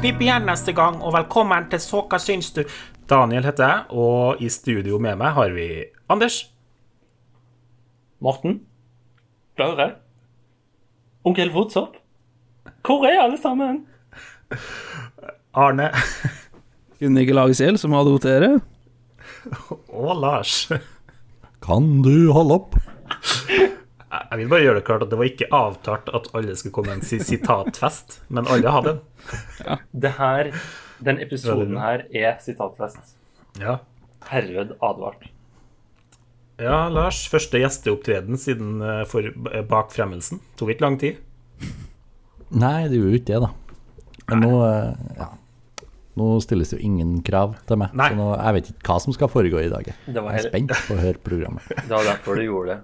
Knip 0.00 0.20
igjen 0.24 0.46
neste 0.48 0.72
gang, 0.72 0.96
og 1.04 1.12
velkommen 1.12 1.66
til 1.72 1.80
Så 1.82 2.00
hva 2.08 2.18
syns 2.22 2.48
du? 2.56 2.62
Daniel 3.10 3.44
heter 3.44 3.66
jeg, 3.66 3.80
og 4.00 4.40
i 4.42 4.48
studio 4.52 4.98
med 5.02 5.18
meg 5.20 5.34
har 5.36 5.52
vi 5.54 5.66
Anders. 6.10 6.38
Morten? 8.20 8.60
Børre? 9.58 9.90
Onkel 11.24 11.52
Woodsopp? 11.52 11.98
Hvor 12.86 13.04
er 13.08 13.20
alle 13.20 13.38
sammen? 13.40 13.82
Arne 15.54 15.90
Kunne 17.00 17.20
ikke 17.24 17.36
lage 17.36 17.54
selv, 17.56 17.76
som 17.80 17.92
hadde 17.96 18.12
votere. 18.12 18.50
og 19.88 20.16
Lars. 20.20 20.70
Kan 21.64 22.00
du 22.04 22.32
holde 22.32 22.56
opp? 22.60 22.76
Jeg 24.10 24.38
vil 24.40 24.48
bare 24.50 24.62
gjøre 24.64 24.78
det 24.80 24.84
klart 24.88 25.02
at 25.04 25.10
det 25.12 25.18
var 25.20 25.28
ikke 25.28 25.46
avtalt 25.54 26.08
at 26.18 26.24
alle 26.34 26.54
skulle 26.58 26.74
komme 26.74 26.90
med 26.90 26.98
en 26.98 27.06
si- 27.06 27.20
sitatfest, 27.22 28.16
men 28.28 28.48
alle 28.50 28.72
hadde 28.74 28.94
en. 28.96 29.78
Det 30.02 30.10
her, 30.18 30.50
den 31.06 31.20
episoden 31.22 31.76
her 31.78 32.02
er 32.10 32.40
sitatfest. 32.42 33.14
Ja. 33.62 33.76
Herved 34.32 34.74
advart. 34.82 35.28
ja, 36.60 36.88
Lars. 36.92 37.22
Første 37.30 37.60
gjesteopptreden 37.62 38.36
siden 38.38 38.82
eh, 38.82 39.04
for 39.08 39.22
eh, 39.30 39.62
bak 39.70 39.94
fremmelsen. 39.94 40.42
Tok 40.58 40.74
ikke 40.74 40.84
lang 40.88 40.98
tid. 41.00 41.22
Nei, 42.50 42.88
det 42.90 42.98
gjorde 42.98 43.14
jo 43.14 43.20
ikke 43.22 43.30
det, 43.30 43.40
da. 43.46 43.52
Men 44.30 44.42
nå, 44.44 44.52
eh, 44.66 45.16
ja. 45.22 45.30
nå 46.18 46.26
stilles 46.44 46.70
det 46.74 46.80
jo 46.80 46.84
ingen 46.90 47.16
krav 47.26 47.54
til 47.70 47.78
meg. 47.80 47.94
Nei. 47.96 48.10
Så 48.12 48.18
nå, 48.18 48.28
jeg 48.36 48.58
vet 48.58 48.70
ikke 48.74 48.90
hva 48.90 48.98
som 49.06 49.14
skal 49.16 49.30
foregå 49.32 49.62
i 49.62 49.70
dag. 49.72 49.86
jeg. 49.86 49.96
Det 50.18 50.22
var 50.26 50.34
Jeg 50.36 50.44
er 50.44 50.50
spent 50.50 50.74
på 50.88 50.98
å 50.98 51.02
høre 51.06 51.22
programmet. 51.30 51.70
Det 51.78 51.94
var 51.94 52.10
derfor 52.10 52.38
du 52.42 52.44
gjorde 52.48 52.74
det. 52.74 52.80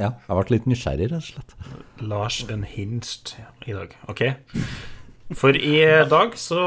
Ja, 0.00 0.14
jeg 0.26 0.36
ble 0.40 0.54
litt 0.56 0.66
nysgjerrig, 0.70 1.10
rett 1.12 1.20
og 1.20 1.28
slett. 1.28 1.54
Lars 2.00 2.40
Unhinged 2.48 3.34
i 3.68 3.74
dag. 3.76 3.92
OK? 4.08 4.22
For 5.36 5.54
i 5.54 5.76
dag 6.10 6.32
så 6.40 6.62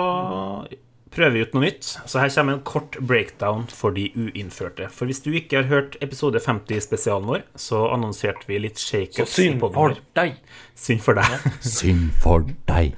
prøver 1.14 1.34
vi 1.36 1.42
ut 1.46 1.54
noe 1.56 1.66
nytt. 1.68 1.90
Så 2.10 2.22
her 2.22 2.32
kommer 2.34 2.56
en 2.58 2.64
kort 2.66 2.96
breakdown 3.06 3.66
for 3.70 3.94
de 3.98 4.08
uinnførte. 4.18 4.88
For 4.94 5.10
hvis 5.10 5.22
du 5.26 5.32
ikke 5.38 5.60
har 5.62 5.70
hørt 5.70 5.98
episode 6.06 6.40
50 6.42 6.78
i 6.78 6.82
spesialen 6.86 7.28
vår, 7.30 7.44
så 7.60 7.84
annonserte 7.94 8.48
vi 8.50 8.62
litt 8.64 8.82
Så 8.82 8.96
shakeups. 8.98 9.34
synd 9.36 9.60
for 9.66 9.98
deg. 10.18 10.38
Synd 10.76 11.04
for 11.06 11.20
deg. 11.20 11.50
Synd 11.62 12.08
for 12.24 12.48
deg. 12.70 12.94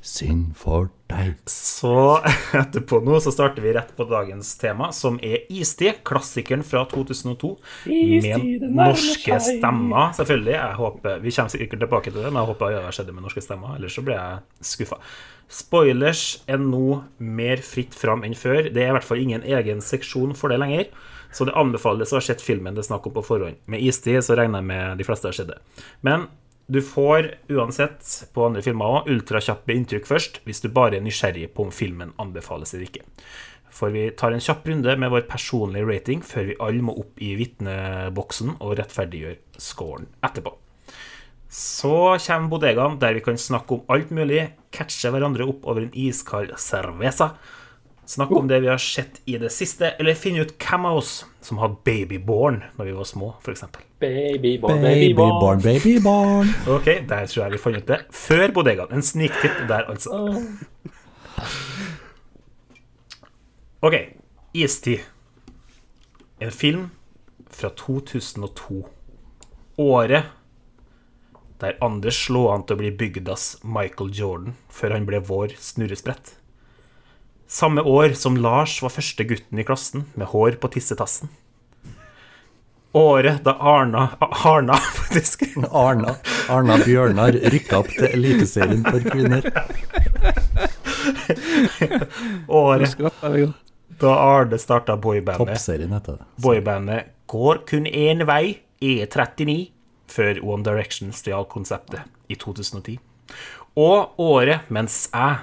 Synd 0.00 0.54
for 0.56 0.88
deg. 1.12 1.34
Så 1.50 1.92
etterpå 2.56 3.02
nå 3.04 3.18
så 3.20 3.32
starter 3.34 3.60
vi 3.64 3.74
rett 3.76 3.90
på 3.96 4.06
dagens 4.08 4.54
tema, 4.60 4.88
som 4.96 5.18
er 5.20 5.44
istid. 5.52 6.00
Klassikeren 6.08 6.64
fra 6.64 6.86
2002. 6.88 7.50
Istid, 7.84 8.64
med 8.64 8.64
norske 8.78 9.36
seg. 9.36 9.60
stemmer, 9.60 10.14
selvfølgelig. 10.16 10.54
Jeg 10.56 10.78
håper, 10.80 11.20
Vi 11.20 11.34
kommer 11.36 11.52
sikkert 11.52 11.84
tilbake 11.84 12.08
til 12.08 12.22
det, 12.22 12.30
men 12.30 12.40
jeg 12.40 12.52
håper 12.54 12.72
det 12.72 12.82
har 12.86 12.96
skjedd 12.96 13.12
med 13.12 13.28
norske 13.28 13.44
stemmer. 13.44 13.76
Ellers 13.76 13.98
så 13.98 14.06
blir 14.06 14.16
jeg 14.16 14.66
skuffa. 14.72 15.00
Spoilers 15.50 16.24
er 16.48 16.60
nå 16.62 17.02
mer 17.18 17.60
fritt 17.66 17.96
fram 17.98 18.24
enn 18.24 18.38
før. 18.38 18.70
Det 18.72 18.84
er 18.84 18.94
i 18.94 18.96
hvert 18.96 19.08
fall 19.08 19.20
ingen 19.20 19.44
egen 19.44 19.84
seksjon 19.84 20.32
for 20.38 20.52
det 20.52 20.60
lenger. 20.62 20.88
Så 21.34 21.46
det 21.46 21.54
anbefales 21.58 22.10
å 22.14 22.18
ha 22.18 22.24
sett 22.24 22.42
filmen 22.42 22.74
det 22.74 22.82
er 22.84 22.88
snakk 22.88 23.04
om 23.06 23.14
på 23.14 23.22
forhånd. 23.26 23.60
Med 23.70 23.82
istid 23.84 24.22
så 24.24 24.38
regner 24.38 24.62
jeg 24.62 24.70
med 24.70 24.98
de 24.98 25.06
fleste 25.06 25.28
har 25.28 25.36
sett 25.36 25.52
det. 25.52 25.60
Men 26.06 26.30
du 26.70 26.78
får 26.86 27.32
uansett 27.50 28.06
på 28.34 28.46
andre 28.46 28.62
filmer 28.62 29.00
òg 29.00 29.10
ultrakjappe 29.10 29.74
inntrykk 29.74 30.06
først, 30.06 30.40
hvis 30.46 30.62
du 30.62 30.68
bare 30.70 31.00
er 31.00 31.04
nysgjerrig 31.04 31.48
på 31.54 31.66
om 31.66 31.72
filmen 31.74 32.14
anbefales 32.22 32.74
eller 32.74 32.86
ikke. 32.86 33.02
For 33.74 33.94
vi 33.94 34.08
tar 34.18 34.34
en 34.34 34.42
kjapp 34.42 34.66
runde 34.70 34.94
med 34.98 35.10
vår 35.10 35.26
personlige 35.30 35.88
rating 35.88 36.22
før 36.26 36.48
vi 36.50 36.58
alle 36.62 36.86
må 36.86 36.94
opp 37.02 37.22
i 37.22 37.32
vitneboksen 37.38 38.56
og 38.58 38.76
rettferdiggjør 38.78 39.38
scoren 39.62 40.08
etterpå. 40.26 40.54
Så 41.50 41.94
kommer 42.22 42.50
bodegaen, 42.52 42.98
der 43.02 43.16
vi 43.16 43.22
kan 43.26 43.38
snakke 43.38 43.74
om 43.74 43.88
alt 43.90 44.12
mulig, 44.14 44.44
catche 44.70 45.10
hverandre 45.10 45.48
opp 45.50 45.66
over 45.66 45.82
en 45.82 45.96
iskald 45.98 46.54
cerveza, 46.62 47.32
snakke 48.10 48.34
om 48.34 48.48
det 48.50 48.58
vi 48.64 48.70
har 48.70 48.80
sett 48.82 49.20
i 49.30 49.36
det 49.38 49.52
siste, 49.54 49.92
eller 50.00 50.18
finn 50.18 50.38
ut 50.40 50.56
hvem 50.58 50.86
av 50.88 50.98
oss 50.98 51.12
som 51.46 51.60
hadde 51.62 51.78
babyborn 51.86 52.60
når 52.78 52.88
vi 52.90 52.94
var 52.96 53.08
små, 53.08 53.30
f.eks. 53.44 53.64
Babyborn, 54.00 54.80
Babyborn, 54.82 55.62
babyborn. 55.62 56.50
Ok, 56.72 56.88
der 57.08 57.28
tror 57.30 57.44
jeg 57.44 57.54
vi 57.54 57.60
fant 57.60 57.78
ut 57.78 57.90
det. 57.90 58.00
Før 58.16 58.54
bodegaen. 58.56 58.94
En 58.96 59.04
sniktitt 59.04 59.62
der, 59.68 59.86
altså. 59.92 60.16
Ok, 63.84 63.96
Istid. 64.56 65.04
En 66.40 66.50
film 66.50 66.88
fra 67.52 67.70
2002. 67.76 68.82
Året 69.80 70.32
der 71.60 71.76
Anders 71.84 72.16
slo 72.24 72.46
an 72.48 72.64
til 72.64 72.78
å 72.78 72.80
bli 72.80 72.90
bygdas 72.96 73.58
Michael 73.62 74.12
Jordan 74.16 74.56
før 74.72 74.96
han 74.96 75.06
ble 75.08 75.20
vår 75.28 75.54
snurresprett. 75.60 76.39
Samme 77.50 77.82
år 77.82 78.12
som 78.14 78.36
Lars 78.36 78.76
var 78.82 78.92
første 78.94 79.24
gutten 79.26 79.58
i 79.58 79.64
klassen 79.66 80.04
med 80.14 80.28
hår 80.30 80.60
på 80.62 80.68
tissetassen. 80.70 81.32
Året 82.94 83.42
da 83.42 83.56
Arna 83.58 84.04
Arna, 84.20 84.76
faktisk. 85.00 85.42
Arna, 85.70 86.14
Arna 86.48 86.76
Bjørnar 86.78 87.34
rykka 87.50 87.80
opp 87.82 87.90
til 87.90 88.06
Eliteserien 88.06 88.86
for 88.86 89.02
kvinner. 89.02 89.50
Året 92.46 92.94
da 93.98 94.14
Arne 94.14 94.62
starta 94.62 94.94
boybandet. 94.94 95.42
Boybandet 96.38 97.10
går 97.26 97.64
kun 97.66 97.90
én 97.90 98.26
vei, 98.30 98.60
E39, 98.78 99.60
før 100.06 100.38
One 100.46 100.70
Direction 100.70 101.10
stjal 101.10 101.50
konseptet 101.50 102.06
i 102.30 102.38
2010. 102.38 103.00
Og 103.74 104.14
året 104.22 104.70
mens 104.70 105.08
jeg 105.10 105.42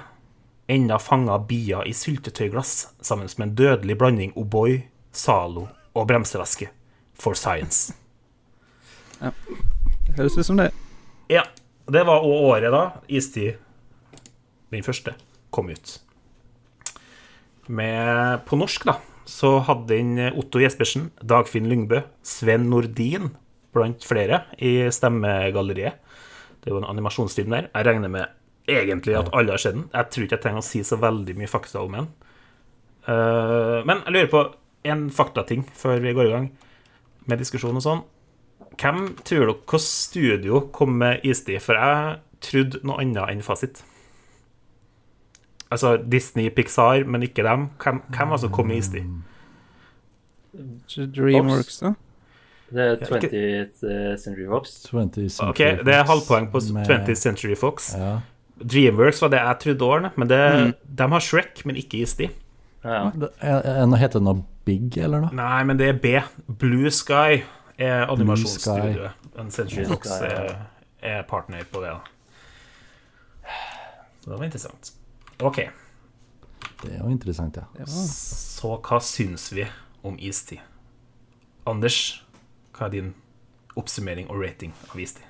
enda 0.68 0.98
fanga 1.00 1.38
bia 1.48 1.82
i 1.88 1.94
syltetøyglass 1.96 2.88
sammen 3.00 3.28
med 3.38 3.46
en 3.46 3.54
dødelig 3.56 3.96
blanding 3.98 4.34
O'boy, 4.36 4.82
Zalo 5.12 5.68
og 5.94 6.08
bremsevæske 6.10 6.68
for 7.18 7.34
science. 7.34 7.94
Ja. 9.20 9.32
Det 10.06 10.16
Høres 10.16 10.38
ut 10.38 10.46
som 10.46 10.60
det. 10.60 10.70
Ja, 11.32 11.42
det 11.88 12.04
var 12.06 12.24
òg 12.24 12.44
året 12.52 12.72
da 12.72 12.82
Istid, 13.08 13.58
den 14.72 14.84
første, 14.84 15.14
kom 15.50 15.72
ut. 15.72 15.98
Med, 17.68 18.44
på 18.48 18.56
norsk, 18.56 18.84
da, 18.88 18.98
så 19.28 19.58
hadde 19.64 19.90
den 19.90 20.14
Otto 20.30 20.60
Jespersen, 20.60 21.10
Dagfinn 21.20 21.68
Lyngbø, 21.68 22.02
Sven 22.24 22.68
Nordin 22.70 23.32
blant 23.76 24.04
flere 24.08 24.44
i 24.60 24.88
stemmegalleriet. 24.92 26.00
Det 26.58 26.70
er 26.70 26.74
jo 26.76 26.80
en 26.82 26.88
animasjonsfilm 26.88 27.52
der. 27.52 27.68
Jeg 27.72 27.86
regner 27.88 28.12
med 28.12 28.37
egentlig 28.68 29.16
at 29.18 29.30
alle 29.32 29.54
har 29.54 29.62
sett 29.62 29.76
den. 29.76 29.88
Jeg 29.94 30.10
tror 30.12 30.24
ikke 30.26 30.36
jeg 30.36 30.44
trenger 30.44 30.62
å 30.62 30.68
si 30.68 30.82
så 30.86 30.98
veldig 31.00 31.34
mye 31.38 31.50
fakta 31.50 31.82
om 31.82 31.96
den. 31.98 32.08
Eh, 33.08 33.78
men 33.88 34.02
jeg 34.04 34.14
lurer 34.14 34.32
på 34.32 34.44
en 34.92 35.08
faktating 35.10 35.64
før 35.76 36.00
vi 36.04 36.14
går 36.16 36.28
i 36.28 36.32
gang 36.34 36.48
med 37.28 37.42
diskusjon 37.42 37.76
og 37.80 37.84
sånn. 37.84 38.02
Hvem 38.78 39.04
tror 39.26 39.46
dere 39.46 39.54
hvilket 39.56 39.84
studio 39.84 40.60
kom 40.74 40.98
med 41.00 41.24
Istid? 41.26 41.60
For 41.64 41.78
jeg 41.78 42.18
trodde 42.44 42.82
noe 42.86 43.00
annet 43.02 43.32
enn 43.32 43.42
fasit. 43.42 43.80
Altså 45.72 45.96
Disney, 46.00 46.48
Pixar, 46.54 47.04
men 47.04 47.26
ikke 47.26 47.44
dem. 47.44 47.68
Hvem, 47.82 48.02
hvem 48.14 48.36
altså 48.36 48.52
kom 48.52 48.70
med 48.70 48.80
Istid? 48.84 49.08
Dreamworks, 51.16 51.82
da. 51.82 51.94
Det 52.68 52.84
er 52.84 52.96
20th 53.00 53.84
Century 54.20 54.46
Fox. 54.48 54.72
20th 54.84 55.28
Century 55.32 55.50
Ok, 55.50 55.84
Det 55.86 55.94
er 55.94 56.04
halvpoeng 56.08 56.50
på 56.52 56.60
20th 56.60 57.14
Century 57.16 57.56
Fox. 57.56 57.94
Ja. 57.96 58.18
Dreamworks 58.58 59.20
var 59.22 59.28
det 59.32 59.38
jeg 59.40 59.58
trodde 59.64 59.84
årene, 59.86 60.10
men 60.16 60.28
det, 60.28 60.40
de 60.98 61.08
har 61.12 61.20
Shrek, 61.20 61.64
men 61.68 61.76
ikke 61.76 62.00
Isti. 62.02 62.28
Ja. 62.84 63.10
Er- 63.40 63.62
er- 63.84 63.96
Heter 63.96 64.18
det 64.20 64.22
noe 64.26 64.44
Big, 64.64 64.96
eller 64.98 65.20
noe? 65.20 65.30
Nei, 65.34 65.62
men 65.64 65.76
det 65.80 65.88
er 65.88 65.98
B. 66.02 66.18
Blue 66.60 66.90
Sky 66.90 67.42
er 67.78 68.06
animasjonsstudioet. 68.10 69.10
En 69.38 69.50
Century 69.50 69.84
Fox 69.86 70.10
er, 70.20 70.56
er 71.02 71.22
partner 71.22 71.62
på 71.72 71.80
det. 71.80 71.90
da. 71.94 72.00
Så 74.24 74.30
det 74.30 74.38
var 74.38 74.44
interessant. 74.44 74.92
OK. 75.40 75.56
Det 76.82 76.92
er 76.94 76.98
jo 77.02 77.08
interessant, 77.10 77.56
ja. 77.56 77.84
Så 77.86 78.74
hva 78.82 78.98
syns 79.02 79.48
vi 79.54 79.64
om 80.06 80.16
istid? 80.20 80.58
Anders, 81.66 82.22
hva 82.76 82.86
er 82.86 82.90
din 82.94 83.14
oppsummering 83.78 84.28
og 84.30 84.40
rating 84.42 84.72
av 84.92 85.00
istid? 85.02 85.22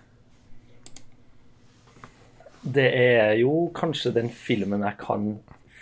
Det 2.69 2.89
er 2.93 3.35
jo 3.41 3.69
kanskje 3.77 4.13
den 4.17 4.29
filmen 4.35 4.85
jeg 4.85 4.99
kan 5.01 5.29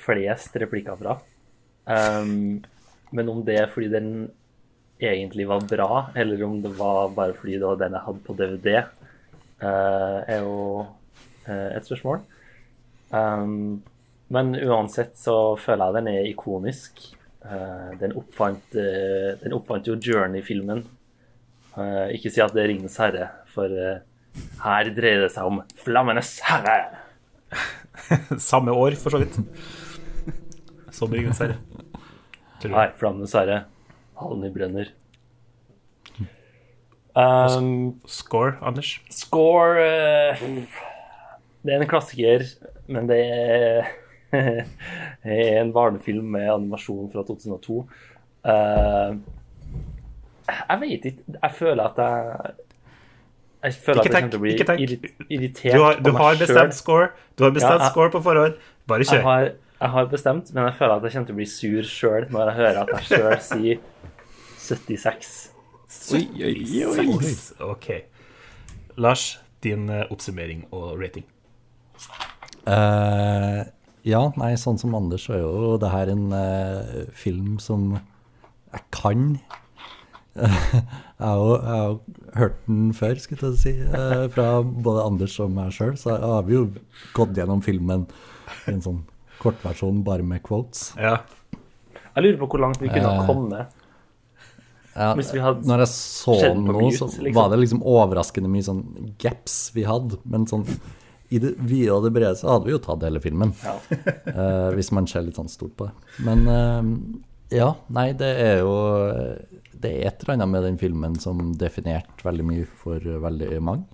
flest 0.05 0.55
replikker 0.61 0.99
fra. 1.00 1.17
Um, 1.87 2.62
men 3.15 3.31
om 3.31 3.43
det 3.47 3.59
er 3.61 3.71
fordi 3.71 3.91
den 3.91 4.11
egentlig 5.03 5.47
var 5.49 5.67
bra, 5.69 6.06
eller 6.17 6.44
om 6.47 6.61
det 6.62 6.73
var 6.79 7.11
bare 7.15 7.35
fordi 7.37 7.59
det 7.59 7.67
var 7.67 7.81
den 7.81 7.97
jeg 7.99 8.06
hadde 8.06 8.25
på 8.27 8.37
DVD, 8.38 8.71
uh, 9.62 10.19
er 10.23 10.41
jo 10.47 10.87
uh, 11.49 11.69
et 11.75 11.87
spørsmål. 11.87 12.23
Um, 13.11 13.83
men 14.33 14.56
uansett 14.59 15.19
så 15.19 15.56
føler 15.61 15.87
jeg 15.91 15.99
den 16.00 16.12
er 16.15 16.31
ikonisk. 16.31 17.03
Uh, 17.47 17.94
den, 18.00 18.15
oppfant, 18.19 18.75
eh, 18.75 19.37
den 19.38 19.55
oppfant 19.55 19.87
jo 19.87 19.94
Journey-filmen. 20.03 20.81
Eh, 21.77 22.17
ikke 22.17 22.33
si 22.33 22.41
at 22.41 22.55
det 22.56 22.62
er 22.62 22.71
Ringenes 22.73 22.97
herre, 23.00 23.29
for 23.53 23.69
eh, 23.69 24.00
her 24.62 24.91
dreier 24.97 25.25
det 25.25 25.33
seg 25.35 25.49
om 25.49 25.62
Flammenes 25.81 26.37
herre. 26.47 26.77
Samme 28.50 28.75
år, 28.75 28.97
for 29.00 29.15
så 29.15 29.23
vidt. 29.23 29.38
Som 30.94 31.12
Ringenes 31.12 31.41
herre. 31.43 31.59
Nei, 32.67 32.87
Flammenes 32.99 33.35
herre. 33.37 33.65
Hallen 34.17 34.47
i 34.49 34.53
brenner. 34.53 34.93
Um, 37.17 38.00
Score, 38.05 38.59
Anders? 38.61 38.99
score 39.09 39.81
uh, 39.81 40.43
Det 41.65 41.73
er 41.73 41.81
en 41.81 41.88
klassiker, 41.88 42.43
men 42.93 43.09
det 43.09 43.21
er, 43.25 43.88
er 44.37 45.62
en 45.62 45.73
barnefilm 45.73 46.29
med 46.37 46.50
animasjon 46.53 47.09
fra 47.15 47.25
2002. 47.25 47.79
Uh, 48.44 49.17
jeg 50.47 50.83
vet 50.83 51.09
ikke. 51.11 51.25
Jeg 51.41 51.56
føler 51.56 51.88
at 51.88 52.05
jeg 52.05 52.66
Jeg 53.67 53.75
føler 53.83 53.99
Ikke 53.99 54.07
at 54.07 54.07
jeg 54.07 54.23
kommer 54.23 54.31
til 54.31 54.39
å 54.39 54.45
bli 54.45 55.37
irritert 55.37 55.75
Du 55.75 55.83
har, 55.83 55.97
du 55.99 56.05
på 56.07 56.13
meg 56.15 56.23
har 56.23 56.37
bestemt 56.39 56.59
selv. 56.61 56.75
score. 56.79 57.09
Du 57.35 57.43
har 57.45 57.51
bestemt 57.57 57.81
Ja, 57.81 57.85
jeg- 57.87 57.93
score 57.97 58.11
på 58.15 58.21
forhånd. 58.23 58.55
Bare 58.87 59.03
Jeg 59.03 59.23
har, 59.27 59.43
jeg 59.81 59.91
har 59.91 60.07
bestemt, 60.13 60.53
men 60.55 60.65
jeg 60.69 60.75
føler 60.79 60.97
at 60.97 61.03
jeg 61.03 61.13
kommer 61.17 61.27
til 61.27 61.35
å 61.35 61.41
bli 61.41 61.47
sur 61.51 61.83
sjøl 61.83 62.29
når 62.31 62.51
jeg 62.53 62.57
hører 62.61 62.79
at 62.85 62.89
jeg 62.95 63.03
sjøl 63.11 63.41
sier 63.43 63.79
76. 64.67 65.33
Oi, 66.15 66.23
oi, 66.43 66.85
oi. 66.87 67.19
Seks. 67.19 67.53
OK. 67.61 67.89
Lars, 68.97 69.39
din 69.63 69.89
eh, 69.91 70.05
oppsummering 70.11 70.65
og 70.73 71.01
rating. 71.01 71.25
Uh, 72.67 73.62
ja, 74.07 74.23
nei, 74.39 74.53
sånn 74.59 74.79
som 74.79 74.95
Anders, 74.99 75.27
så 75.27 75.37
er 75.37 75.43
jo 75.45 75.77
det 75.83 75.91
her 75.93 76.11
en 76.15 76.27
uh, 76.35 77.05
film 77.15 77.59
som 77.62 77.93
jeg 78.73 78.83
kan. 78.95 79.39
Jeg 80.37 81.25
har 81.25 81.41
jo 81.41 82.00
hørt 82.37 82.59
den 82.67 82.93
før, 82.97 83.19
skulle 83.23 83.53
jeg 83.53 83.61
si, 83.62 83.75
eh, 83.87 84.27
fra 84.35 84.49
både 84.62 85.06
Anders 85.06 85.38
og 85.43 85.55
meg 85.56 85.73
sjøl. 85.77 85.94
Så 86.00 86.17
har 86.21 86.44
vi 86.49 86.59
jo 86.59 86.67
gått 87.17 87.37
gjennom 87.38 87.65
filmen 87.65 88.06
i 88.67 88.75
en 88.75 88.85
sånn 88.85 89.00
kortversjon 89.41 90.05
bare 90.06 90.27
med 90.27 90.44
quotes. 90.47 90.91
Jeg 90.97 92.25
lurer 92.25 92.38
på 92.41 92.49
hvor 92.53 92.62
langt 92.65 92.81
vi 92.81 92.93
kunne 92.93 93.11
ha 93.12 93.25
Eh, 93.25 93.27
kommet. 93.29 93.83
Ja, 94.97 95.11
når 95.12 95.83
jeg 95.85 95.88
så 95.93 96.38
den 96.41 96.65
nå, 96.65 96.87
så 96.97 97.05
liksom. 97.21 97.35
var 97.37 97.50
det 97.53 97.59
liksom 97.61 97.83
overraskende 97.85 98.49
mye 98.49 98.65
sånn 98.65 99.12
gaps 99.21 99.71
vi 99.77 99.85
hadde. 99.85 100.17
Men 100.25 100.47
sånn 100.49 100.65
i 101.29 101.41
det 101.43 101.56
vide 101.59 101.93
og 101.93 102.06
det 102.06 102.12
brede 102.15 102.38
så 102.38 102.55
hadde 102.55 102.69
vi 102.69 102.73
jo 102.73 102.81
tatt 102.81 103.05
hele 103.05 103.21
filmen. 103.21 103.53
Ja. 103.61 103.75
uh, 104.31 104.71
hvis 104.77 104.93
man 104.94 105.09
ser 105.11 105.27
litt 105.27 105.37
sånn 105.37 105.53
stort 105.53 105.75
på 105.77 105.91
det. 105.91 105.93
Men 106.25 106.47
uh, 106.49 106.81
ja, 107.53 107.75
nei, 107.93 108.12
det 108.17 108.33
er 108.43 108.62
jo 108.65 108.73
Det 109.76 109.93
er 109.93 110.08
et 110.11 110.23
eller 110.25 110.37
annet 110.37 110.52
med 110.52 110.64
den 110.64 110.78
filmen 110.81 111.17
som 111.20 111.52
definerte 111.61 112.25
veldig 112.26 112.46
mye 112.49 112.67
for 112.81 113.02
veldig 113.26 113.61
mange. 113.64 113.84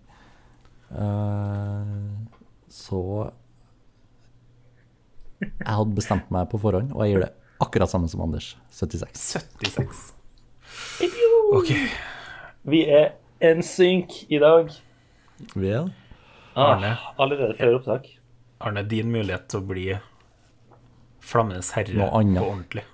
Uh, 0.92 2.12
så 2.70 3.02
jeg 5.42 5.74
hadde 5.74 5.96
bestemt 5.96 6.28
meg 6.34 6.50
på 6.52 6.60
forhånd, 6.62 6.92
og 6.94 7.02
jeg 7.04 7.14
gir 7.14 7.24
det 7.24 7.32
akkurat 7.62 7.90
samme 7.90 8.10
som 8.10 8.22
Anders. 8.24 8.52
76. 8.70 9.24
76. 9.42 10.02
OK. 11.58 11.72
Vi 12.62 12.84
er 12.86 13.12
en 13.42 13.62
synk 13.66 14.14
i 14.30 14.38
dag. 14.42 14.70
Vi 15.54 15.72
Arne. 15.72 16.92
Ah, 16.92 17.12
allerede 17.22 17.56
før 17.58 17.78
opptak. 17.78 18.08
Arne, 18.62 18.84
din 18.86 19.10
mulighet 19.10 19.48
til 19.50 19.62
å 19.62 19.66
bli 19.66 19.86
Flammenes 21.22 21.70
herre 21.76 22.08
på 22.10 22.44
ordentlig. 22.44 22.84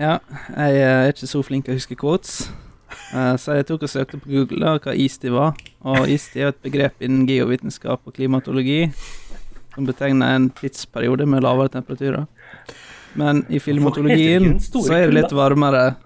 Ja, 0.00 0.18
jeg 0.56 0.82
er 0.82 1.10
ikke 1.12 1.28
så 1.28 1.42
flink 1.44 1.66
til 1.66 1.74
å 1.74 1.78
huske 1.80 1.96
quotes. 1.98 2.46
Eh, 3.12 3.34
Så 3.36 3.56
jeg 3.56 3.66
tok 3.68 3.84
og 3.84 3.92
søkte 3.92 4.20
på 4.20 4.30
Google 4.30 4.78
hva 4.78 4.94
istid 4.96 5.32
var. 5.34 5.56
Og 5.84 6.08
istid 6.08 6.42
er 6.42 6.52
et 6.52 6.62
begrep 6.64 7.02
innen 7.04 7.26
geovitenskap 7.28 8.00
og 8.06 8.14
klimatologi 8.16 8.86
som 9.74 9.86
betegner 9.88 10.36
en 10.36 10.50
tidsperiode 10.52 11.26
med 11.28 11.44
lavere 11.44 11.72
temperaturer. 11.72 12.26
Men 13.16 13.44
i 13.52 13.60
store 13.60 14.60
så 14.60 14.96
er 14.96 15.10
det 15.10 15.16
litt 15.20 15.32
varmere. 15.36 15.96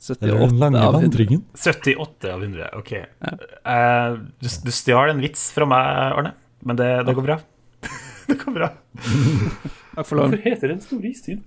78 0.00 0.68
av 0.80 0.94
100. 0.96 1.40
78 1.52 2.32
av 2.32 2.42
100. 2.42 2.68
OK. 2.78 2.92
Eh, 2.92 4.14
du 4.40 4.48
du 4.48 4.70
stjal 4.72 5.12
en 5.12 5.20
vits 5.20 5.50
fra 5.52 5.68
meg, 5.68 5.88
Arne, 6.16 6.32
men 6.64 6.76
det, 6.76 6.88
det 7.04 7.14
går 7.16 7.26
bra. 7.26 7.36
det 8.28 8.38
går 8.40 8.56
bra. 8.56 8.70
Takk 9.94 10.06
for 10.08 10.16
lån. 10.16 10.32
Hvorfor 10.32 10.44
heter 10.46 10.72
den 10.72 10.80
store 10.84 11.12
istid? 11.12 11.42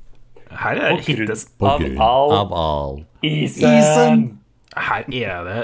Her 0.59 0.79
er 0.79 0.95
det 0.97 1.05
hittes 1.07 1.47
Av 1.61 1.81
all 1.81 2.31
av 2.37 2.53
all 2.53 2.97
isen! 3.23 4.39
Her 4.73 5.05
er 5.13 5.43
det 5.47 5.59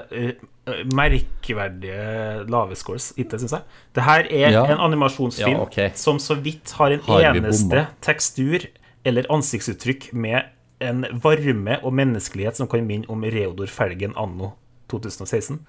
uh, 0.70 0.84
merkverdige 0.94 2.46
lave 2.50 2.76
scores, 2.78 3.10
hittil, 3.18 3.40
syns 3.42 3.56
jeg. 3.58 3.64
Det 3.98 4.04
her 4.06 4.28
er 4.30 4.52
Ja. 4.54 4.64
en 4.70 4.78
animasjonsfilm 4.86 5.58
Ja, 5.58 5.62
okay. 5.66 5.90
som 5.96 6.20
så 6.20 6.36
vidt 6.38 6.72
har 6.78 6.92
en 6.92 7.00
Har 7.08 7.22
eneste 7.36 7.88
tekstur 8.02 8.68
eller 9.06 9.26
ansiktsuttrykk 9.30 10.14
med 10.14 10.44
en 10.82 11.06
varme 11.24 11.80
og 11.84 11.94
menneskelighet 11.94 12.56
som 12.56 12.68
kan 12.68 12.86
minne 12.86 13.10
om 13.10 13.24
Reodor 13.24 13.68
Felgen 13.68 14.14
anno 14.16 14.54
2016. 14.90 15.60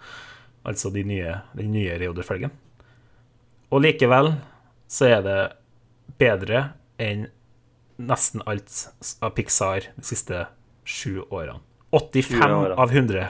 Altså 0.65 0.91
den 0.93 1.09
nye, 1.09 1.41
den 1.57 1.73
nye 1.73 1.99
Reodor 1.99 2.23
Felgen. 2.23 2.51
Og 3.73 3.81
likevel 3.83 4.35
så 4.91 5.07
er 5.17 5.23
det 5.23 5.53
bedre 6.19 6.73
enn 6.99 7.27
nesten 8.09 8.43
alt 8.49 8.71
av 9.23 9.35
Pixar 9.37 9.87
de 9.97 10.05
siste 10.07 10.45
sju 10.89 11.21
årene. 11.31 11.61
85 11.93 12.53
år, 12.55 12.73
av 12.79 12.93
100. 12.95 13.27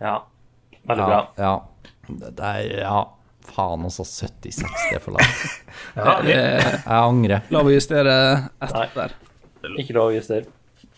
Ja, 0.00 0.14
veldig 0.88 1.04
Ja, 1.04 1.06
bra. 1.08 1.20
ja. 1.36 1.54
Det 2.10 2.44
er, 2.44 2.78
ja. 2.82 3.00
Faen 3.50 3.82
også, 3.88 4.04
76, 4.04 4.60
det 4.90 4.96
er 4.98 5.02
for 5.02 5.16
lavt. 5.16 5.44
Ja, 5.96 6.12
jeg, 6.22 6.40
Jeg 6.62 6.84
angrer. 6.94 7.40
La 7.50 7.62
meg 7.66 7.74
justere 7.78 8.14
etter 8.62 8.92
der, 8.94 9.14
Ikke 9.80 9.96
lov 9.96 10.10
å 10.12 10.14
justere. 10.14 10.44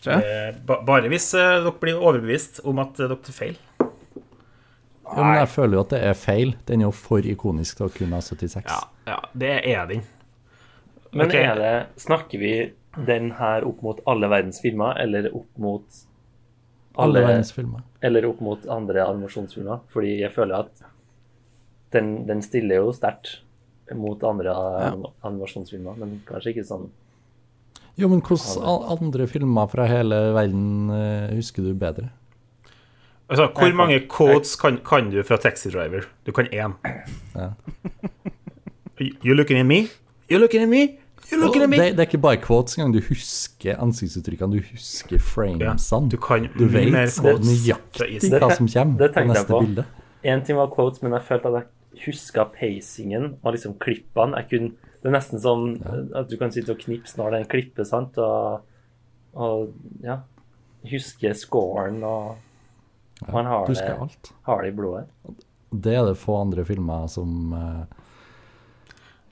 eh, 0.05 0.51
ba- 0.67 0.81
bare 0.85 1.07
hvis 1.11 1.29
eh, 1.39 1.61
dere 1.63 1.71
blir 1.79 1.95
overbevist 2.01 2.59
om 2.67 2.79
at 2.83 2.99
eh, 2.99 3.07
dere 3.07 3.17
tar 3.23 3.37
feil. 3.37 3.55
Jo, 3.79 5.21
men 5.23 5.35
jeg 5.39 5.49
føler 5.53 5.77
jo 5.77 5.81
at 5.85 5.93
det 5.95 6.01
er 6.09 6.15
feil. 6.17 6.53
Den 6.67 6.81
er 6.83 6.87
jo 6.89 6.93
for 6.97 7.25
ikonisk 7.33 7.77
til 7.79 7.87
å 7.87 7.93
kunne 7.95 8.19
ha 8.19 8.23
76. 8.25 8.67
Ja, 8.67 8.79
ja 9.09 9.17
det 9.37 9.53
er 9.73 9.87
den. 9.89 10.03
Men 11.13 11.27
okay. 11.29 11.43
er 11.45 11.59
det 11.59 12.01
Snakker 12.01 12.41
vi 12.41 12.53
den 13.07 13.31
her 13.39 13.65
opp 13.65 13.81
mot 13.85 14.01
alle 14.09 14.29
verdens 14.29 14.61
filmer, 14.61 14.97
eller 15.01 15.29
opp 15.33 15.49
mot 15.61 16.01
Alle 16.93 17.19
alle, 17.19 17.27
verdens 17.27 17.53
filmer. 17.55 17.81
Eller 18.05 18.25
opp 18.29 18.41
mot 18.45 18.67
andre 18.69 19.05
animasjonsfilmer? 19.09 19.79
Fordi 19.93 20.19
jeg 20.19 20.33
føler 20.35 20.67
at 20.67 20.83
den, 21.93 22.27
den 22.29 22.41
stiller 22.45 22.83
jo 22.83 22.91
sterkt 22.93 23.39
mot 23.93 24.21
andre 24.25 24.53
ja. 24.53 24.91
animasjonsfilmer, 25.25 25.97
men 25.99 26.19
kanskje 26.27 26.53
ikke 26.53 26.65
sånn 26.65 26.87
Jo, 27.99 28.07
men 28.09 28.21
hvilke 28.25 28.75
andre 28.93 29.27
filmer 29.29 29.69
fra 29.69 29.85
hele 29.89 30.19
verden 30.33 30.89
eh, 30.93 31.33
husker 31.37 31.65
du 31.65 31.73
bedre? 31.77 32.07
Altså, 33.29 33.47
hvor 33.53 33.67
Jeg 33.69 33.75
mange 33.77 33.99
kan- 33.99 34.09
quotes 34.09 34.55
kan, 34.59 34.77
kan 34.85 35.09
du 35.09 35.21
fra 35.23 35.37
Taxi 35.37 35.69
Driver? 35.69 36.05
Du 36.25 36.31
kan 36.31 36.45
én. 36.53 36.73
Ja. 37.35 37.51
You 39.23 39.33
looking 39.33 39.57
at 39.59 39.65
me? 39.65 39.87
You 40.29 40.39
looking 40.39 40.63
at 40.63 40.69
me? 40.69 40.97
Det, 41.29 41.77
det 41.77 41.99
er 41.99 42.07
ikke 42.07 42.21
bare 42.21 42.39
quotes 42.41 42.77
engang. 42.77 42.93
Du 42.93 43.01
husker 43.07 43.79
ansiktsuttrykkene, 43.81 44.59
du 44.59 44.73
husker 44.73 45.21
framesene. 45.23 46.09
du 46.11 46.17
kan 46.21 46.49
Du 46.57 46.65
vet 46.67 46.91
mer 46.91 47.07
det 47.07 47.15
quotes 47.15 47.47
nøyaktig 47.47 48.31
hva 48.33 48.49
som 48.53 48.67
kommer 48.67 48.99
det 48.99 49.09
på 49.09 49.13
tenkte 49.15 49.21
jeg 49.21 49.31
neste 49.33 49.51
på. 49.53 49.61
bilde. 49.65 49.85
Én 50.23 50.43
ting 50.45 50.57
var 50.59 50.69
quotes, 50.75 51.01
men 51.03 51.15
jeg 51.17 51.25
følte 51.27 51.51
at 51.51 51.57
jeg 51.61 52.05
huska 52.07 52.45
pacingen 52.55 53.35
og 53.43 53.53
liksom 53.55 53.75
klippene. 53.79 54.39
Jeg 54.41 54.49
kunne, 54.51 54.91
det 55.01 55.09
er 55.09 55.15
nesten 55.17 55.41
som 55.43 55.65
at 56.15 56.29
du 56.29 56.37
kan 56.39 56.51
sitte 56.53 56.73
og 56.75 56.79
knipse 56.81 57.17
når 57.19 57.29
det 57.31 57.39
er 57.39 57.43
en 57.45 57.51
klippe, 57.51 57.85
sant, 57.87 58.17
og, 58.17 58.61
og 59.33 59.73
ja 60.03 60.21
Huske 60.83 61.29
scoren 61.39 62.01
og 62.03 62.33
Man 63.31 63.45
har 63.47 63.69
ja, 63.69 63.73
det, 63.73 63.91
alt. 64.03 64.31
har 64.43 64.63
det 64.65 64.73
i 64.73 64.75
blodet. 64.75 65.05
Det 65.71 65.93
er 65.95 66.03
det 66.09 66.17
få 66.19 66.35
andre 66.41 66.65
filmer 66.67 67.05
som 67.07 67.53
eh, 67.55 68.01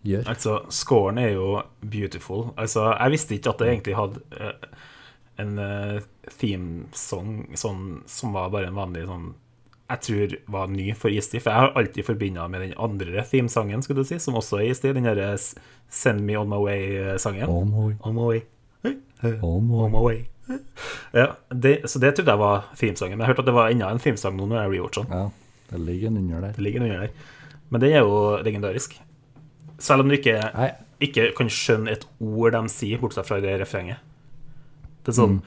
gjør. 0.07 0.25
Altså, 0.31 0.57
scoren 0.73 1.19
er 1.21 1.35
jo 1.35 1.61
beautiful. 1.81 2.49
Altså, 2.57 2.89
jeg 2.93 3.13
visste 3.13 3.37
ikke 3.37 3.53
at 3.53 3.61
det 3.61 3.69
egentlig 3.69 3.97
hadde 3.97 4.23
uh, 4.39 4.81
en 5.41 5.53
uh, 5.59 6.01
themesong 6.39 7.31
sånn, 7.57 7.85
som 8.09 8.35
var 8.35 8.51
bare 8.53 8.71
en 8.71 8.77
vanlig 8.77 9.07
sånn 9.09 9.31
Jeg 9.91 10.03
tror 10.05 10.33
var 10.55 10.69
ny 10.71 10.91
for 10.95 11.11
Isti. 11.11 11.41
For 11.41 11.51
jeg 11.51 11.65
har 11.65 11.73
alltid 11.75 12.07
forbinda 12.07 12.47
med 12.47 12.61
den 12.63 12.77
andre 12.79 13.25
themesangen, 13.27 13.83
skulle 13.83 14.05
du 14.05 14.07
si, 14.07 14.19
som 14.23 14.37
også 14.39 14.61
er 14.61 14.69
Isti. 14.71 14.93
Den 14.95 15.09
derre 15.09 15.33
Send 15.91 16.23
Me 16.23 16.37
On 16.39 16.47
My 16.47 16.61
Way-sangen. 16.63 17.51
On 17.51 17.67
my, 17.67 17.95
On 17.99 18.15
My 18.15 18.27
Way. 18.29 18.45
On 19.43 19.67
my. 19.67 19.99
Way. 19.99 20.23
Ja, 21.13 21.35
det, 21.49 21.89
så 21.91 21.99
det 21.99 22.15
trodde 22.15 22.31
jeg 22.31 22.39
var 22.39 22.71
themesangen. 22.79 23.17
Men 23.17 23.25
jeg 23.25 23.33
hørte 23.33 23.43
at 23.43 23.51
det 23.51 23.57
var 23.59 23.75
enda 23.75 23.91
en 23.91 23.99
themesang 24.01 24.39
nå 24.39 24.47
når 24.47 24.61
jeg 24.63 24.81
har 24.81 24.95
sånn. 24.95 25.11
Ja, 25.11 25.27
det 25.73 25.83
ligger 25.89 26.11
en 26.11 26.19
under 26.23 26.47
der. 26.47 26.55
Det 26.55 26.65
ligger 26.65 26.87
under 26.87 27.03
der. 27.03 27.37
Men 27.69 27.83
den 27.83 27.95
er 27.95 28.07
jo 28.07 28.15
legendarisk. 28.47 28.95
Selv 29.81 30.05
om 30.05 30.11
du 30.11 30.15
ikke 30.15 30.37
ikke 31.01 31.31
kan 31.37 31.49
skjønne 31.49 31.91
et 31.95 32.03
ord 32.21 32.51
de 32.53 32.69
sier, 32.69 32.99
bortsett 33.01 33.27
fra 33.27 33.39
det 33.41 33.59
refrenget. 33.61 33.97
Det 35.01 35.09
er 35.13 35.17
sånn 35.17 35.35
mm. 35.39 35.43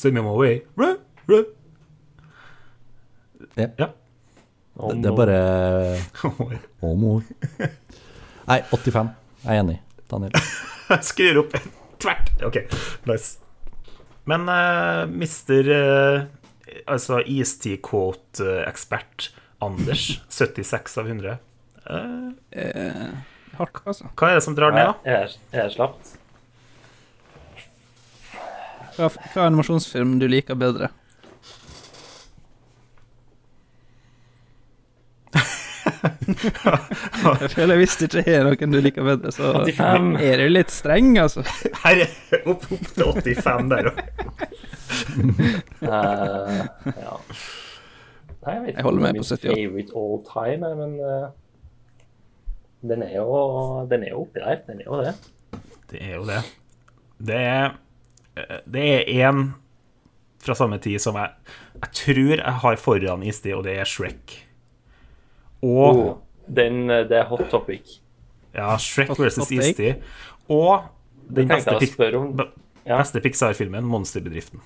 Send 0.00 0.12
me 0.16 0.20
my 0.24 0.34
way. 0.34 0.54
Rø, 0.80 0.88
rø. 1.30 1.40
Ja. 3.54 3.66
Ja. 3.78 3.88
Det, 4.80 4.96
det 5.04 5.10
er 5.10 5.16
bare 5.18 5.38
Å, 6.80 6.82
mor. 6.96 7.20
Nei, 8.48 8.60
85. 8.72 9.08
Jeg 9.44 9.52
er 9.52 9.58
enig. 9.60 9.78
Daniel. 10.10 10.32
Jeg 10.90 11.04
skrur 11.06 11.36
opp 11.44 11.52
tvert. 12.00 12.26
OK, 12.48 12.56
nice. 13.06 13.28
Men 14.30 14.40
uh, 14.48 15.02
mister 15.10 15.64
uh, 15.70 16.20
Altså 16.90 17.22
istid-quote-ekspert 17.26 19.34
Anders, 19.60 20.06
76 20.38 20.98
av 21.02 21.10
100. 21.10 21.36
Eh, 21.90 22.30
Eh, 22.50 23.10
hardt, 23.58 23.82
altså. 23.86 24.08
hva 24.16 24.30
er 24.30 24.34
det 24.38 24.44
som 24.46 24.54
drar 24.56 24.72
ned, 24.74 24.86
da? 24.90 24.94
Jeg 25.10 25.22
er, 25.26 25.34
jeg 25.54 25.64
er 25.64 25.74
slapt. 25.74 26.14
Hva, 28.96 29.08
hva 29.34 29.44
animasjonsfilm 29.48 30.16
du 30.20 30.26
liker 30.28 30.56
bedre? 30.60 30.88
jeg 37.40 37.50
føler 37.54 37.76
Hvis 37.80 37.94
det 38.00 38.08
ikke 38.10 38.24
er 38.34 38.44
noen 38.46 38.72
du 38.74 38.78
liker 38.82 39.04
bedre, 39.06 39.30
så 39.34 39.44
85. 39.66 40.10
er 40.24 40.36
du 40.42 40.46
litt 40.52 40.70
streng, 40.72 41.08
altså. 41.20 41.40
Her 41.84 41.96
er 42.06 42.10
opp, 42.50 42.62
opp 42.70 43.20
til 43.24 43.36
85 43.40 43.70
der 43.72 43.84
òg. 43.90 43.96
Eh, 45.80 46.60
ja. 46.96 47.14
Nei, 48.40 48.54
jeg 48.54 48.62
vet 48.64 48.76
Jeg 48.76 48.86
holder 48.86 49.02
med 49.02 49.10
på 49.10 49.20
min 49.20 49.24
78. 49.24 49.40
favorite 49.52 49.96
all 50.00 50.20
time, 50.24 50.70
men 50.80 50.94
uh, 51.00 51.30
den 52.82 53.02
er 53.04 53.16
jo 53.16 53.86
Den 53.90 54.04
er 54.04 54.14
jo 54.14 54.22
oppi 54.24 54.40
der. 54.40 54.62
Den 54.66 54.80
er 54.80 54.84
jo 54.86 55.00
det. 55.02 55.14
Det 55.90 56.02
er 56.02 56.14
jo 56.14 56.24
det. 56.24 56.42
Det 57.20 57.36
er 57.36 57.66
eh, 58.36 58.60
Det 58.64 58.84
er 58.94 59.28
én 59.28 59.50
fra 60.40 60.54
samme 60.56 60.78
tid 60.78 60.98
som 60.98 61.18
jeg 61.20 61.30
Jeg 61.82 61.90
tror 61.92 62.36
jeg 62.36 62.54
har 62.62 62.76
foran 62.76 63.22
Isti, 63.22 63.52
og 63.52 63.64
det 63.64 63.78
er 63.78 63.84
Shrek. 63.84 64.46
Og 65.62 65.96
Oh, 65.96 66.16
den, 66.48 66.90
eh, 66.90 67.04
det 67.08 67.18
er 67.18 67.24
hot 67.24 67.44
topic. 67.50 68.00
Ja, 68.54 68.76
Shrek 68.78 69.18
versus 69.18 69.48
hot 69.48 70.02
Og 70.48 70.82
den 71.28 71.48
beste, 71.48 71.78
beste 72.84 73.20
Pixar-filmen, 73.20 73.84
Monsterbedriften. 73.84 74.60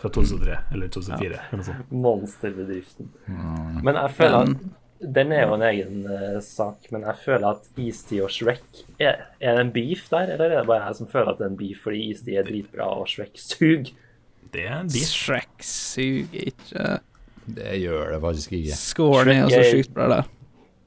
Fra 0.00 0.10
2003 0.12 0.56
eller 0.72 0.88
2004. 0.88 1.38
Ja. 1.52 1.76
Monsterbedriften. 1.88 3.08
Mm. 3.26 3.78
Men 3.84 3.94
jeg 3.94 4.10
føler 4.18 4.38
at 4.38 4.66
Den, 5.14 5.32
er 5.32 5.42
jo 5.44 5.54
en 5.54 5.62
egen 5.62 6.06
uh, 6.08 6.38
sak, 6.40 6.86
men 6.90 7.02
jeg 7.04 7.18
føler 7.24 7.48
at 7.50 7.66
Eastie 7.76 8.22
og 8.24 8.30
Shrek 8.32 8.84
er, 8.98 9.26
er 9.40 9.58
det 9.58 9.64
en 9.66 9.72
beef 9.74 10.06
der, 10.08 10.32
eller 10.34 10.44
er 10.44 10.62
det 10.62 10.70
bare 10.70 10.86
jeg 10.86 10.96
som 11.00 11.10
føler 11.10 11.34
at 11.34 11.40
det 11.40 11.44
er 11.44 11.50
en 11.52 11.58
beef 11.60 11.82
fordi 11.84 12.06
Eastie 12.10 12.38
er 12.40 12.48
dritbra 12.48 12.86
og 13.02 13.08
Shrek 13.12 13.36
suger? 13.36 13.92
Det 14.54 14.64
er 14.64 14.78
en 14.80 14.88
beef. 14.88 15.10
Shrek 15.12 15.66
suger 15.68 16.48
ikke. 16.48 16.98
Det 17.58 17.74
gjør 17.82 18.14
det 18.14 18.20
faktisk 18.24 18.56
ikke. 18.56 18.78
Scoren 18.80 19.32
er 19.34 19.42
jo 19.42 19.50
så 19.50 19.56
Shrek 19.60 19.66
er- 19.66 19.76
sjukt 19.76 19.94
bra 19.98 20.08
der. 20.14 20.30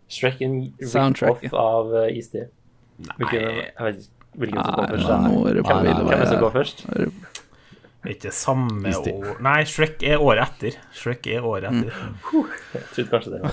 Shrek 0.09 0.41
er 0.41 0.49
en 0.49 0.61
rip-off 0.81 1.53
av 1.53 1.93
uh, 1.93 2.07
Nei 2.09 3.13
Hvilken, 3.15 3.39
jeg 3.39 3.85
vet 3.85 4.01
ikke 4.01 4.17
hvilken 4.39 4.63
som 4.63 4.73
går 4.75 4.87
først. 4.89 5.07
Hvem, 5.07 6.09
er 6.11 6.19
det 6.19 6.27
som 6.27 6.41
går 6.41 6.51
først? 6.51 6.85
Ikke 8.07 8.31
samme 8.31 8.93
år 8.95 9.41
Nei, 9.43 9.57
Shrek 9.67 10.03
er 10.07 10.21
året 10.23 10.45
etter. 10.47 10.77
Shrek 10.95 11.27
er 11.27 11.43
året 11.43 11.67
etter. 11.67 11.91
Jeg 12.73 12.83
trodde 12.95 13.09
kanskje 13.11 13.31
det 13.33 13.41
var 13.43 13.51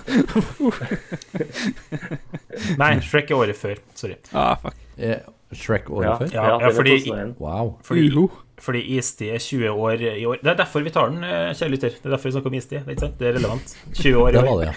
Nei, 2.83 2.91
Shrek 3.03 3.31
er 3.33 3.41
året 3.41 3.59
før. 3.59 3.81
Sorry. 3.99 4.17
Ah, 4.33 4.55
fuck. 4.63 4.77
Er 4.97 5.25
Shrek 5.57 5.91
året 5.91 6.07
Ja, 6.07 6.15
før? 6.21 6.31
Ja, 6.35 6.45
ja, 6.63 6.71
fordi- 6.71 7.35
Wow. 7.43 7.73
Fordi, 7.83 8.29
fordi 8.59 8.85
istid 8.97 9.35
er 9.35 9.39
20 9.39 9.71
år 9.75 10.01
i 10.15 10.25
år. 10.27 10.37
Det 10.43 10.51
er 10.53 10.57
derfor 10.63 10.81
vi 10.87 10.91
tar 10.91 11.11
den, 11.11 11.25
eh, 11.25 11.51
kjære 11.55 11.71
lytter. 11.75 11.91
Det 11.91 12.07
er 12.07 12.11
derfor 12.17 12.29
vi 12.29 12.33
snakker 12.33 12.47
om 12.47 12.55
istid. 12.55 12.79
Det 12.79 12.87
er 12.87 12.91
ikke 12.95 13.01
sant? 13.07 13.19
Det 13.19 13.27
er 13.29 13.33
relevant. 13.41 13.77
20 13.95 14.17
år 14.23 14.29
i 14.29 14.33
Det 14.33 14.41
år. 14.41 14.47
var 14.47 14.57
det, 14.65 14.67
ja. 14.67 14.75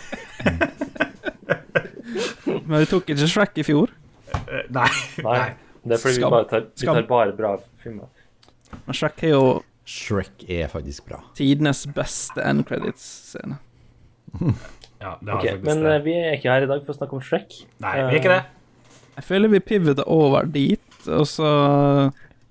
Men 2.70 2.80
du 2.84 2.86
tok 2.86 3.06
ikke 3.10 3.28
Shrek 3.30 3.58
i 3.58 3.64
fjor. 3.64 3.90
Eh, 4.34 4.64
Nei. 4.70 4.90
Nei, 5.24 5.54
det 5.86 5.94
er 5.94 6.02
fordi 6.02 6.16
vi 6.18 6.30
bare 6.30 6.46
tar, 6.50 6.62
vi 6.78 6.86
tar 6.86 7.02
bare 7.10 7.32
bra 7.38 7.58
filmer. 7.84 8.08
Men 8.86 8.98
Shrek 8.98 9.24
er 9.28 9.34
jo 9.34 9.44
Shrek 9.90 10.44
er 10.46 10.68
faktisk 10.70 11.08
bra. 11.10 11.22
tidenes 11.38 11.86
beste 11.96 12.44
end 12.46 12.68
credits-scene. 12.70 13.60
Ja, 15.00 15.14
det 15.24 15.32
har 15.32 15.38
okay, 15.40 15.54
faktisk 15.54 15.64
men 15.64 15.78
det. 15.80 15.92
Men 15.94 16.02
vi 16.04 16.14
er 16.20 16.34
ikke 16.36 16.52
her 16.52 16.66
i 16.66 16.68
dag 16.68 16.82
for 16.84 16.92
å 16.92 16.98
snakke 16.98 17.16
om 17.16 17.22
Shrek. 17.24 17.54
Nei, 17.80 17.94
vi 18.02 18.18
er 18.18 18.18
ikke 18.20 18.34
det. 18.34 18.42
Jeg 19.16 19.24
føler 19.30 19.52
vi 19.54 19.62
pivoter 19.64 20.10
over 20.12 20.50
dit, 20.52 20.98
og 21.08 21.24
så 21.24 21.52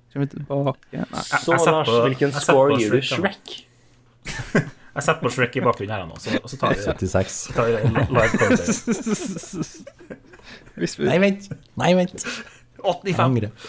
kommer 0.09 0.25
vi 0.25 0.31
tilbake. 0.33 1.03
Nei. 1.13 1.25
Så 1.45 1.59
Lars, 1.61 1.91
hvilken 2.07 2.33
score 2.33 2.79
gir 2.81 2.97
du 2.97 3.05
Shrek, 3.05 3.59
Jeg 4.99 5.05
setter 5.07 5.23
på 5.23 5.31
Shrek 5.31 5.55
i 5.55 5.63
bakgrunnen 5.63 5.95
her 5.95 6.07
nå, 6.09 6.17
så, 6.19 6.33
og 6.43 6.51
så 6.51 6.57
tar 6.59 6.73
vi, 6.75 6.81
76. 6.83 7.37
tar 7.55 7.69
vi 7.69 7.75
live 7.77 8.49
vi, 10.81 10.89
Nei, 11.07 11.19
vent! 11.23 11.47
Nei, 11.79 11.93
vent! 12.01 12.25
Jeg 12.25 12.83
85. 12.83 13.21
angrer. 13.23 13.69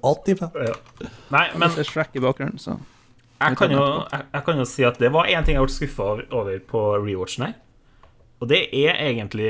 85. 0.00 0.56
Ja. 0.56 1.10
Nei, 1.34 1.44
men 1.58 1.74
det 1.74 1.84
er 1.84 1.88
Shrek 1.88 2.16
i 2.16 2.22
bakgrunnen, 2.24 2.60
så 2.60 2.78
jeg 3.42 3.58
kan, 3.58 3.72
jo, 3.74 3.84
jeg, 4.06 4.26
jeg 4.32 4.44
kan 4.46 4.60
jo 4.60 4.64
si 4.70 4.84
at 4.86 4.98
det 5.02 5.10
var 5.14 5.26
én 5.30 5.46
ting 5.46 5.56
jeg 5.56 5.64
ble 5.64 5.74
skuffa 5.74 6.08
over, 6.22 6.58
på 6.68 6.82
rewatchen 7.02 7.48
her. 7.48 7.56
Og 8.42 8.50
det 8.50 8.60
er 8.74 8.98
egentlig 9.02 9.48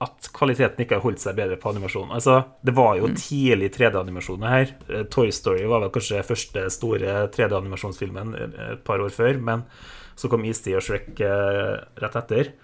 at 0.00 0.30
kvaliteten 0.32 0.80
ikke 0.80 0.96
har 0.96 1.04
holdt 1.04 1.20
seg 1.20 1.36
bedre 1.36 1.58
på 1.60 1.72
animasjonen. 1.74 2.14
Altså, 2.16 2.38
det 2.64 2.72
var 2.76 2.94
jo 2.96 3.10
tidlig 3.12 3.68
3D-animasjoner 3.74 4.52
her. 4.54 4.70
Eh, 4.88 5.02
Toy 5.12 5.28
Story 5.34 5.66
var 5.68 5.82
vel 5.84 5.92
kanskje 5.92 6.22
første 6.24 6.64
store 6.72 7.26
3D-animasjonsfilmen 7.34 8.32
eh, 8.38 8.54
et 8.76 8.84
par 8.86 9.04
år 9.04 9.12
før, 9.12 9.36
men 9.44 9.66
så 10.16 10.30
kom 10.32 10.46
Eastie 10.48 10.78
og 10.78 10.84
Shrek 10.84 11.20
eh, 11.24 11.74
rett 12.00 12.16
etter. 12.22 12.54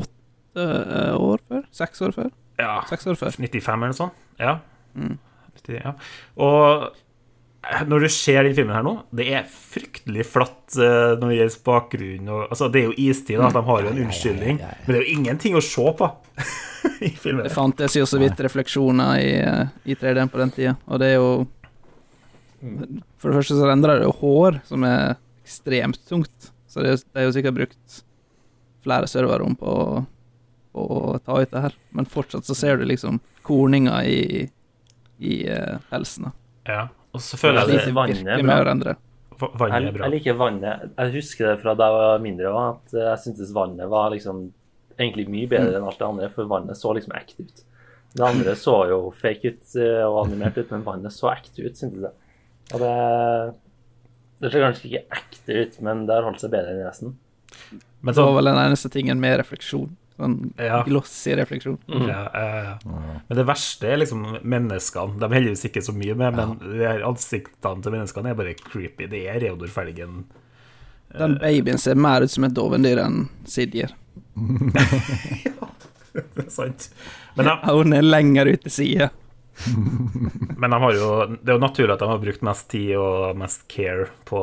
Åtte 0.00 0.64
år 1.20 1.44
før? 1.52 1.68
Seks 1.82 2.04
år 2.08 2.16
før? 2.16 2.32
Ja, 2.60 2.78
Seks 2.88 3.12
år 3.12 3.20
før. 3.20 3.36
95 3.36 3.68
eller 3.74 3.92
noe 3.92 4.00
sånt. 4.00 4.24
Ja. 4.40 4.56
Mm. 4.96 5.18
Riktig, 5.64 5.80
ja. 5.84 5.94
Og 6.36 6.90
eh, 7.64 7.84
når 7.88 8.04
du 8.04 8.08
ser 8.12 8.44
den 8.44 8.54
filmen 8.56 8.74
her 8.76 8.84
nå, 8.84 8.94
det 9.16 9.26
er 9.38 9.46
fryktelig 9.48 10.26
flatt 10.28 10.76
eh, 10.76 11.14
når 11.16 11.30
det 11.30 11.38
gjelder 11.38 11.58
bakgrunn 11.64 12.28
og 12.28 12.42
Altså, 12.50 12.68
det 12.68 12.82
er 12.82 12.86
jo 12.90 12.96
istid, 13.06 13.40
da. 13.40 13.50
De 13.54 13.64
har 13.64 13.82
jo 13.82 13.92
en 13.92 14.02
unnskyldning. 14.04 14.60
ja, 14.60 14.70
ja, 14.70 14.78
ja. 14.78 14.84
Men 14.86 14.94
det 14.94 15.00
er 15.00 15.04
jo 15.06 15.18
ingenting 15.18 15.56
å 15.56 15.64
se 15.64 15.86
på 15.98 16.10
i 17.08 17.12
filmen. 17.16 17.44
Det 17.46 17.54
fantes 17.54 17.96
jo 17.96 18.06
så 18.08 18.20
vidt 18.20 18.40
refleksjoner 18.44 19.20
i, 19.22 19.34
øh, 19.40 19.76
i 19.88 19.96
3D-en 19.96 20.32
på 20.32 20.40
den 20.42 20.52
tida, 20.54 20.76
og 20.86 21.00
det 21.00 21.12
er 21.14 21.20
jo 21.20 21.28
For 23.20 23.28
det 23.28 23.36
første 23.42 23.58
så 23.58 23.68
endrer 23.68 24.00
det 24.00 24.06
jo 24.06 24.14
hår, 24.22 24.60
som 24.64 24.84
er 24.88 25.18
ekstremt 25.44 25.98
tungt, 26.08 26.50
så 26.68 26.80
det 26.80 26.94
er, 26.94 27.02
det 27.12 27.20
er 27.20 27.26
jo 27.26 27.34
sikkert 27.36 27.56
brukt 27.58 27.98
flere 28.84 29.08
serverrom 29.08 29.56
på, 29.60 29.74
på 30.72 30.84
å 30.88 31.18
ta 31.20 31.36
ut 31.40 31.50
det 31.52 31.60
her, 31.66 31.76
men 31.92 32.08
fortsatt 32.08 32.48
så 32.48 32.56
ser 32.56 32.80
du 32.80 32.86
liksom 32.88 33.18
korninga 33.44 33.98
i, 34.08 34.46
i 35.20 35.44
uh, 35.50 35.78
pelsen. 35.90 36.32
Ja. 36.66 36.88
Og 37.14 37.20
så 37.22 37.38
føler 37.38 37.62
jeg 37.68 37.84
det- 37.84 37.94
vannet 37.94 38.22
virkelig 38.24 38.44
med 38.44 38.66
å 38.66 38.70
endre. 38.70 38.96
vannet 39.38 39.88
er 39.88 39.92
bra. 39.92 40.06
jeg 40.08 40.14
liker 40.16 40.34
vannet. 40.38 40.90
Jeg 40.98 41.12
husker 41.14 41.46
det 41.50 41.60
fra 41.62 41.74
da 41.74 41.84
jeg 41.90 42.00
var 42.00 42.18
mindre 42.24 42.50
òg, 42.52 42.76
at 42.76 42.92
jeg 42.92 43.18
syntes 43.26 43.52
vannet 43.54 43.88
var 43.88 44.10
liksom 44.10 44.52
egentlig 44.98 45.28
mye 45.28 45.48
bedre 45.50 45.76
enn 45.78 45.86
alt 45.86 45.98
det 45.98 46.06
andre, 46.06 46.28
for 46.30 46.44
vannet 46.50 46.76
så 46.78 46.94
liksom 46.94 47.14
ekte 47.18 47.42
ut. 47.46 47.64
Det 48.14 48.22
andre 48.22 48.54
så 48.54 48.76
jo 48.88 48.98
fake 49.10 49.50
ut 49.50 49.74
eh, 49.82 50.04
og 50.06 50.20
animert 50.28 50.58
ut, 50.58 50.70
men 50.70 50.84
vannet 50.86 51.12
så 51.12 51.32
ekte 51.32 51.64
ut, 51.66 51.74
syntes 51.74 52.06
jeg. 52.06 52.12
Og 52.72 52.80
det 52.80 53.54
Det 54.40 54.50
ser 54.52 54.64
kanskje 54.64 54.88
ikke 54.90 55.18
ekte 55.18 55.54
ut, 55.62 55.76
men 55.86 56.06
det 56.06 56.14
har 56.14 56.24
holdt 56.26 56.40
seg 56.42 56.50
bedre 56.50 56.74
enn 56.74 56.86
resten. 56.86 57.14
Men 58.02 58.14
Det 58.14 58.22
var 58.22 58.34
vel 58.34 58.44
den 58.50 58.58
eneste 58.60 58.90
tingen 58.90 59.20
med 59.20 59.38
refleksjon. 59.38 59.96
Sånn 60.14 60.36
Ja. 60.62 60.82
glossy 60.86 61.32
refleksjon. 61.34 61.78
Mm. 61.90 62.04
ja, 62.06 62.20
ja. 62.34 62.78
Men 62.84 63.36
det 63.40 63.44
verste 63.48 63.88
er 63.90 63.98
liksom 63.98 64.22
menneskene. 64.46 65.18
De 65.18 65.26
er 65.26 65.34
heldigvis 65.40 65.64
ikke 65.70 65.82
så 65.82 65.94
mye 65.96 66.14
med, 66.14 66.36
men 66.38 67.02
ansiktene 67.08 67.82
til 67.82 67.92
menneskene 67.96 68.30
er 68.30 68.38
bare 68.38 68.54
creepy. 68.54 69.08
Det 69.10 69.24
er 69.32 69.40
Reodor 69.42 69.72
Felgen. 69.74 70.24
Den 71.14 71.36
babyen 71.42 71.78
ser 71.78 71.94
mer 71.98 72.22
ut 72.26 72.30
som 72.30 72.46
et 72.46 72.54
dovendyr 72.54 72.98
enn 73.02 73.24
Sidjer. 73.46 73.92
ja, 75.44 75.68
Det 76.14 76.46
er 76.46 76.50
sant. 76.50 76.88
Men 77.36 77.46
de, 77.50 77.54
Hun 77.74 77.92
er 77.98 78.02
lenger 78.06 78.50
ute 78.54 78.68
til 78.68 78.74
sida. 78.78 79.10
Men 80.58 80.70
de 80.70 80.78
har 80.82 80.94
jo, 80.98 81.10
det 81.38 81.50
er 81.52 81.56
jo 81.58 81.62
naturlig 81.62 81.94
at 81.94 82.02
de 82.02 82.08
har 82.10 82.22
brukt 82.22 82.42
mest 82.46 82.68
tid 82.70 82.94
og 82.98 83.36
mest 83.38 83.66
care 83.70 84.08
på 84.26 84.40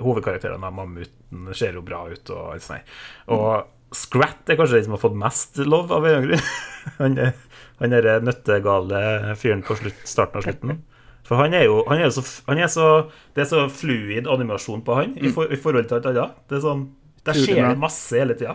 hovedkarakterene. 0.00 0.70
Mammuten 0.74 1.54
ser 1.56 1.78
jo 1.78 1.82
bra 1.86 2.04
ut 2.10 2.30
og 2.34 2.52
alt 2.54 2.62
sånt. 2.66 2.94
Og 3.32 3.66
Scrat 3.94 4.48
er 4.50 4.56
kanskje 4.58 4.80
den 4.80 4.84
som 4.88 4.96
har 4.96 5.02
fått 5.02 5.16
mest 5.18 5.58
love 5.62 5.94
av 5.94 6.06
en 6.06 6.26
grunn. 6.26 6.42
Han 6.98 7.18
er- 7.18 7.34
Han 7.78 7.90
derre 7.92 8.20
nøttegale 8.24 9.34
fyren 9.36 9.62
på 9.62 9.76
slutt, 9.76 9.98
starten 10.08 10.38
av 10.40 10.46
slutten. 10.46 10.78
For 11.26 11.36
han 11.36 11.52
er 11.58 11.64
jo 11.66 11.80
han 11.90 11.98
er 12.00 12.08
så, 12.14 12.22
han 12.46 12.56
er 12.62 12.68
så 12.70 13.10
Det 13.34 13.42
er 13.42 13.48
så 13.50 13.64
fluid 13.68 14.28
animasjon 14.30 14.80
på 14.86 14.94
han 14.94 15.16
i, 15.18 15.28
for, 15.34 15.50
i 15.52 15.58
forhold 15.60 15.88
til 15.90 15.98
alt 15.98 16.06
annet. 16.06 16.36
Det 16.48 16.56
er 16.56 16.62
sånn 16.64 16.84
Der 17.26 17.34
skjer 17.36 17.66
det 17.68 17.78
masse 17.82 18.14
hele 18.16 18.36
tida. 18.38 18.54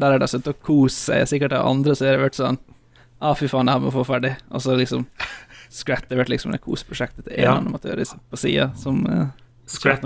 Der 0.00 0.14
er 0.16 0.18
det 0.22 0.30
sittet 0.32 0.48
og 0.54 0.62
kost 0.64 1.04
seg. 1.04 1.26
Sikkert 1.28 1.52
de 1.52 1.60
andre 1.60 1.94
så 1.94 2.06
har 2.08 2.16
det 2.16 2.24
vært 2.24 2.38
sånn 2.40 2.58
ah, 3.20 3.34
fy 3.38 3.46
faen, 3.52 3.68
det 3.68 3.74
her 3.76 3.82
må 3.84 3.90
vi 3.92 3.96
få 4.00 4.06
ferdig. 4.08 4.32
Og 4.50 4.64
så 4.64 4.74
liksom 4.80 5.04
Scrat 5.72 6.08
har 6.10 6.18
vært 6.24 6.32
liksom 6.32 6.50
det 6.56 6.60
koseprosjektet 6.64 7.28
til 7.28 7.36
én 7.38 7.44
Ja. 7.46 7.54
animatør 7.60 8.00
i- 8.02 8.08
på 8.32 8.36
sida 8.40 8.72
som 8.76 9.06
eh, 9.06 9.26
Scrat. 9.72 10.02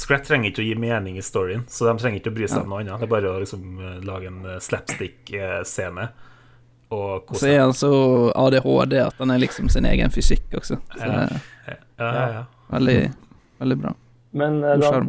Scrat 0.00 0.24
trenger 0.26 0.50
ikke 0.50 0.64
å 0.64 0.66
gi 0.66 0.76
mening 0.80 1.18
i 1.20 1.24
storyen, 1.24 1.62
så 1.70 1.86
de 1.86 1.96
trenger 2.00 2.20
ikke 2.20 2.32
å 2.32 2.36
bry 2.38 2.48
seg 2.50 2.64
om 2.64 2.72
noe 2.74 2.82
annet. 2.82 2.98
Det 2.98 3.06
er 3.06 3.12
bare 3.12 3.34
å 3.34 3.42
liksom 3.42 3.66
eh, 3.78 4.00
lage 4.06 4.32
en 4.32 4.40
eh, 4.44 4.62
slapstick-scene 4.62 6.08
og 6.88 7.34
så 7.34 7.48
er 7.50 7.60
han 7.60 7.74
så 7.74 7.90
ADHD 8.38 9.00
at 9.02 9.18
han 9.18 9.32
er 9.34 9.40
liksom 9.42 9.68
sin 9.72 9.86
egen 9.88 10.12
fysikk 10.14 10.54
også. 10.54 10.78
Så 10.94 11.06
Ja. 11.06 11.28
Ja, 11.66 12.06
ja, 12.14 12.26
ja. 12.32 12.42
veldig, 12.68 13.12
veldig 13.58 13.76
bra. 13.80 13.94
Men 14.30 14.64
uh, 14.64 14.76
da. 14.78 15.00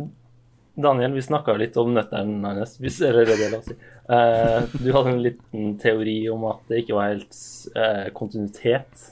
Daniel, 0.75 1.13
vi 1.13 1.21
snakka 1.21 1.53
litt 1.53 1.77
om 1.77 1.91
nøtteren 1.93 2.45
hans. 2.45 2.77
Si. 2.79 3.01
Uh, 3.03 4.63
du 4.79 4.89
hadde 4.95 5.11
en 5.11 5.21
liten 5.21 5.75
teori 5.77 6.15
om 6.31 6.47
at 6.49 6.63
det 6.71 6.81
ikke 6.81 6.95
var 6.97 7.11
helt 7.11 7.37
uh, 7.75 8.07
kontinuitet. 8.17 9.03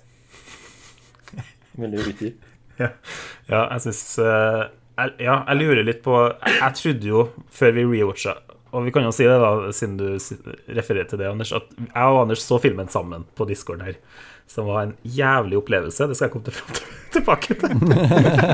Vil 1.76 1.94
du 1.94 2.00
utdype? 2.00 2.45
Ja, 2.80 3.62
jeg 3.72 3.84
syns 3.86 4.04
jeg, 4.20 5.12
Ja, 5.20 5.42
jeg 5.50 5.60
lurer 5.60 5.84
litt 5.86 6.02
på 6.06 6.16
jeg 6.48 6.76
trodde 6.80 7.10
jo, 7.10 7.26
før 7.52 7.74
vi 7.76 7.84
rewatcha 7.90 8.38
Og 8.76 8.86
vi 8.88 8.94
kan 8.96 9.06
jo 9.08 9.12
si 9.16 9.28
det, 9.28 9.36
da, 9.40 9.72
siden 9.76 9.98
du 10.00 10.08
refererer 10.76 11.08
til 11.08 11.22
det, 11.22 11.30
Anders, 11.32 11.54
at 11.56 11.68
jeg 11.80 12.08
og 12.12 12.22
Anders 12.26 12.44
så 12.44 12.60
filmen 12.60 12.92
sammen 12.92 13.24
på 13.36 13.48
Discord 13.48 13.86
her. 13.88 13.96
Som 14.48 14.68
var 14.70 14.84
en 14.86 14.92
jævlig 15.04 15.58
opplevelse. 15.58 16.06
Det 16.08 16.16
skal 16.16 16.30
jeg 16.30 16.34
komme 16.34 16.46
til, 16.46 16.54
tilbake 17.16 17.56
til. 17.60 17.72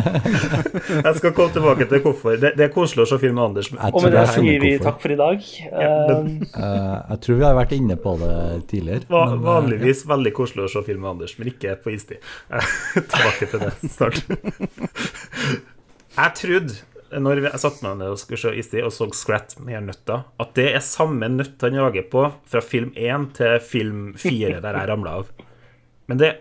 jeg 1.05 1.15
skal 1.19 1.33
komme 1.36 1.51
tilbake 1.53 1.86
til 1.91 2.00
hvorfor. 2.05 2.38
Det, 2.41 2.53
det 2.57 2.65
er 2.65 2.71
koselig 2.74 3.03
å 3.03 3.10
se 3.12 3.19
film 3.21 3.36
med 3.38 3.43
Anders. 3.50 3.69
Og 3.91 4.00
med 4.05 4.15
det 4.15 4.24
sier 4.31 4.63
vi 4.63 4.71
takk 4.81 5.01
for 5.03 5.13
i 5.13 5.17
dag. 5.19 5.48
men- 5.71 6.31
Eh, 6.51 6.62
Eh, 6.62 6.98
jeg 7.12 7.19
tror 7.25 7.38
vi 7.41 7.45
har 7.45 7.55
vært 7.57 7.74
inne 7.75 7.95
på 8.00 8.13
det 8.21 8.33
tidligere. 8.71 9.05
Va- 9.12 9.25
men, 9.31 9.41
vanligvis 9.43 9.51
Vanligvis 9.51 10.05
veldig 10.10 10.33
koselig 10.38 10.63
å 10.67 10.71
se 10.75 10.81
film 10.88 11.01
med 11.03 11.10
Anders, 11.15 11.36
men 11.39 11.51
ikke 11.51 11.75
på 11.83 11.93
istid. 11.95 12.17
Tilbake 12.95 13.50
til 13.51 13.60
det 13.65 13.74
snart. 13.91 14.24
Jeg 16.17 16.33
trodde, 16.38 16.75
når 17.24 17.41
jeg 17.48 17.60
satte 17.63 17.83
meg 17.86 17.98
ned 18.01 18.13
og 18.13 18.19
skulle 18.21 18.39
se 18.41 18.51
istid 18.60 18.83
og 18.88 18.91
så 18.95 19.07
Scrat 19.15 19.55
med 19.63 19.88
nøtta, 19.89 20.21
at 20.39 20.53
det 20.57 20.69
er 20.75 20.83
samme 20.86 21.27
nøtt 21.31 21.62
han 21.65 21.77
jager 21.79 22.05
på 22.12 22.25
fra 22.51 22.62
film 22.63 22.91
1 22.95 23.29
til 23.39 23.57
film 23.63 24.03
4, 24.19 24.60
der 24.63 24.77
jeg 24.81 24.91
ramla 24.91 25.17
av. 25.21 25.31
Men 26.12 26.20
det, 26.20 26.32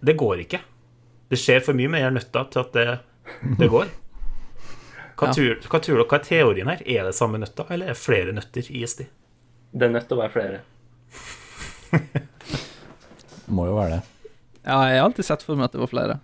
det 0.00 0.14
går 0.16 0.40
ikke. 0.46 0.62
Det 1.32 1.36
skjer 1.40 1.60
for 1.64 1.76
mye 1.76 1.90
med 1.92 2.00
er 2.06 2.14
nøtta 2.16 2.46
til 2.52 2.60
at 2.64 2.72
det, 2.76 2.86
det 3.60 3.68
går. 3.72 3.90
Hva, 5.22 5.28
Ja. 5.28 5.34
tror, 5.36 5.58
hva 5.70 5.78
tror 5.84 5.98
dere 6.00 6.08
hva 6.08 6.16
er 6.18 6.24
teorien 6.26 6.70
her? 6.72 6.80
Er 6.88 7.04
det 7.06 7.12
samme 7.14 7.38
nøtta, 7.38 7.66
eller 7.70 7.92
er 7.92 7.94
det 7.94 8.00
flere 8.00 8.32
nøtter 8.34 8.70
i 8.72 8.80
ISD? 8.82 9.04
det 9.72 9.86
er 9.86 9.92
nødt 9.94 10.08
til 10.08 10.16
å 10.18 10.20
være 10.24 10.32
flere. 10.34 10.58
Må 13.52 13.66
jo 13.68 13.76
være 13.78 13.98
det. 13.98 14.02
Ja, 14.66 14.76
jeg 14.90 14.98
har 15.00 15.06
alltid 15.06 15.26
sett 15.26 15.44
for 15.46 15.58
meg 15.58 15.68
at 15.70 15.76
det 15.76 15.80
var 15.82 15.90
flere. 15.92 16.16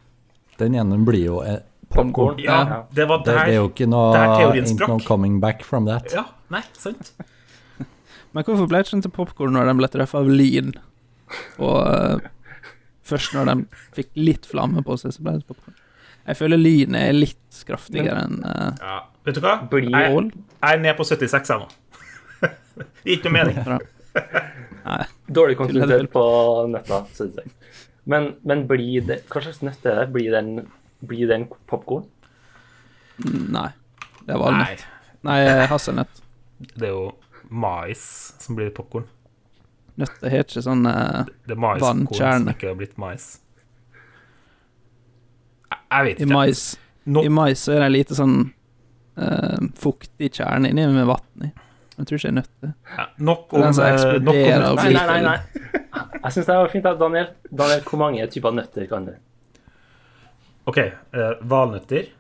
Den 0.61 0.75
ene 0.79 0.99
blir 1.07 1.25
jo 1.29 1.39
popkorn. 1.39 1.63
Popcorn. 1.95 2.43
Ja, 2.45 2.83
det 2.95 3.07
var 3.09 3.23
der 3.25 3.39
det 3.47 3.55
er 3.55 3.59
jo 3.63 3.69
ikke 3.71 3.87
noe 3.89 4.11
der 4.15 4.35
teorien 4.37 4.67
Ain't 4.67 4.75
no 4.77 4.87
sprakk. 4.99 5.07
coming 5.09 5.39
back 5.43 5.65
from 5.65 5.87
that. 5.89 6.11
Ja, 6.15 6.27
nei, 6.53 6.61
sant. 6.77 7.13
Men 8.37 8.45
hvorfor 8.45 8.69
ble 8.69 8.81
det 8.83 8.87
ikke 8.89 8.97
sånn 8.97 9.07
til 9.07 9.15
popkorn 9.17 9.55
når 9.57 9.71
de 9.71 9.77
ble 9.81 9.89
truffet 9.95 10.21
av 10.21 10.29
lyn? 10.29 10.75
Og 11.63 11.79
eh, 11.87 12.29
først 13.09 13.35
når 13.37 13.51
de 13.51 13.83
fikk 13.97 14.11
litt 14.21 14.49
flamme 14.49 14.85
på 14.87 14.97
seg, 15.01 15.15
så 15.15 15.25
ble 15.25 15.39
det 15.39 15.49
popkorn. 15.49 15.77
Jeg 16.29 16.37
føler 16.37 16.61
lyn 16.61 16.97
er 16.99 17.15
litt 17.17 17.61
kraftigere 17.65 18.27
enn 18.27 18.43
uh, 18.45 18.73
Ja, 18.77 18.97
vet 19.25 19.39
du 19.39 19.45
hva? 19.45 19.55
Jeg, 19.73 19.87
jeg 19.89 20.75
er 20.75 20.83
ned 20.83 20.99
på 20.99 21.07
76 21.09 21.55
her 21.55 21.63
nå. 21.63 21.69
Ikke 23.15 23.33
noe 23.33 23.39
mening. 23.39 23.81
Dårlig 25.39 25.57
kontinuitet 25.59 26.11
på 26.13 26.25
nøtta, 26.69 27.01
synes 27.17 27.41
jeg. 27.41 27.55
Men, 28.09 28.31
men 28.49 28.65
blir 28.69 29.05
det 29.05 29.19
Hva 29.29 29.43
slags 29.45 29.61
nøtt 29.65 29.85
er 29.89 30.03
det? 30.03 30.07
Blir 30.15 30.33
den, 30.33 30.69
blir 31.05 31.29
den 31.29 31.45
popkorn? 31.69 32.07
Nei. 33.25 33.71
Det 34.25 34.37
var 34.37 34.45
valnøtt. 34.45 34.85
Nei, 35.25 35.39
Nei, 35.49 35.67
hasselnøtt. 35.71 36.21
det 36.77 36.91
er 36.91 36.93
jo 36.93 37.09
mais 37.49 38.03
som 38.43 38.59
blir 38.59 38.69
popkorn. 38.77 39.07
Nøtter 39.99 40.31
har 40.31 40.45
ikke 40.45 40.63
sånn 40.63 40.85
vannkjerne. 40.87 42.07
Det 42.09 42.23
er 42.23 42.39
som 42.39 42.51
ikke 42.53 42.69
har 42.71 42.77
blitt 42.79 42.99
mais. 43.03 43.29
Jeg, 45.69 45.79
jeg 45.91 46.05
vet 46.09 46.21
I 46.21 46.27
ikke. 46.27 46.35
mais 46.35 46.65
no. 47.09 47.25
I 47.25 47.33
mais 47.33 47.65
så 47.65 47.75
er 47.75 47.83
det 47.83 47.89
en 47.89 47.97
lite 47.97 48.19
sånn 48.19 48.37
uh, 49.19 49.65
fuktig 49.79 50.31
kjerne 50.39 50.71
inni 50.71 50.87
med 50.95 51.09
vann 51.11 51.49
i. 51.49 51.51
Jeg 51.99 52.07
tror 52.07 52.21
ikke 52.21 52.29
det 52.29 52.31
er 52.31 52.37
nøtter. 52.37 52.75
ja, 52.97 53.05
nok 53.27 53.55
om, 53.57 53.63
den 53.65 53.75
som 53.75 53.85
eh, 53.89 54.21
nok 54.23 54.37
om 54.39 54.77
Nei, 54.79 54.91
nei, 54.95 55.07
nei. 55.09 55.23
nei. 55.25 55.81
Jeg 56.23 56.31
syns 56.37 56.47
det 56.47 56.59
var 56.61 56.71
fint. 56.71 56.87
Daniel, 57.01 57.33
Daniel, 57.51 57.83
hvor 57.89 57.99
mange 57.99 58.29
typer 58.31 58.55
nøtter 58.55 58.87
kan 58.87 59.09
du? 59.09 59.17
OK. 60.71 60.79
eh, 60.79 61.33
valnøtter. 61.51 62.13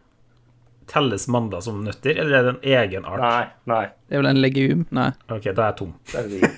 Telles 0.88 1.29
mandler 1.31 1.61
som 1.62 1.79
nøtter, 1.85 2.17
eller 2.17 2.35
er 2.41 2.47
det 2.49 2.53
en 2.57 2.61
egen 2.81 3.07
art? 3.07 3.23
Nei, 3.23 3.47
nei. 3.71 3.85
Det 4.09 4.17
er 4.17 4.23
vel 4.25 4.31
en 4.33 4.43
legum? 4.43 4.83
Nei. 4.99 5.11
OK, 5.29 5.47
da 5.53 5.53
er 5.53 5.64
jeg 5.69 5.79
tom. 5.83 5.95
Det 6.11 6.25
er 6.25 6.29
det. 6.33 6.53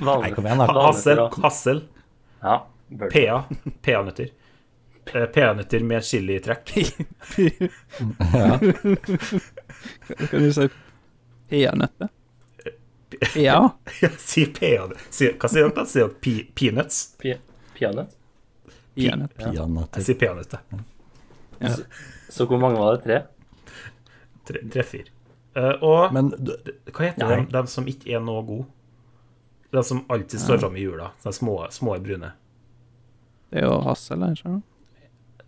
Nei, 0.00 0.30
kom 0.34 0.46
igjen, 0.46 0.58
da. 0.62 0.66
Ha- 0.70 0.86
Hassel. 0.88 1.22
Hassel. 1.42 1.80
Ja. 2.42 2.56
PA. 3.12 3.38
PA-nøtter. 3.84 4.28
PA-nøtter 5.08 5.84
med 5.88 6.04
chilitrekk. 6.04 6.74
Ja. 8.32 8.58
Kan 10.30 10.42
du 10.42 10.52
si? 10.52 10.68
Peanøtter? 11.48 12.08
Ja. 13.40 13.70
Si 14.20 14.44
peanøtter. 14.52 15.00
Si- 15.10 15.32
Hva 15.40 15.48
sier 15.48 15.64
dere? 15.68 15.74
da? 15.78 15.84
Sier 15.88 16.04
dere 16.08 16.20
pe- 16.22 16.46
peanuts? 16.54 16.98
Peanøtt. 17.22 18.12
Peanøtter. 18.98 19.48
Jeg 19.48 19.54
Peanøtter. 19.56 20.04
sier 20.04 20.18
peanøtter. 20.20 20.58
Så 22.28 22.46
hvor 22.46 22.60
mange 22.60 22.78
var 22.78 22.98
det? 22.98 23.04
Tre? 23.06 23.20
Tre, 24.48 24.62
tre 24.72 24.84
fire. 24.86 25.08
Eh, 25.58 25.72
og 25.82 26.12
Men 26.14 26.28
hva 26.36 27.08
heter 27.08 27.46
de 27.50 27.62
som 27.72 27.88
ikke 27.90 28.12
er 28.14 28.20
noe 28.22 28.44
gode? 28.46 28.68
De 29.70 29.84
som 29.84 30.04
alltid 30.08 30.40
står 30.40 30.58
fram 30.58 30.76
i 30.76 30.80
jula. 30.80 31.10
De 31.22 31.32
små, 31.32 31.66
små 31.70 31.98
brune. 31.98 32.32
Det 33.50 33.60
er 33.60 33.66
jo 33.68 33.78
hassel, 33.84 34.22
ikke 34.24 34.42
sant? 34.42 34.64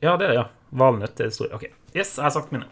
Ja, 0.00 0.16
det 0.16 0.24
er 0.24 0.28
det, 0.28 0.34
ja. 0.34 0.46
Valnøtt 0.70 1.20
er 1.20 1.28
det 1.28 1.34
store. 1.36 1.54
OK. 1.56 1.66
Yes, 1.94 2.14
jeg 2.16 2.24
har 2.24 2.32
sagt 2.34 2.52
mine. 2.52 2.68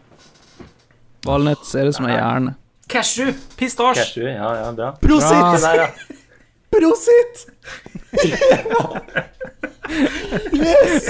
Valnøtt 1.25 1.65
ser 1.67 1.89
ut 1.89 1.97
som 1.97 2.07
en 2.07 2.15
hjerne. 2.15 2.55
Cashew! 2.89 3.33
Pistasje! 3.57 4.01
Cashew? 4.01 4.29
Ja, 4.31 4.49
ja, 4.57 4.71
bra. 4.73 4.91
Bra. 5.01 5.75
Ja. 5.75 5.89
Prosit! 6.73 7.47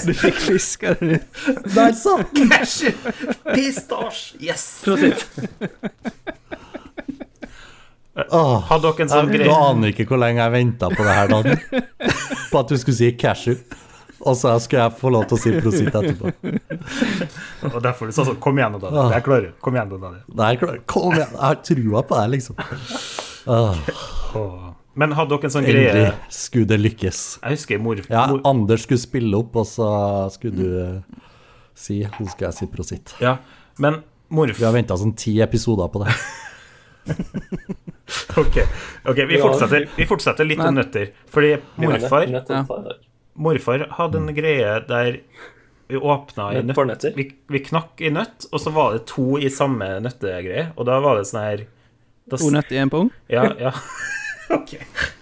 Du 0.06 0.14
fikk 0.14 0.40
fiska 0.40 0.94
den 1.00 1.10
ut. 1.20 1.40
Der 1.76 1.94
satt 1.94 2.36
den! 2.36 2.50
Cashew! 2.52 2.92
Pistasje! 3.54 4.40
Yes! 4.44 4.66
Prosit. 4.84 5.28
Hadde 8.28 8.82
dere 8.90 9.06
en 9.06 9.12
sånn 9.12 9.30
Du 9.32 9.38
greie 9.38 9.54
aner 9.56 9.94
ikke 9.94 10.06
hvor 10.10 10.20
lenge 10.22 10.42
jeg 10.44 10.52
venta 10.56 10.90
på 10.92 11.06
det 11.08 11.14
her, 11.16 11.28
Daniel. 11.32 11.60
På 12.52 12.60
at 12.64 12.72
du 12.74 12.78
skulle 12.82 12.98
si 12.98 13.12
cashew. 13.20 13.56
Og 14.20 14.36
så 14.36 14.52
skulle 14.60 14.84
jeg 14.84 14.98
få 15.00 15.10
lov 15.16 15.24
til 15.30 15.38
å 15.38 15.40
si 15.40 15.52
prosit 15.64 15.96
etterpå. 15.96 16.26
Og 17.70 17.78
derfor 17.86 18.10
du 18.10 18.16
sa 18.18 18.26
sånn 18.28 18.36
Kom 18.44 18.58
igjen, 18.60 18.74
nå, 18.76 18.82
Daniel. 18.84 19.14
Jeg 19.16 19.24
klarer 19.30 19.46
det. 19.48 19.54
Kom 19.64 19.78
igjen, 19.78 19.94
Daniel. 19.94 20.24
Nei, 20.42 20.50
klar- 20.60 20.82
kom 20.92 21.14
igjen, 21.16 21.32
jeg 21.38 21.40
har 21.46 21.62
trua 21.70 22.02
på 22.10 22.20
deg, 22.20 22.34
liksom. 22.36 22.60
Men 25.00 25.14
hadde 25.16 25.32
dere 25.38 25.48
en 25.48 25.54
sånn 25.54 25.64
endelig 25.70 25.86
greie 25.94 26.12
skulle 26.36 26.68
det 26.74 26.80
lykkes. 26.82 27.20
Jeg 27.46 27.56
husker 27.56 27.80
mor... 27.80 28.02
Ja, 28.12 28.26
Anders 28.50 28.84
skulle 28.84 29.00
spille 29.00 29.40
opp, 29.40 29.56
og 29.62 29.68
så 29.70 29.88
skulle 30.36 30.58
du 30.58 30.68
eh, 30.84 31.24
si 31.80 32.02
Nå 32.04 32.28
skal 32.34 32.50
jeg 32.50 32.58
si 32.58 32.68
prosit. 32.74 33.14
ja, 33.24 33.38
men 33.80 34.02
morf... 34.36 34.58
Vi 34.60 34.68
har 34.68 34.76
venta 34.76 34.98
sånn 35.00 35.16
ti 35.16 35.38
episoder 35.46 35.88
på 35.94 36.04
det. 36.04 36.18
Ok, 38.40 38.58
ok, 39.12 39.22
vi 39.30 39.40
fortsetter, 39.42 39.88
vi 39.96 40.08
fortsetter 40.10 40.48
litt 40.48 40.62
om 40.64 40.76
nøtter. 40.78 41.14
Fordi 41.32 41.56
morfar, 41.82 42.28
Ja. 42.32 42.66
morfar 43.36 43.88
hadde 43.98 44.22
en 44.22 44.36
greie 44.36 44.76
der 44.88 45.20
vi 45.90 45.98
åpna 45.98 46.52
i 46.54 46.62
Nøtt 46.62 47.06
vi, 47.16 47.26
vi 47.50 47.60
knakk 47.66 48.02
i 48.06 48.12
nøtt, 48.14 48.46
og 48.54 48.62
så 48.62 48.70
var 48.70 48.94
det 48.94 49.08
to 49.10 49.40
i 49.42 49.50
samme 49.50 49.88
nøttegreie. 50.06 50.68
Og 50.78 50.86
da 50.86 51.00
var 51.02 51.18
det 51.18 51.26
sånn 51.26 51.42
her 51.42 51.64
da, 52.30 52.38
To 52.38 52.52
nøtter 52.54 52.78
i 52.78 52.82
en 52.84 52.92
pung. 52.94 53.10
Ja, 53.32 53.48
ja. 53.58 53.74
OK. 54.54 54.76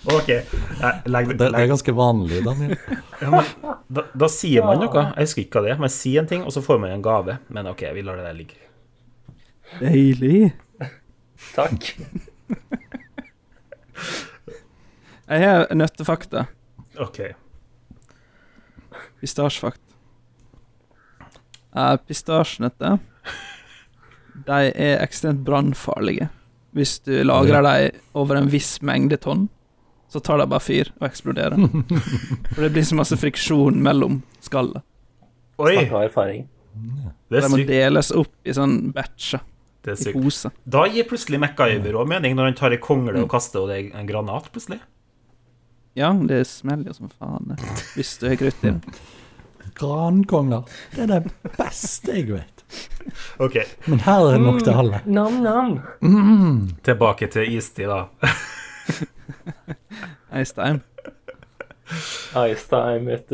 ok 0.08 0.30
ja, 0.32 0.92
Legg 1.08 1.34
Det, 1.34 1.50
det 1.52 1.60
er 1.60 1.70
ganske 1.72 1.94
vanlig, 1.96 2.42
Daniel. 2.44 2.76
ja, 3.22 3.32
men, 3.32 3.74
da, 3.88 4.04
da 4.12 4.30
sier 4.32 4.68
man 4.68 4.84
noe. 4.84 5.04
Jeg 5.16 5.30
husker 5.30 5.46
ikke 5.46 5.60
hva 5.60 5.66
det 5.68 5.74
er. 5.76 5.82
Man 5.88 5.94
sier 5.94 6.24
en 6.24 6.30
ting, 6.32 6.44
og 6.44 6.56
så 6.56 6.64
får 6.64 6.84
man 6.84 6.96
en 6.96 7.04
gave. 7.06 7.40
Men 7.48 7.72
OK, 7.72 7.86
vi 7.96 8.04
lar 8.04 8.20
det 8.20 8.28
der 8.28 8.38
ligge. 8.38 8.60
Deilig. 9.80 10.52
Takk. 11.56 11.94
Jeg 15.28 15.44
har 15.44 15.68
nøttefakta. 15.76 16.46
OK. 17.04 17.20
Pistasjefakt. 19.22 19.82
Uh, 21.78 21.94
Pistasjenøtter 22.08 22.98
De 24.48 24.60
er 24.72 25.02
ekstremt 25.04 25.44
brannfarlige. 25.46 26.30
Hvis 26.78 27.00
du 27.06 27.12
lagrer 27.26 27.66
dem 27.66 28.02
over 28.18 28.38
en 28.40 28.50
viss 28.52 28.78
mengde 28.86 29.18
tonn, 29.22 29.48
så 30.08 30.22
tar 30.24 30.40
de 30.40 30.48
bare 30.48 30.64
fyr 30.64 30.92
og 31.00 31.08
eksploderer. 31.10 31.58
For 32.54 32.64
det 32.64 32.72
blir 32.76 32.86
så 32.88 32.96
masse 33.00 33.18
friksjon 33.20 33.82
mellom 33.84 34.22
skallet. 34.46 34.86
Oi! 35.60 35.74
Det 37.28 37.40
er 37.42 37.44
sykt. 37.44 37.44
De 37.44 37.50
må 37.52 37.60
deles 37.68 38.12
opp 38.16 38.48
i 38.48 38.54
sånn 38.56 38.78
batcher, 38.96 39.42
Det 39.88 39.94
er 39.96 40.02
sykt. 40.04 40.58
Da 40.68 40.84
gir 40.92 41.06
plutselig 41.08 41.40
MacGyver 41.40 41.96
òg 41.96 42.10
mening, 42.12 42.34
når 42.36 42.50
han 42.50 42.58
tar 42.60 42.74
ei 42.76 42.80
kongle 42.84 43.22
og 43.24 43.30
kaster 43.32 43.64
og 43.64 43.70
det 43.72 43.78
er 43.80 44.02
en 44.02 44.10
granat, 44.10 44.50
plutselig. 44.52 44.82
Ja, 45.98 46.10
det 46.12 46.42
smeller 46.50 46.94
som 46.94 47.08
faen. 47.10 47.56
Hvis 47.96 48.18
du 48.20 48.28
har 48.28 48.36
krutt 48.42 48.66
i 48.68 48.74
det. 48.76 48.98
Grankongler. 49.80 50.68
Det 50.96 51.06
er 51.06 51.12
det 51.14 51.54
beste 51.56 52.18
jeg 52.18 52.28
vet. 52.34 52.66
OK, 53.40 53.56
Men 53.88 54.04
her 54.04 54.26
er 54.26 54.36
det 54.36 54.44
nok 54.44 54.60
til 54.66 54.76
alle. 54.84 55.00
Nam-nam. 55.08 55.78
tilbake 56.84 57.30
til 57.32 57.56
istid, 57.56 57.88
da. 57.88 58.04
Ice 60.42 60.52
time. 60.58 60.82
Ice 62.52 62.68
time, 62.68 63.08
vet 63.08 63.32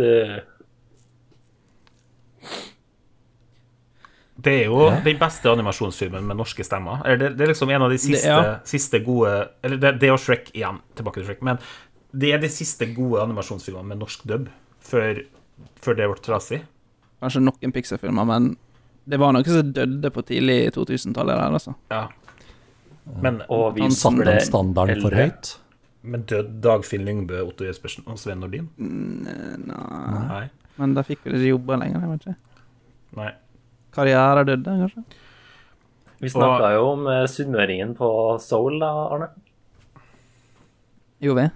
Det 4.44 4.54
er 4.60 4.66
jo 4.68 4.90
den 5.06 5.20
beste 5.22 5.52
animasjonsfilmen 5.52 6.26
med 6.28 6.40
norske 6.40 6.66
stemmer. 6.68 7.04
Eller 7.06 7.22
Det, 7.22 7.30
det 7.38 7.46
er 7.46 7.52
liksom 7.54 7.70
en 7.72 7.86
av 7.86 7.94
de 7.94 8.00
siste, 8.02 8.28
ja. 8.28 8.58
siste 8.68 9.00
gode 9.06 9.32
Eller 9.64 9.80
det, 9.80 9.94
det 10.02 10.12
og 10.12 10.20
Shrek 10.20 10.52
igjen, 10.54 10.82
tilbake 11.00 11.22
til 11.22 11.30
Shrek. 11.30 11.46
Men 11.48 11.62
det 12.14 12.34
er 12.36 12.44
de 12.44 12.50
siste 12.52 12.86
gode 12.94 13.24
animasjonsfilmene 13.24 13.94
med 13.94 14.02
norsk 14.04 14.26
dub, 14.30 14.50
før, 14.84 15.24
før 15.82 15.98
det 15.98 16.10
ble 16.12 16.20
trasig. 16.26 16.60
Kanskje 17.24 17.42
noen 17.46 17.74
Pixar-filmer, 17.74 18.28
men 18.28 18.52
det 19.10 19.20
var 19.20 19.34
noe 19.36 19.48
som 19.48 19.72
døde 19.76 20.12
på 20.14 20.22
tidlig 20.28 20.74
2000-tallet 20.76 21.40
der, 21.40 21.56
altså. 21.58 21.74
Ja. 21.92 22.04
Men, 23.24 23.42
Og 23.52 23.74
vi 23.76 23.84
Han 23.84 23.92
Satte 23.92 24.28
den 24.28 24.40
standarden 24.44 25.02
for 25.04 25.16
høyt? 25.16 25.58
men 26.04 26.26
død 26.28 26.50
Dagfinn 26.64 27.06
Lyngbø, 27.08 27.40
Otto 27.48 27.64
Jespersen 27.64 28.04
og 28.12 28.18
Sven 28.20 28.42
Nordin? 28.44 28.66
Nei. 28.76 30.24
Nei. 30.28 30.44
Men 30.76 30.96
da 30.98 31.04
fikk 31.08 31.22
vi 31.24 31.32
ikke 31.32 31.52
jobba 31.54 31.78
lenger, 31.80 32.02
jeg 32.04 32.12
vet 32.12 32.26
ikke. 32.28 32.36
Nei. 33.20 33.30
Karriere 33.96 34.44
døde, 34.48 34.78
kanskje? 34.84 35.04
Vi 36.24 36.30
snakka 36.32 36.70
jo 36.78 36.86
om 36.94 37.08
eh, 37.12 37.26
sunnmøringen 37.28 37.96
på 37.98 38.10
Soul, 38.42 38.78
da, 38.82 38.90
Arne. 39.14 39.28
Jo, 41.24 41.36
vi. 41.38 41.50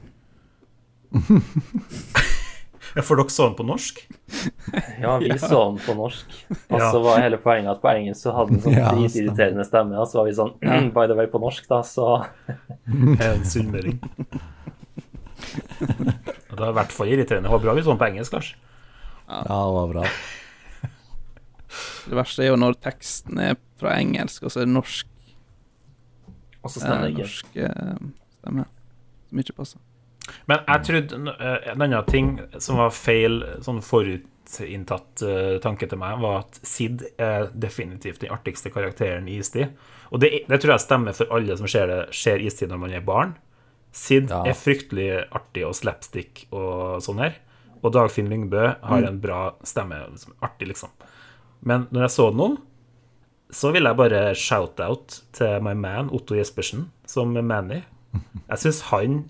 Ja, 2.97 3.03
For 3.05 3.19
dere 3.19 3.29
så 3.31 3.45
den 3.49 3.55
på 3.59 3.65
norsk? 3.67 3.99
Ja, 5.01 5.13
vi 5.21 5.29
så 5.39 5.59
den 5.69 5.77
på 5.85 5.93
norsk. 5.95 6.31
Og 6.69 6.79
Ja. 6.81 6.87
så 6.91 6.99
var 7.03 7.21
hele 7.23 7.37
poenget 7.39 7.71
at 7.77 7.81
på 7.83 7.91
engelsk 7.93 8.25
så 8.25 8.33
hadde 8.35 8.55
den 8.55 8.61
sånn 8.63 8.75
Ja, 8.81 8.91
irriterende 8.97 9.65
stemme, 9.67 9.99
og 10.01 10.07
så 10.09 10.19
var 10.21 10.25
vi 10.29 10.35
sånn 10.37 10.53
By 10.95 11.05
the 11.07 11.15
way, 11.17 11.27
på 11.31 11.39
norsk, 11.43 11.67
da, 11.69 11.81
så 11.87 12.07
En 13.27 13.45
sunnmøring. 13.47 13.99
Det 15.77 16.57
har 16.59 16.71
i 16.73 16.77
hvert 16.79 16.91
fall 16.95 17.11
irriterende. 17.13 17.47
Det 17.47 17.53
var 17.55 17.63
bra 17.63 17.75
vi 17.77 17.85
så 17.85 17.93
den 17.93 18.01
på 18.01 18.07
engelsk, 18.09 18.33
Lars. 18.35 18.49
Ja, 19.27 19.43
det 19.45 19.61
var 19.77 19.87
bra. 19.93 20.03
Det 22.07 22.15
verste 22.17 22.43
er 22.45 22.51
jo 22.51 22.59
når 22.59 22.77
teksten 22.83 23.39
er 23.43 23.57
fra 23.79 23.97
engelsk, 23.99 24.43
og 24.47 24.53
så 24.53 24.61
er 24.63 24.65
det 24.69 24.73
norsk, 24.73 25.07
Og 26.63 26.71
så 26.71 26.79
eh, 26.79 26.85
stemmer 26.85 27.03
det 27.05 27.11
ikke. 27.13 27.27
norsk 27.27 27.59
eh, 27.65 28.07
stemme. 28.39 28.65
Som 29.29 29.39
ikke 29.43 29.57
passer. 29.57 29.83
Men 30.47 30.63
jeg 30.67 30.83
trodde 30.87 31.35
eh, 31.37 31.69
en 31.73 31.81
annen 31.85 32.07
ting 32.11 32.31
som 32.63 32.79
var 32.81 32.91
feil, 32.95 33.41
sånn 33.63 33.81
forutinntatt 33.85 35.23
tanke 35.63 35.87
til 35.91 35.99
meg, 35.99 36.19
var 36.23 36.41
at 36.45 36.59
Sid 36.67 37.03
er 37.19 37.49
definitivt 37.53 38.21
den 38.23 38.31
artigste 38.35 38.71
karakteren 38.71 39.27
i 39.27 39.37
Istid. 39.41 39.75
Og 40.11 40.21
det, 40.23 40.31
det 40.47 40.61
tror 40.63 40.75
jeg 40.77 40.85
stemmer 40.85 41.15
for 41.17 41.31
alle 41.35 41.57
som 41.59 41.67
ser, 41.67 41.87
det, 41.91 41.99
ser 42.15 42.39
Istid 42.43 42.71
når 42.71 42.79
man 42.85 42.95
er 42.95 43.03
barn. 43.07 43.35
Sid 43.91 44.29
Ja. 44.31 44.43
er 44.47 44.55
fryktelig 44.55 45.09
artig 45.35 45.65
og 45.67 45.75
slapstick 45.75 46.45
og 46.51 47.01
sånn 47.03 47.19
her. 47.23 47.37
Og 47.83 47.91
Dagfinn 47.93 48.29
Lyngbø 48.31 48.63
har 48.83 49.03
en 49.07 49.19
bra 49.21 49.53
stemme. 49.67 49.99
Liksom, 50.11 50.33
artig, 50.43 50.67
liksom. 50.71 50.89
Men 51.61 51.87
når 51.91 52.07
jeg 52.07 52.15
så 52.17 52.29
noen, 52.35 52.57
så 53.53 53.71
vil 53.71 53.87
jeg 53.87 53.97
bare 53.99 54.21
shout-out 54.35 55.21
til 55.37 55.61
my 55.63 55.73
man 55.77 56.11
Otto 56.13 56.35
Jespersen 56.35 56.89
som 57.07 57.31
Manny. 57.31 57.81
Jeg 58.49 58.61
syns 58.63 58.81
han 58.91 59.21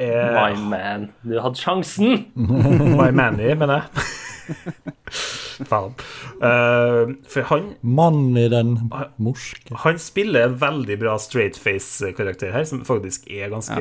er 0.00 0.32
My 0.32 0.56
man, 0.56 1.10
du 1.20 1.36
hadde 1.42 1.60
sjansen! 1.60 2.30
My 3.00 3.10
Manny, 3.12 3.52
mener 3.52 3.82
jeg. 3.82 4.06
Faen. 5.70 5.92
Uh, 6.40 7.12
for 7.28 7.44
han, 7.50 7.74
Mann 7.84 8.36
i 8.40 8.46
den 8.50 8.78
morske 9.20 9.76
han 9.82 10.00
spiller 10.00 10.48
en 10.48 10.56
veldig 10.62 10.96
bra 11.02 11.18
straight 11.20 11.58
face-karakter 11.60 12.54
her, 12.54 12.64
som 12.64 12.80
faktisk 12.88 13.28
er 13.28 13.52
ganske 13.52 13.76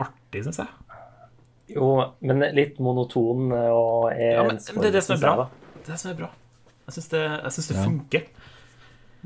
artig, 0.00 0.46
syns 0.46 0.62
jeg. 0.62 0.70
Jo, 1.76 1.90
men 2.24 2.42
litt 2.56 2.80
monoton 2.82 3.52
og 3.52 4.08
er 4.10 4.40
Ja, 4.40 4.46
men 4.48 4.58
det 4.58 4.88
er 4.90 4.96
det 4.96 5.04
som 5.06 5.18
er 5.18 5.26
bra. 5.28 5.50
Det 5.76 5.84
er 5.84 5.92
det 5.92 6.00
som 6.00 6.14
er 6.14 6.22
bra. 6.24 6.30
Jeg 6.90 6.96
syns 6.96 7.10
det, 7.12 7.20
jeg 7.22 7.52
synes 7.54 7.68
det 7.70 7.76
funker. 7.84 8.24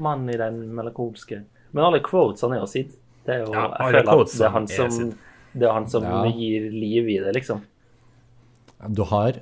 Mann 0.05 0.27
i 0.29 0.37
den 0.37 0.59
melankolske 0.75 1.39
Men 1.73 1.85
alle 1.87 2.01
quotesene 2.05 2.59
er 2.59 2.65
jo 2.65 2.67
sitt. 2.69 2.91
Det 3.25 3.39
er 3.39 3.45
jo, 3.47 3.53
Ja, 3.55 3.69
jeg 3.71 3.95
føler 3.95 4.11
at 4.21 4.33
det 4.35 4.45
er 4.45 4.53
han 4.53 4.67
som, 4.69 4.91
er 5.01 5.15
det 5.55 5.69
er 5.69 5.73
han 5.73 5.87
som 5.89 6.03
Ja. 6.05 6.19
gir 6.35 6.67
liv 6.75 7.09
i 7.09 7.19
det, 7.25 7.33
liksom. 7.39 7.63
Du 8.93 9.05
har 9.09 9.39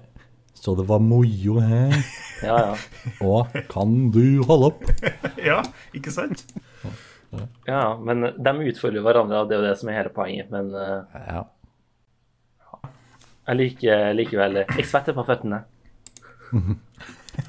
Så 0.54 0.76
det 0.78 0.86
var 0.86 1.00
mojo 1.00 1.58
her. 1.60 1.90
Ja, 2.42 2.56
ja. 2.58 2.76
Og 3.22 3.46
kan 3.70 4.10
du 4.10 4.42
holde 4.46 4.70
opp? 4.72 4.82
Ja, 5.38 5.62
ikke 5.94 6.10
sant? 6.14 6.44
ja 7.66 7.96
men 7.98 8.22
de 8.36 8.52
utfordrer 8.68 9.00
hverandre, 9.02 9.40
og 9.42 9.48
det 9.48 9.56
er 9.56 9.62
jo 9.62 9.68
det 9.70 9.78
som 9.80 9.88
er 9.88 9.98
hele 10.02 10.10
poenget. 10.14 10.50
Men 10.50 10.70
eh, 10.74 11.18
Ja. 11.26 11.44
jeg 13.48 13.56
liker 13.56 14.12
likevel 14.14 14.60
Jeg 14.76 14.84
svetter 14.86 15.14
på 15.16 15.24
føttene. 15.26 15.62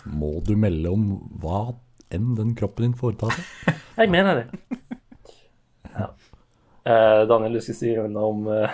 Må 0.09 0.35
du 0.45 0.55
melde 0.59 0.91
om 0.93 1.07
hva 1.41 1.73
enn 2.13 2.33
den 2.37 2.53
kroppen 2.57 2.87
din 2.87 2.97
foretar 2.97 3.33
seg? 3.35 3.73
Jeg 4.01 4.11
mener 4.13 4.43
det. 4.43 4.77
Ja. 5.93 6.09
Uh, 6.83 7.23
Daniel, 7.29 7.57
du 7.57 7.63
skal 7.63 7.77
si 7.77 7.93
noe 7.95 8.29
om 8.29 8.47
uh, 8.53 8.69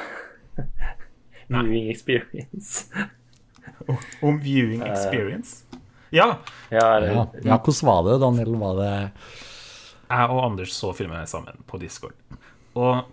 viewing 1.49 1.89
experience. 1.91 2.87
Om 4.21 4.39
viewing 4.43 4.81
experience. 4.83 5.63
Ja. 6.09 6.39
Ja, 6.69 6.99
det, 6.99 7.11
Ja. 7.13 7.27
ja, 7.43 7.57
hvordan 7.57 7.87
var 7.87 8.03
det, 8.03 8.19
Daniel? 8.21 8.55
Var 8.59 8.75
det 8.75 9.11
Jeg 10.09 10.29
og 10.29 10.43
Anders 10.45 10.73
så 10.73 10.91
filmen 10.93 11.27
sammen 11.27 11.63
på 11.67 11.77
Discord. 11.77 12.13
Og 12.73 13.05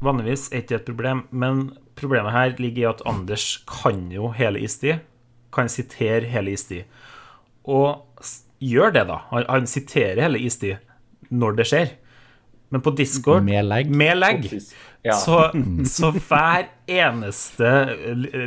vanligvis 0.00 0.48
er 0.52 0.62
ikke 0.62 0.68
det 0.74 0.80
et 0.80 0.88
problem, 0.88 1.24
men 1.30 1.76
problemet 1.98 2.32
her 2.32 2.54
ligger 2.58 2.82
i 2.82 2.90
at 2.90 3.02
Anders 3.06 3.64
kan 3.68 4.08
jo 4.12 4.30
hele 4.36 4.62
istid. 4.62 5.02
Kan 5.52 5.68
sitere 5.68 6.30
hele 6.30 6.54
istid. 6.54 6.84
Og 7.70 8.26
gjør 8.60 8.94
det, 8.94 9.06
da. 9.08 9.22
Han, 9.30 9.46
han 9.48 9.68
siterer 9.70 10.20
hele 10.26 10.40
istid 10.42 10.80
når 11.30 11.58
det 11.60 11.66
skjer. 11.70 11.92
Men 12.70 12.84
på 12.86 12.92
Discord 12.94 13.42
Med 13.46 13.66
legg? 13.66 13.90
Med 13.90 14.18
legg. 14.18 14.46
Ja. 15.02 15.16
Så, 15.16 15.38
så 15.90 16.12
hver 16.12 16.68
eneste 16.90 17.70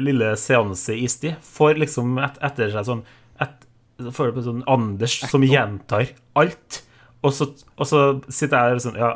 lille 0.04 0.36
seanse 0.40 0.96
istid 0.96 1.40
får 1.44 1.82
liksom 1.82 2.18
et, 2.22 2.38
etter 2.46 2.72
seg 2.76 2.88
sånn 2.88 3.02
et, 3.42 3.66
får 4.06 4.30
det 4.30 4.36
på 4.38 4.46
sånn 4.46 4.64
Anders 4.70 5.18
som 5.32 5.44
gjentar 5.48 6.14
alt. 6.40 6.84
Og 7.24 7.34
så, 7.36 7.50
og 7.76 7.90
så 7.90 8.04
sitter 8.30 8.58
jeg 8.60 8.76
der 8.76 8.84
sånn 8.86 9.00
Ja, 9.00 9.12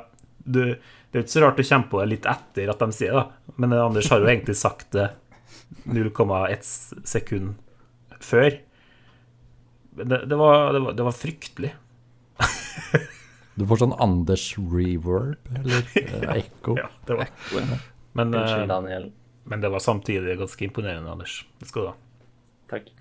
du, 0.48 0.62
det 1.12 1.22
er 1.22 1.26
ikke 1.26 1.36
så 1.36 1.44
rart 1.46 1.60
du 1.60 1.64
kommer 1.68 1.92
på 1.92 2.02
det 2.02 2.10
litt 2.16 2.28
etter 2.32 2.74
at 2.74 2.84
de 2.84 2.96
sier 2.96 3.16
det. 3.20 3.54
Men 3.56 3.78
Anders 3.78 4.10
har 4.12 4.24
jo 4.24 4.32
egentlig 4.32 4.58
sagt 4.60 4.92
det 4.98 5.12
0,1 5.88 6.68
sekund 7.08 7.56
før. 8.24 8.58
Men 9.98 10.10
Det, 10.14 10.26
det, 10.30 10.38
var, 10.40 10.74
det, 10.74 10.80
var, 10.86 10.94
det 10.94 11.06
var 11.08 11.16
fryktelig. 11.16 11.74
Du 13.58 13.66
får 13.66 13.80
sånn 13.82 13.96
Anders 13.98 14.44
reverb, 14.62 15.48
eller 15.58 15.88
eh, 15.98 16.28
ekko. 16.36 16.76
Ja, 16.78 16.92
det 17.10 17.16
var. 17.18 17.32
Men, 18.14 18.30
Unnskyld, 18.30 18.62
eh, 18.62 18.68
Daniel. 18.70 19.08
men 19.50 19.64
det 19.64 19.72
var 19.74 19.82
samtidig 19.82 20.36
ganske 20.38 20.66
imponerende, 20.68 21.10
Anders. 21.10 21.40
Det 21.58 21.66
skal 21.72 21.82
du 21.82 21.88
ha. 21.90 21.96
Takk. 22.70 22.92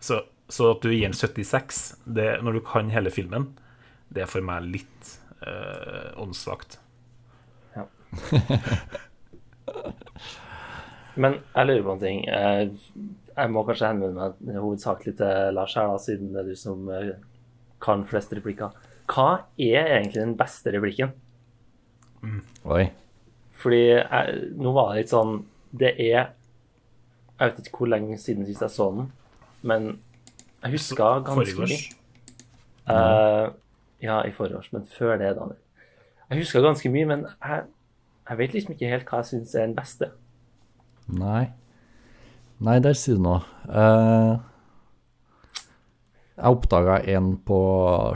Så, 0.00 0.22
så 0.48 0.70
at 0.72 0.80
du 0.80 0.88
gir 0.94 1.10
en 1.10 1.16
76 1.16 1.82
det, 2.08 2.30
når 2.40 2.52
du 2.56 2.60
kan 2.64 2.88
hele 2.94 3.12
filmen, 3.12 3.50
det 4.08 4.24
er 4.24 4.30
for 4.32 4.40
meg 4.48 4.64
litt 4.64 5.18
eh, 5.44 6.16
åndssvakt. 6.16 6.80
Men 11.20 11.36
jeg 11.52 11.66
lurer 11.68 11.84
på 11.84 11.92
en 11.92 12.00
ting. 12.00 12.24
Jeg, 13.38 13.50
må 13.54 13.62
kanskje 13.66 13.92
henvende 13.92 14.28
meg 14.42 14.58
hovedsakelig 14.58 15.14
til 15.20 15.54
Lars 15.54 15.76
her, 15.78 15.90
da, 15.92 15.98
siden 16.02 16.32
det 16.34 16.42
er 16.42 16.48
du 16.50 16.58
som 16.58 16.88
eh, 16.90 17.12
kan 17.82 18.02
flest 18.08 18.32
replikker. 18.34 18.74
Hva 19.08 19.28
er 19.54 19.92
egentlig 19.98 20.20
den 20.20 20.34
beste 20.38 20.72
replikken? 20.74 21.14
Oi. 22.66 22.88
Fordi 23.58 23.82
jeg, 23.94 24.40
nå 24.58 24.72
var 24.74 24.90
det 24.90 25.04
litt 25.04 25.12
sånn 25.12 25.36
Det 25.70 25.92
er 26.02 26.32
Jeg 27.38 27.38
vet 27.38 27.60
ikke 27.62 27.82
hvor 27.82 27.90
lenge 27.92 28.18
siden 28.18 28.46
sist 28.46 28.64
jeg 28.64 28.74
så 28.74 28.88
den, 28.94 29.08
men 29.62 29.88
jeg 30.58 30.74
huska 30.74 31.08
ganske 31.22 31.54
mye. 31.62 31.76
Uh, 32.88 33.54
ja, 34.02 34.16
i 34.26 34.32
forgårs, 34.34 34.72
men 34.74 34.86
før 34.90 35.14
det, 35.20 35.28
Daniel. 35.36 35.60
Jeg 36.30 36.42
huska 36.42 36.62
ganske 36.64 36.90
mye, 36.90 37.06
men 37.06 37.22
jeg, 37.28 37.68
jeg 38.28 38.40
vet 38.40 38.56
liksom 38.56 38.74
ikke 38.74 38.90
helt 38.90 39.06
hva 39.06 39.20
jeg 39.22 39.30
syns 39.30 39.54
er 39.54 39.68
den 39.68 39.76
beste. 39.76 40.10
Nei. 41.14 41.44
Nei, 42.60 42.78
der 42.82 42.96
sier 42.98 43.14
du 43.18 43.22
noe. 43.22 43.40
Eh, 43.70 44.38
Jeg 46.38 46.54
oppdaga 46.54 47.00
en 47.16 47.32
på 47.46 47.58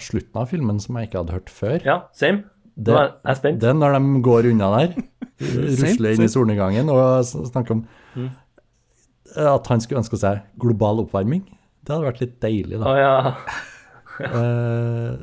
slutten 0.02 0.38
av 0.42 0.48
filmen 0.50 0.78
som 0.83 0.96
jeg 0.98 1.09
ikke 1.09 1.22
hadde 1.24 1.35
hørt 1.37 1.50
før. 1.50 1.78
Ja, 1.87 1.96
same. 2.14 2.44
Det, 2.76 2.94
Nå 2.94 3.00
er 3.02 3.11
jeg 3.28 3.37
spent. 3.40 3.59
det 3.61 3.68
er 3.68 3.74
når 3.76 3.96
de 3.98 4.20
går 4.24 4.46
unna 4.52 4.68
der, 4.78 4.94
rusler 5.59 6.14
inn 6.14 6.22
i 6.24 6.31
solnedgangen 6.33 6.88
og 6.92 7.24
snakker 7.26 7.76
om 7.78 7.83
Mm. 8.12 8.28
at 9.40 9.66
han 9.72 9.81
skulle 9.81 10.02
ønske 10.02 10.18
seg 10.20 10.42
global 10.61 10.98
oppvarming. 11.00 11.42
Det 11.83 11.94
hadde 11.94 12.05
vært 12.11 12.20
litt 12.20 12.35
deilig, 12.44 12.76
Å 12.81 12.88
Oh, 12.90 12.96
ja. 12.98 13.35
Eh, 14.22 15.14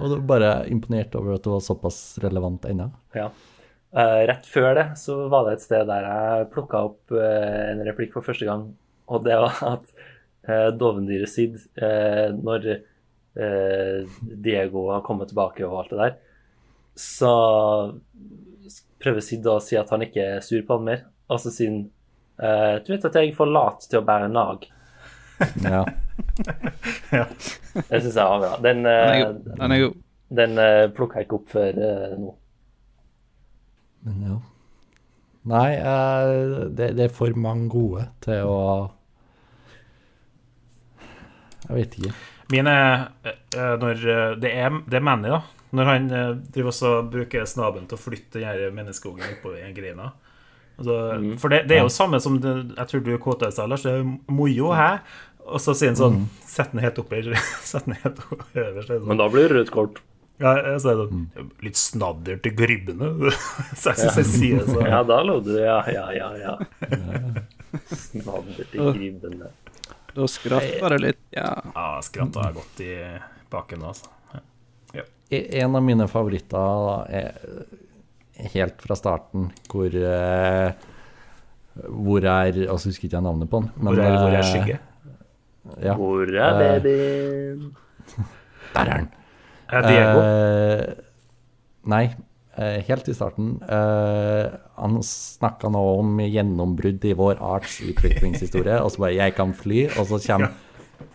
og 0.00 0.14
bare 0.26 0.64
imponert 0.72 1.12
over 1.18 1.34
at 1.36 1.42
det 1.44 1.52
var 1.52 1.60
såpass 1.62 1.98
relevant 2.24 2.64
ennå. 2.66 2.86
ja. 3.14 3.28
Eh, 3.94 4.22
rett 4.28 4.46
før 4.50 4.74
det 4.76 4.86
så 4.98 5.28
var 5.32 5.46
det 5.46 5.56
et 5.56 5.64
sted 5.64 5.86
der 5.88 6.06
jeg 6.08 6.50
plukka 6.52 6.82
opp 6.88 7.14
eh, 7.14 7.70
en 7.70 7.84
replikk 7.86 8.12
for 8.16 8.26
første 8.26 8.48
gang, 8.48 8.68
og 9.06 9.24
det 9.24 9.36
var 9.38 9.60
at 9.70 9.92
uh, 10.48 10.70
dovendyret 10.74 11.30
Sid, 11.30 11.60
eh, 11.78 12.32
når 12.34 12.66
eh, 12.74 14.16
Diego 14.20 14.88
har 14.90 15.04
kommet 15.06 15.30
tilbake 15.30 15.66
og 15.66 15.78
alt 15.80 15.94
det 15.94 16.00
der, 16.00 16.16
så 16.98 17.32
prøver 19.02 19.22
Sid 19.24 19.46
å 19.46 19.60
si 19.62 19.78
at 19.78 19.92
han 19.94 20.02
ikke 20.06 20.24
er 20.36 20.44
sur 20.44 20.62
på 20.66 20.80
han 20.80 20.88
mer. 20.88 21.04
Altså 21.30 21.52
siden 21.54 21.86
han 22.40 22.82
Du 22.84 22.90
vet 22.92 23.04
at 23.08 23.14
jeg 23.16 23.30
er 23.30 23.36
for 23.36 23.48
lat 23.48 23.86
til 23.88 24.02
å 24.02 24.06
bære 24.06 24.32
nag. 24.32 24.66
Ja. 25.66 25.84
Det 27.76 27.98
syns 28.00 28.16
jeg 28.16 28.24
var 28.24 28.40
bra. 28.40 28.50
Den, 28.64 28.82
Den 28.88 29.72
eh. 29.76 29.82
Den 29.84 29.94
den 30.28 30.58
eh, 30.58 30.88
plukka 30.90 31.20
jeg 31.20 31.28
ikke 31.28 31.38
opp 31.38 31.52
før 31.52 31.78
eh, 31.88 32.14
nå. 32.18 32.32
Men 34.06 34.22
ja. 34.22 34.36
Nei, 35.46 35.68
eh, 35.78 36.62
det, 36.74 36.92
det 36.98 37.04
er 37.06 37.14
for 37.14 37.34
mange 37.38 37.68
gode 37.70 38.08
til 38.24 38.48
å 38.50 38.60
Jeg 41.66 41.74
vet 41.76 41.94
ikke. 41.98 42.14
Min 42.54 42.70
er 42.70 43.08
eh, 43.26 43.74
når 43.82 44.02
eh, 44.06 44.32
Det 44.42 44.50
er, 44.54 44.80
det 44.86 44.98
er 45.00 45.06
Manny, 45.06 45.30
da. 45.32 45.42
Når 45.76 45.90
han 45.90 46.10
eh, 46.14 46.32
driver 46.54 46.72
også 46.72 46.92
bruker 47.10 47.46
snabelen 47.48 47.88
til 47.90 47.98
å 47.98 48.02
flytte 48.02 48.42
den 48.42 48.74
menneskeungen 48.76 49.36
oppover 49.36 49.64
en 49.66 49.74
greina. 49.76 50.12
Altså, 50.76 50.96
For 51.40 51.52
det, 51.52 51.64
det 51.70 51.78
er 51.78 51.86
jo 51.86 51.92
samme 51.92 52.20
som 52.22 52.36
det, 52.42 52.52
jeg 52.76 52.90
tror 52.90 53.04
du 53.06 53.14
kåta 53.22 53.48
i 53.48 53.54
stad, 53.54 53.70
Lars. 53.72 53.86
Det 53.86 53.94
er 53.96 54.04
mojo, 54.30 54.74
hæ? 54.76 54.90
Og 55.46 55.62
så 55.62 55.76
sier 55.78 55.92
han 55.92 55.98
sånn 55.98 56.22
Sett 56.42 56.72
den 56.74 56.82
helt 56.82 56.96
oppi 56.98 57.20
Sett 57.70 57.86
den 57.86 57.94
helt 58.02 58.18
øverst. 58.26 58.90
er 58.90 58.96
sånn. 58.98 59.06
Men 59.08 59.20
da 59.20 59.28
blir 59.30 59.46
det 59.46 59.60
rødt 59.60 59.74
kort. 59.74 60.02
Ja, 60.36 60.50
jeg 60.58 60.64
er 60.66 60.74
det 60.76 60.80
sånn 60.84 61.52
Litt 61.64 61.78
snadder 61.80 62.40
til 62.44 62.52
gribbene. 62.58 63.30
Så 63.80 63.92
jeg 63.94 64.00
syns 64.02 64.18
jeg 64.20 64.26
sier 64.32 64.58
det 64.60 64.66
sånn. 64.74 64.88
Ja, 64.90 64.98
da 65.08 65.20
lo 65.24 65.38
du. 65.44 65.54
Ja, 65.56 65.78
ja, 65.88 66.06
ja. 66.12 66.28
ja. 66.42 66.56
Snadder 67.88 68.68
til 68.72 68.90
gribbene. 68.98 69.48
Da 70.16 70.28
skratt 70.28 70.68
det 70.92 71.00
litt. 71.02 71.22
Ja. 71.36 71.48
Ja, 71.72 71.88
skratta 72.04 72.48
er 72.48 72.54
godt 72.56 72.84
i 72.84 72.92
baken 73.52 73.82
nå, 73.82 73.92
altså. 73.92 74.12
Ja. 74.96 75.04
En 75.62 75.76
av 75.76 75.82
mine 75.84 76.06
favoritter 76.08 76.84
da, 76.86 76.98
er 77.10 78.48
helt 78.52 78.82
fra 78.84 78.96
starten, 78.98 79.50
hvor 79.72 79.92
eh, 79.96 80.70
Hvor 81.76 82.24
er 82.24 82.60
Altså, 82.68 82.90
husker 82.92 83.08
ikke 83.08 83.16
jeg 83.18 83.24
navnet 83.26 83.50
på 83.50 83.60
den. 83.64 83.70
men, 83.76 83.88
Hvor 83.94 84.04
er, 84.04 84.16
hvor 84.20 84.32
er 84.32 84.40
eh, 84.40 84.50
skygge? 84.52 84.78
Ja, 85.82 85.96
Hvor 85.98 86.28
er 86.28 86.60
babyen? 86.60 87.70
der 88.76 88.84
er 88.84 88.92
den. 89.00 89.08
Er 89.72 89.82
Diego? 89.82 90.20
Eh, 90.22 90.94
nei, 91.90 92.04
eh, 92.56 92.82
helt 92.86 93.08
i 93.08 93.14
starten. 93.14 93.56
Eh, 93.62 94.50
han 94.78 94.98
snakka 95.02 95.70
nå 95.72 95.82
om 95.98 96.18
gjennombrudd 96.22 97.04
i 97.04 97.14
vår 97.18 97.40
arts 97.40 97.80
utviklingshistorie, 97.82 98.78
og 98.82 98.90
så 98.92 98.98
bare 99.06 99.14
'jeg 99.16 99.34
kan 99.34 99.52
fly', 99.52 99.88
og 99.98 100.06
så 100.06 100.18
kommer 100.26 100.50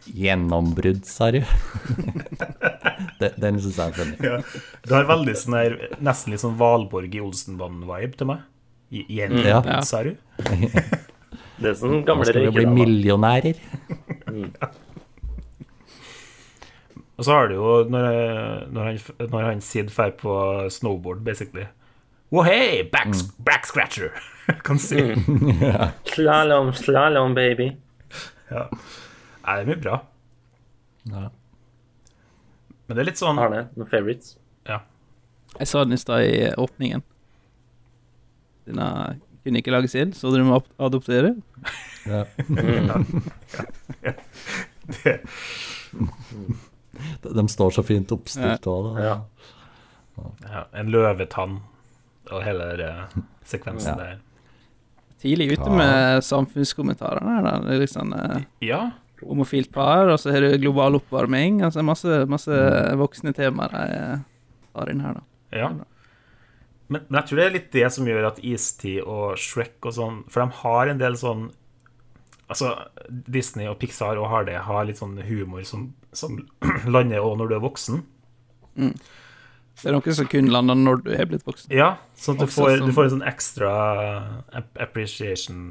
Gjennombrudd, 0.05 1.05
sa 1.05 1.31
du? 1.31 1.41
Den- 3.19 3.33
Den 3.39 3.59
syns 3.59 3.77
jeg 3.77 3.87
er 3.87 3.91
funny. 3.93 4.15
Ja. 4.21 4.37
Du 4.85 4.93
har 4.95 5.05
veldig 5.05 5.35
sånn 5.37 5.53
her 5.57 5.75
Nesten 6.01 6.31
litt 6.31 6.39
sånn 6.41 6.57
Valborg 6.57 7.13
i 7.15 7.19
Olsenbanen-vibe 7.19 8.15
til 8.17 8.27
meg. 8.27 8.39
Gjennombrudd, 8.91 9.65
Ja. 9.65 9.81
Sa 9.81 10.03
du? 10.03 10.15
Det 11.61 11.69
er 11.69 11.73
sånn 11.77 11.91
Nå 12.01 12.05
gamle 12.05 12.25
skal 12.25 12.41
vi 12.49 12.51
bli 12.51 12.65
millionærer. 12.65 13.55
Og 17.21 17.25
så 17.27 17.35
har 17.35 17.51
du 17.51 17.53
jo 17.53 17.73
når, 17.85 18.05
når 18.73 18.87
han, 18.87 18.95
når 19.29 19.43
han 19.45 19.59
Sid 19.61 19.91
drar 19.93 20.15
på 20.17 20.33
snowboard, 20.73 21.19
basically. 21.21 21.67
Oh, 22.31 22.41
hey, 22.41 22.81
back, 22.81 23.13
back 23.45 23.67
scratcher! 23.69 24.09
kan 24.65 24.79
si. 24.81 24.97
Slalom, 26.15 26.71
slalom, 26.73 27.35
baby. 27.37 27.67
Ja. 28.49 28.63
Nei, 28.71 29.53
det 29.53 29.61
er 29.61 29.69
mye 29.69 29.81
bra. 29.83 29.99
Ja. 31.11 31.27
Men 32.87 32.97
det 32.97 33.03
er 33.03 33.09
litt 33.11 33.21
sånn 33.21 33.37
Arne, 33.43 33.67
noen 33.77 33.91
favorites? 33.91 34.33
ja. 34.65 34.81
Jeg 35.59 35.69
sa 35.69 35.83
den 35.85 35.93
i 35.93 36.01
stad 36.01 36.25
i 36.25 36.49
åpningen. 36.57 37.05
Denne 38.65 38.89
kunne 39.43 39.61
ikke 39.61 39.75
lages 39.75 39.93
inn, 39.99 40.17
så 40.17 40.33
dere 40.33 40.47
må 40.49 40.57
adoptere. 40.81 41.35
Ja. 42.09 42.25
Det, 45.03 45.19
De 47.37 47.47
står 47.47 47.71
så 47.77 47.83
fint 47.85 48.11
oppstilt 48.11 48.67
òg, 48.67 48.89
da. 48.95 49.03
Ja. 49.05 49.15
ja. 50.47 50.63
En 50.81 50.91
løvetann 50.91 51.59
og 52.31 52.43
hele 52.45 52.67
den 52.79 53.23
sekvensen 53.47 53.95
Ja. 53.97 54.03
der. 54.03 54.19
Tidlig 55.21 55.51
ute 55.53 55.69
Ja. 55.69 55.75
med 55.77 56.23
samfunnskommentarene. 56.25 57.43
da. 57.45 57.59
Det 57.61 57.75
er 57.75 57.79
litt 57.79 57.93
sånn 57.93 58.13
eh, 58.17 58.43
Ja. 58.61 58.91
homofilt 59.21 59.71
par, 59.71 60.07
og 60.09 60.17
så 60.19 60.31
har 60.33 60.41
du 60.41 60.57
global 60.57 60.95
oppvarming. 60.99 61.61
Altså 61.61 61.83
masse, 61.85 62.25
masse 62.27 62.49
voksne 62.97 63.33
temaer 63.37 63.71
jeg 63.71 63.95
eh, 64.01 64.19
har 64.75 64.89
inn 64.89 64.99
her, 65.05 65.13
da. 65.13 65.21
Ja. 65.57 65.69
Men, 66.89 67.05
men 67.07 67.21
jeg 67.21 67.27
tror 67.29 67.37
det 67.37 67.45
er 67.45 67.53
litt 67.55 67.71
det 67.71 67.91
som 67.93 68.05
gjør 68.05 68.27
at 68.33 68.39
Istid 68.43 69.03
og 69.07 69.37
Shrek 69.39 69.77
og 69.87 69.93
sånn 69.95 70.17
For 70.27 70.43
de 70.43 70.51
har 70.59 70.87
en 70.91 70.97
del 70.99 71.13
sånn 71.15 71.51
Altså, 72.51 72.73
Disney 73.31 73.65
og 73.71 73.77
Pixar 73.79 74.17
og 74.19 74.27
har 74.27 74.43
det, 74.43 74.57
har 74.59 74.83
litt 74.83 74.97
sånn 74.99 75.13
humor 75.23 75.63
som, 75.63 75.93
som 76.13 76.37
lander 76.93 77.19
òg 77.23 77.37
når 77.39 77.49
du 77.51 77.55
er 77.55 77.63
voksen. 77.63 78.01
Det 79.81 79.87
er 79.89 79.95
noe 79.95 80.13
som 80.15 80.27
kun 80.29 80.49
lander 80.51 80.77
når 80.77 81.03
du 81.05 81.11
er 81.15 81.25
blitt 81.29 81.45
voksen. 81.47 81.71
Ja, 81.73 81.93
at 81.97 82.37
du 82.41 82.45
får, 82.47 82.77
som- 82.77 82.87
du 82.89 82.93
får 82.95 83.07
en 83.07 83.13
sånn 83.17 83.27
ekstra 83.27 83.71
appreciation 84.53 84.79
appreciation 84.79 85.61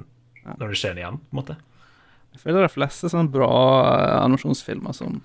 når 0.59 0.72
du 0.72 0.74
ser 0.81 0.96
igjen, 0.96 1.18
på 1.20 1.35
en 1.37 1.38
måte. 1.42 1.57
Jeg 2.33 2.40
føler 2.42 2.62
de 2.64 2.72
fleste 2.72 3.11
sånne 3.11 3.31
bra 3.31 3.48
eh, 3.90 4.16
animasjonsfilmer 4.24 4.94
som 4.96 5.20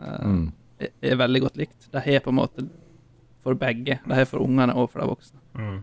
eh, 0.00 0.22
Mm. 0.22 0.52
er, 0.78 0.90
er 1.02 1.16
veldig 1.16 1.40
godt 1.46 1.56
likt, 1.56 1.88
de 1.92 1.98
har 2.04 2.20
på 2.20 2.30
en 2.30 2.36
måte 2.38 2.66
for 3.42 3.54
begge. 3.54 3.98
De 4.06 4.14
har 4.14 4.24
for 4.28 4.38
ungene 4.44 4.74
og 4.76 4.90
for 4.92 5.00
de 5.02 5.08
voksne. 5.08 5.38
Mm. 5.56 5.82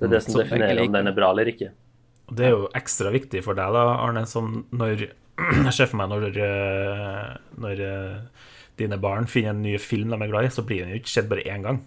Det 0.00 0.04
er 0.08 0.12
det 0.14 0.22
som 0.24 0.32
Så 0.34 0.42
definerer 0.42 0.80
om 0.86 0.92
den 0.92 1.06
er 1.10 1.12
bra 1.16 1.30
eller 1.30 1.50
ikke. 1.52 1.70
Det 2.32 2.46
er 2.46 2.50
jo 2.54 2.68
ekstra 2.74 3.10
viktig 3.12 3.42
for 3.44 3.54
deg, 3.58 3.72
da, 3.74 3.82
Arne, 4.00 4.24
som 4.26 4.64
når 4.72 5.06
Jeg 5.66 5.72
ser 5.76 5.88
for 5.90 6.00
meg 6.00 6.10
når, 6.12 6.26
eh, 6.44 7.30
når 7.62 7.82
eh, 7.86 8.44
dine 8.80 8.98
barn 9.00 9.26
finner 9.30 9.54
en 9.54 9.62
ny 9.64 9.76
film 9.82 10.12
de 10.12 10.18
er 10.20 10.30
glad 10.32 10.48
i, 10.48 10.52
så 10.52 10.64
blir 10.66 10.84
den 10.84 10.94
jo 10.94 11.00
ikke 11.00 11.12
sett 11.14 11.28
bare 11.30 11.44
én 11.48 11.64
gang. 11.66 11.80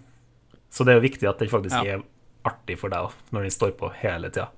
Så 0.74 0.84
det 0.86 0.94
er 0.94 0.98
jo 1.00 1.06
viktig 1.06 1.28
at 1.30 1.38
den 1.42 1.50
faktisk 1.52 1.78
Ja. 1.84 1.96
er 1.98 2.04
artig 2.44 2.76
for 2.80 2.92
deg 2.92 3.12
når 3.32 3.46
den 3.46 3.54
står 3.54 3.72
på 3.78 3.92
hele 4.02 4.28
tida. 4.30 4.48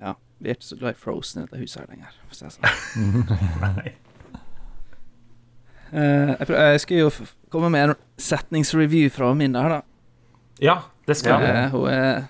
Ja, 0.00 0.14
Vi 0.40 0.50
er 0.50 0.54
ikke 0.58 0.68
så 0.70 0.78
glad 0.78 0.94
i 0.96 1.00
Frozen 1.00 1.42
i 1.42 1.46
dette 1.46 1.60
huset 1.62 1.80
her 1.80 1.88
lenger. 1.94 2.12
For 2.28 2.34
å 2.34 2.38
si 2.38 2.44
det 2.44 2.56
sånn. 2.58 3.92
Eh, 5.94 6.30
jeg, 6.40 6.48
jeg 6.50 6.80
skal 6.82 6.96
jo 7.04 7.10
komme 7.54 7.68
med 7.70 7.90
en 7.92 7.98
setningsreview 8.18 9.10
fra 9.14 9.28
min 9.38 9.54
her, 9.54 9.76
da. 9.76 9.82
Ja, 10.64 10.76
det 11.06 11.14
skal. 11.20 11.44
Eh, 11.46 11.68
hun 11.70 11.84
er 11.86 12.24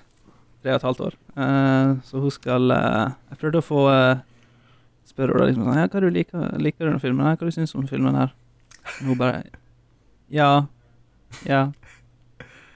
tre 0.64 0.74
og 0.74 0.80
et 0.80 0.88
halvt 0.90 1.04
år, 1.10 1.14
Eh, 1.34 1.94
så 2.06 2.20
hun 2.22 2.30
skal 2.30 2.68
Jeg 2.70 3.38
prøvde 3.40 3.58
å 3.58 3.64
få 3.66 3.80
uh, 5.18 5.26
hun 5.30 5.46
liksom, 5.46 5.64
sånn, 5.64 5.78
ja, 5.78 5.88
hva 5.90 6.02
du 6.02 6.08
liker, 6.10 6.46
liker 6.58 6.86
du 6.86 6.90
den 6.92 7.02
filmen 7.02 7.26
her, 7.26 7.36
hva 7.38 7.48
du 7.48 7.54
syns 7.54 7.74
om 7.78 7.86
filmen 7.90 8.16
her. 8.18 8.34
Og 9.00 9.12
hun 9.12 9.20
bare 9.20 9.44
Ja. 10.32 10.66
Ja. 11.46 11.66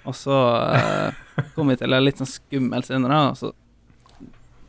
Og 0.08 0.16
så 0.16 0.34
eh, 0.72 1.12
kom 1.54 1.68
vi 1.68 1.76
til 1.76 1.92
en 1.92 2.04
litt 2.04 2.20
sånn 2.20 2.30
skummel 2.30 2.84
scene, 2.86 3.10
da, 3.10 3.34
så, 3.36 3.52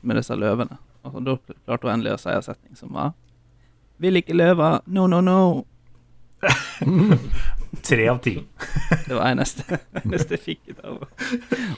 med 0.02 0.20
disse 0.20 0.36
løvene. 0.36 0.80
Og 1.06 1.16
så 1.16 1.24
da 1.24 1.36
klarte 1.40 1.88
hun 1.88 1.94
endelig 1.94 2.18
å 2.18 2.22
si 2.22 2.32
en 2.34 2.44
setning 2.44 2.76
som 2.76 2.92
var 2.92 3.14
Vil 4.04 4.20
ikke 4.20 4.36
løve. 4.36 4.68
No, 4.92 5.08
no, 5.12 5.20
no. 5.24 5.40
Tre 7.90 8.06
av 8.12 8.20
ti. 8.24 8.36
Det 9.08 9.16
var 9.16 9.28
eneste, 9.30 9.80
eneste 10.04 10.38
jeg 10.38 10.44
fikk 10.44 10.72
ut 10.72 10.80
av 10.84 10.94
henne. 10.94 11.10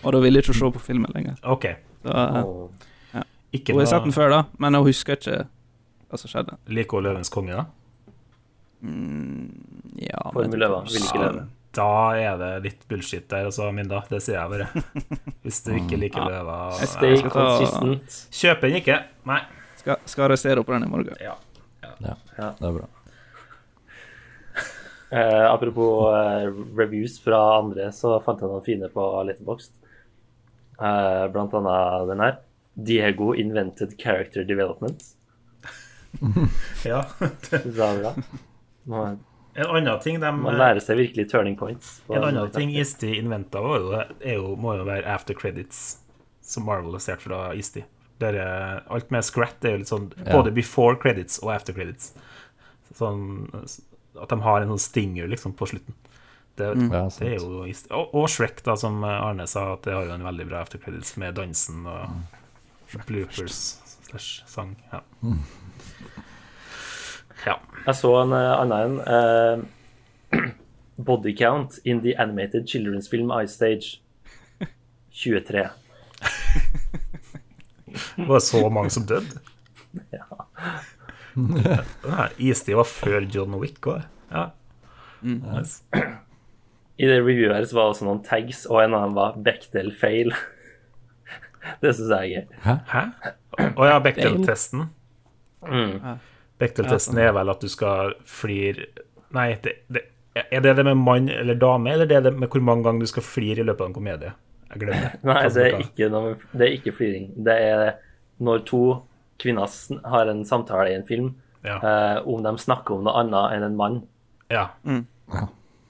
Og 0.01 0.13
da 0.13 0.21
ville 0.21 0.41
jeg 0.41 0.47
ikke 0.47 0.58
se 0.60 0.69
på 0.75 0.84
filmen 0.86 1.13
lenger. 1.15 1.39
OK. 1.49 1.65
Så, 2.06 2.13
eh, 2.13 2.43
Og 2.45 3.17
Ikke 3.58 3.73
hun 3.73 3.82
har 3.84 3.89
sett 3.93 4.06
den 4.06 4.15
før, 4.15 4.30
da, 4.34 4.43
men 4.62 4.77
hun 4.77 4.86
husker 4.88 5.17
ikke 5.17 5.41
hva 6.12 6.19
som 6.19 6.32
skjedde. 6.32 6.58
Liker 6.76 7.00
hun 7.00 7.08
Løvens 7.08 7.32
konge, 7.34 7.56
da? 7.56 7.65
Mm, 8.82 9.50
ja 10.02 10.21
løver 10.34 10.88
vil 10.89 11.04
ikke 11.06 11.21
løve. 11.21 11.43
Da 11.71 11.88
er 12.19 12.39
det 12.41 12.50
litt 12.65 12.82
bullshit 12.89 13.28
der, 13.32 13.45
altså, 13.47 13.69
Minda. 13.71 14.02
Det 14.12 14.19
sier 14.24 14.41
jeg 14.41 14.52
bare. 14.52 14.84
Hvis 15.45 15.62
du 15.63 15.71
ikke 15.78 16.00
liker 16.02 16.26
løva... 16.28 16.58
Stay 16.84 17.21
consistent. 17.24 18.17
Kjøper 18.36 18.67
den 18.67 18.82
ikke. 18.82 18.97
Nei. 19.30 19.39
Skal, 19.80 20.02
skal 20.10 20.28
arrestere 20.28 20.60
opp 20.62 20.74
den 20.74 20.84
i 20.84 20.89
morgen. 20.91 21.15
Ja. 21.24 21.38
Ja, 21.82 22.17
Ja. 22.38 22.50
det 22.60 22.67
er 22.67 22.76
bra. 22.82 22.89
Eh, 25.12 25.45
apropos 25.52 26.12
eh, 26.15 26.50
reviews 26.78 27.17
fra 27.24 27.39
andre, 27.60 27.89
så 27.95 28.17
fant 28.24 28.39
jeg 28.43 28.52
noen 28.52 28.63
fine 28.67 28.88
på 28.91 29.08
Letterboxd. 29.28 29.74
Eh, 30.82 31.26
blant 31.34 31.56
annet 31.60 32.08
den 32.12 32.24
her. 32.24 32.38
Diego 32.91 33.32
invented 33.36 33.97
character 34.00 34.43
development. 34.47 35.04
Ja. 36.86 37.06
Det. 37.50 37.65
var 37.65 38.00
bra. 38.00 38.13
Man, 38.84 39.19
En 39.54 39.65
annen 39.67 40.00
ting 40.00 40.19
de 40.19 40.32
man 40.32 40.58
lærer 40.58 40.80
seg 40.84 40.97
virkelig 40.97 41.30
turning 41.32 41.58
points. 41.60 42.02
En 42.10 42.21
en 42.21 42.28
annen 42.30 42.52
ting. 42.52 42.71
Isti 42.80 43.17
inventa, 43.19 43.60
er 43.60 44.38
jo, 44.38 44.56
må 44.56 44.78
jo 44.80 44.86
være 44.88 45.08
after 45.12 45.36
credits, 45.38 46.00
som 46.41 46.65
Marvel 46.65 46.95
har 46.95 47.04
stjålet 47.04 47.26
fra 47.26 47.41
Isti. 47.58 47.84
Der 48.21 48.38
er, 48.38 48.84
alt 48.88 49.12
med 49.12 49.26
Scrat 49.26 49.65
er 49.65 49.76
jo 49.76 49.82
litt 49.82 49.91
sånn 49.91 50.12
Ja. 50.21 50.32
både 50.38 50.54
before 50.54 50.95
credits 50.95 51.39
og 51.41 51.52
after 51.56 51.74
credits. 51.74 52.13
Sånn 52.95 53.50
at 54.21 54.30
de 54.30 54.39
har 54.41 54.62
en 54.62 54.74
sånn 54.76 54.86
stinger 54.86 55.28
liksom 55.32 55.54
på 55.58 55.67
slutten. 55.67 55.95
Det, 56.56 56.67
mm. 56.76 56.89
det 56.91 57.28
er 57.28 57.38
jo 57.39 57.63
Isti. 57.65 57.89
Og, 57.95 58.13
og 58.13 58.28
Shrek, 58.30 58.62
da, 58.63 58.76
som 58.78 59.04
Arne 59.08 59.47
sa, 59.47 59.74
at 59.74 59.88
det 59.88 59.95
har 59.95 60.06
jo 60.06 60.15
en 60.15 60.28
veldig 60.28 60.47
bra 60.52 60.62
after 60.62 60.80
credits 60.80 61.15
med 61.17 61.36
dansen 61.39 61.88
og 61.89 63.02
bloopers 63.08 63.80
slash 64.10 64.43
sang. 64.47 64.76
Ja. 64.91 65.02
Ja. 67.45 67.56
Jeg 67.86 67.95
så 67.97 68.12
en 68.21 68.34
eh, 68.38 68.62
annen 68.62 68.99
en. 69.01 69.65
eh, 70.32 70.39
body 71.01 71.34
count 71.38 71.80
in 71.84 72.01
the 72.04 72.13
animated 72.21 72.67
children's 72.69 73.10
film 73.10 73.32
Ice 73.43 73.54
Stage. 73.58 73.97
23. 75.12 75.67
Var 78.15 78.34
det 78.34 78.41
så 78.45 78.69
mange 78.69 78.89
som 78.89 79.06
døde? 79.10 79.39
Ja. 80.12 80.23
Istid 82.38 82.75
var 82.75 82.84
før 82.88 83.21
John 83.32 83.56
Wick 83.60 83.88
òg. 83.88 84.01
Ja. 84.32 84.45
Nice. 85.23 85.84
I 86.99 87.06
det 87.08 87.19
reviewet 87.21 87.56
her 87.56 87.65
så 87.67 87.75
var 87.77 87.84
det 87.89 87.93
også 87.95 88.06
noen 88.08 88.23
tags, 88.23 88.65
og 88.67 88.84
en 88.84 88.93
av 88.95 89.01
dem 89.06 89.13
var 89.15 89.36
Bechdel 89.43 89.91
fail. 89.95 90.32
det 91.84 91.95
syns 91.97 92.10
jeg 92.12 92.19
er 92.19 92.25
gøy. 92.32 92.45
Hæ? 92.91 93.01
Å 93.75 93.86
ja, 93.89 93.99
Bechdel-testen. 94.04 94.82
Mm. 95.67 95.93
Bechdel-testen 96.62 97.17
er 97.21 97.34
vel 97.36 97.50
at 97.54 97.63
du 97.63 97.67
skal 97.71 98.13
flire 98.30 98.88
Nei, 99.36 99.50
det, 99.63 99.74
det, 99.91 100.02
er 100.52 100.63
det 100.63 100.74
det 100.78 100.84
med 100.86 101.00
mann 101.00 101.30
eller 101.32 101.56
dame, 101.60 101.93
eller 101.93 102.08
det 102.10 102.17
er 102.19 102.26
det 102.26 102.34
med 102.39 102.50
hvor 102.52 102.63
mange 102.67 102.84
ganger 102.88 103.06
du 103.06 103.12
skal 103.12 103.24
flire 103.24 103.63
i 103.63 103.67
løpet 103.67 103.86
av 103.86 103.89
en 103.91 103.95
komedie? 103.95 104.34
Jeg 104.71 104.82
glemmer. 104.84 105.13
Nei, 105.30 105.43
det 105.56 105.63
er 105.67 105.78
ikke, 105.86 106.10
noe, 106.12 106.34
det 106.52 106.65
er 106.67 106.76
ikke 106.78 106.93
fliring. 106.97 107.30
Det 107.47 107.56
er 107.69 107.84
når 108.43 108.65
to 108.67 108.82
kvinner 109.41 109.71
har 110.12 110.32
en 110.32 110.43
samtale 110.47 110.91
i 110.91 110.97
en 111.00 111.08
film 111.08 111.32
Ja. 111.63 111.76
eh, 111.78 112.19
om 112.28 112.41
de 112.43 112.52
snakker 112.58 112.95
om 112.97 113.04
noe 113.06 113.13
annet 113.21 113.56
enn 113.58 113.65
en 113.67 113.76
mann. 113.80 113.97
ja. 114.52 114.67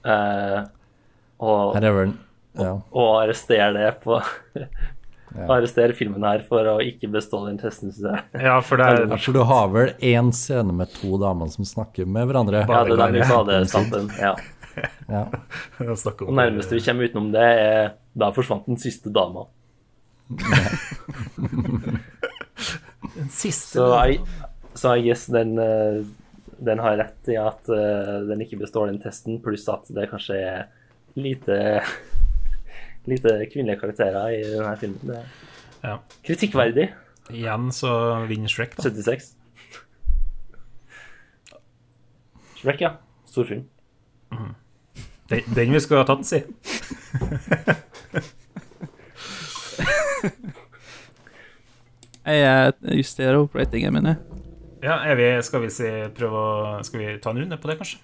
Eh, 0.04 0.62
og, 1.42 1.76
Ja. 2.58 2.72
og 2.92 3.22
arrestere 3.22 3.72
det 3.74 4.00
på 4.04 4.18
Ja. 5.32 5.46
Arrestere 5.56 5.94
filmen 5.96 6.24
her 6.26 6.42
for 6.44 6.66
å 6.74 6.74
ikke 6.84 7.08
bestå 7.12 7.40
den 7.46 7.56
testen, 7.60 7.92
synes 7.94 8.04
jeg. 8.10 8.42
ja, 8.44 8.58
for 8.60 8.80
det 8.80 8.88
Ja, 8.90 9.04
er 9.06 9.22
For 9.22 9.32
du 9.36 9.42
har 9.48 9.70
vel 9.72 9.92
én 10.04 10.28
scene 10.36 10.74
med 10.76 10.92
to 10.92 11.16
damer 11.20 11.48
som 11.52 11.64
snakker 11.64 12.04
med 12.08 12.28
hverandre? 12.28 12.66
Ja, 12.68 12.82
det 12.84 12.98
er 12.98 13.16
den 13.16 13.28
badestampen. 13.30 14.10
Ja. 14.20 14.34
Ja. 15.08 15.26
Og 15.84 16.32
nærmeste 16.36 16.76
vi 16.78 16.84
kommer 16.84 17.08
utenom 17.08 17.32
det, 17.34 17.44
er 17.44 17.90
da 18.16 18.30
forsvant 18.32 18.68
den 18.68 18.80
siste 18.80 19.12
dama. 19.12 19.46
Den 23.12 23.28
siste 23.28 23.76
Så 23.76 23.88
jeg, 23.92 24.20
så 24.78 24.94
jeg 24.96 25.10
guess 25.10 25.26
den, 25.32 25.50
eh, 25.60 25.98
den 26.62 26.80
har 26.80 26.96
rett 27.00 27.28
i 27.28 27.36
at 27.36 27.68
eh, 27.68 28.22
den 28.28 28.40
ikke 28.44 28.60
består 28.62 28.88
den 28.88 29.00
testen, 29.02 29.40
pluss 29.44 29.66
at 29.68 29.90
det 29.92 30.06
kanskje 30.12 30.38
er 30.38 30.62
lite 31.18 31.82
lite 33.10 33.32
kvinnelige 33.52 33.80
karakterer 33.80 34.34
i 34.36 34.42
denne 34.46 34.76
filmen. 34.80 34.98
Det 35.08 35.16
er 35.18 35.24
Ja. 35.88 35.96
kritikkverdig. 36.24 36.88
Igjen 37.32 37.70
så 37.74 37.90
vinner 38.28 38.48
Shrek, 38.48 38.76
da. 38.76 38.82
76. 38.82 39.34
Shrek, 42.60 42.80
ja. 42.80 42.92
Storfilm. 43.26 43.64
Den, 45.30 45.42
den 45.54 45.72
vi 45.72 45.80
skulle 45.80 46.04
ha 46.04 46.06
tatt, 46.06 46.26
si. 46.28 46.42
Jeg 52.22 52.42
eh, 52.46 52.94
justerer 53.00 53.40
opp 53.40 53.56
ratingen 53.58 53.96
min. 53.96 54.12
Ja, 54.82 55.00
er 55.06 55.16
vi, 55.18 55.26
skal 55.46 55.64
vi 55.64 55.70
si, 55.74 55.88
prøve 56.16 56.38
å 56.38 56.78
Skal 56.86 57.02
vi 57.02 57.12
ta 57.22 57.30
en 57.32 57.40
runde 57.42 57.58
på 57.58 57.70
det, 57.70 57.78
kanskje? 57.80 57.98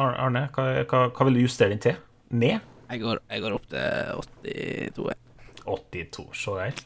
Arne, 0.00 0.46
hva, 0.56 0.64
hva, 0.90 1.04
hva 1.14 1.26
vil 1.28 1.36
du 1.38 1.44
justere 1.44 1.70
den 1.72 1.82
til? 1.84 1.98
Ned? 2.34 2.60
Jeg 2.90 3.00
går, 3.00 3.20
jeg 3.30 3.42
går 3.44 3.54
opp 3.56 3.66
til 3.72 3.80
82. 4.44 5.08
jeg. 5.08 5.18
82. 5.64 6.26
så 6.36 6.56
der. 6.58 6.82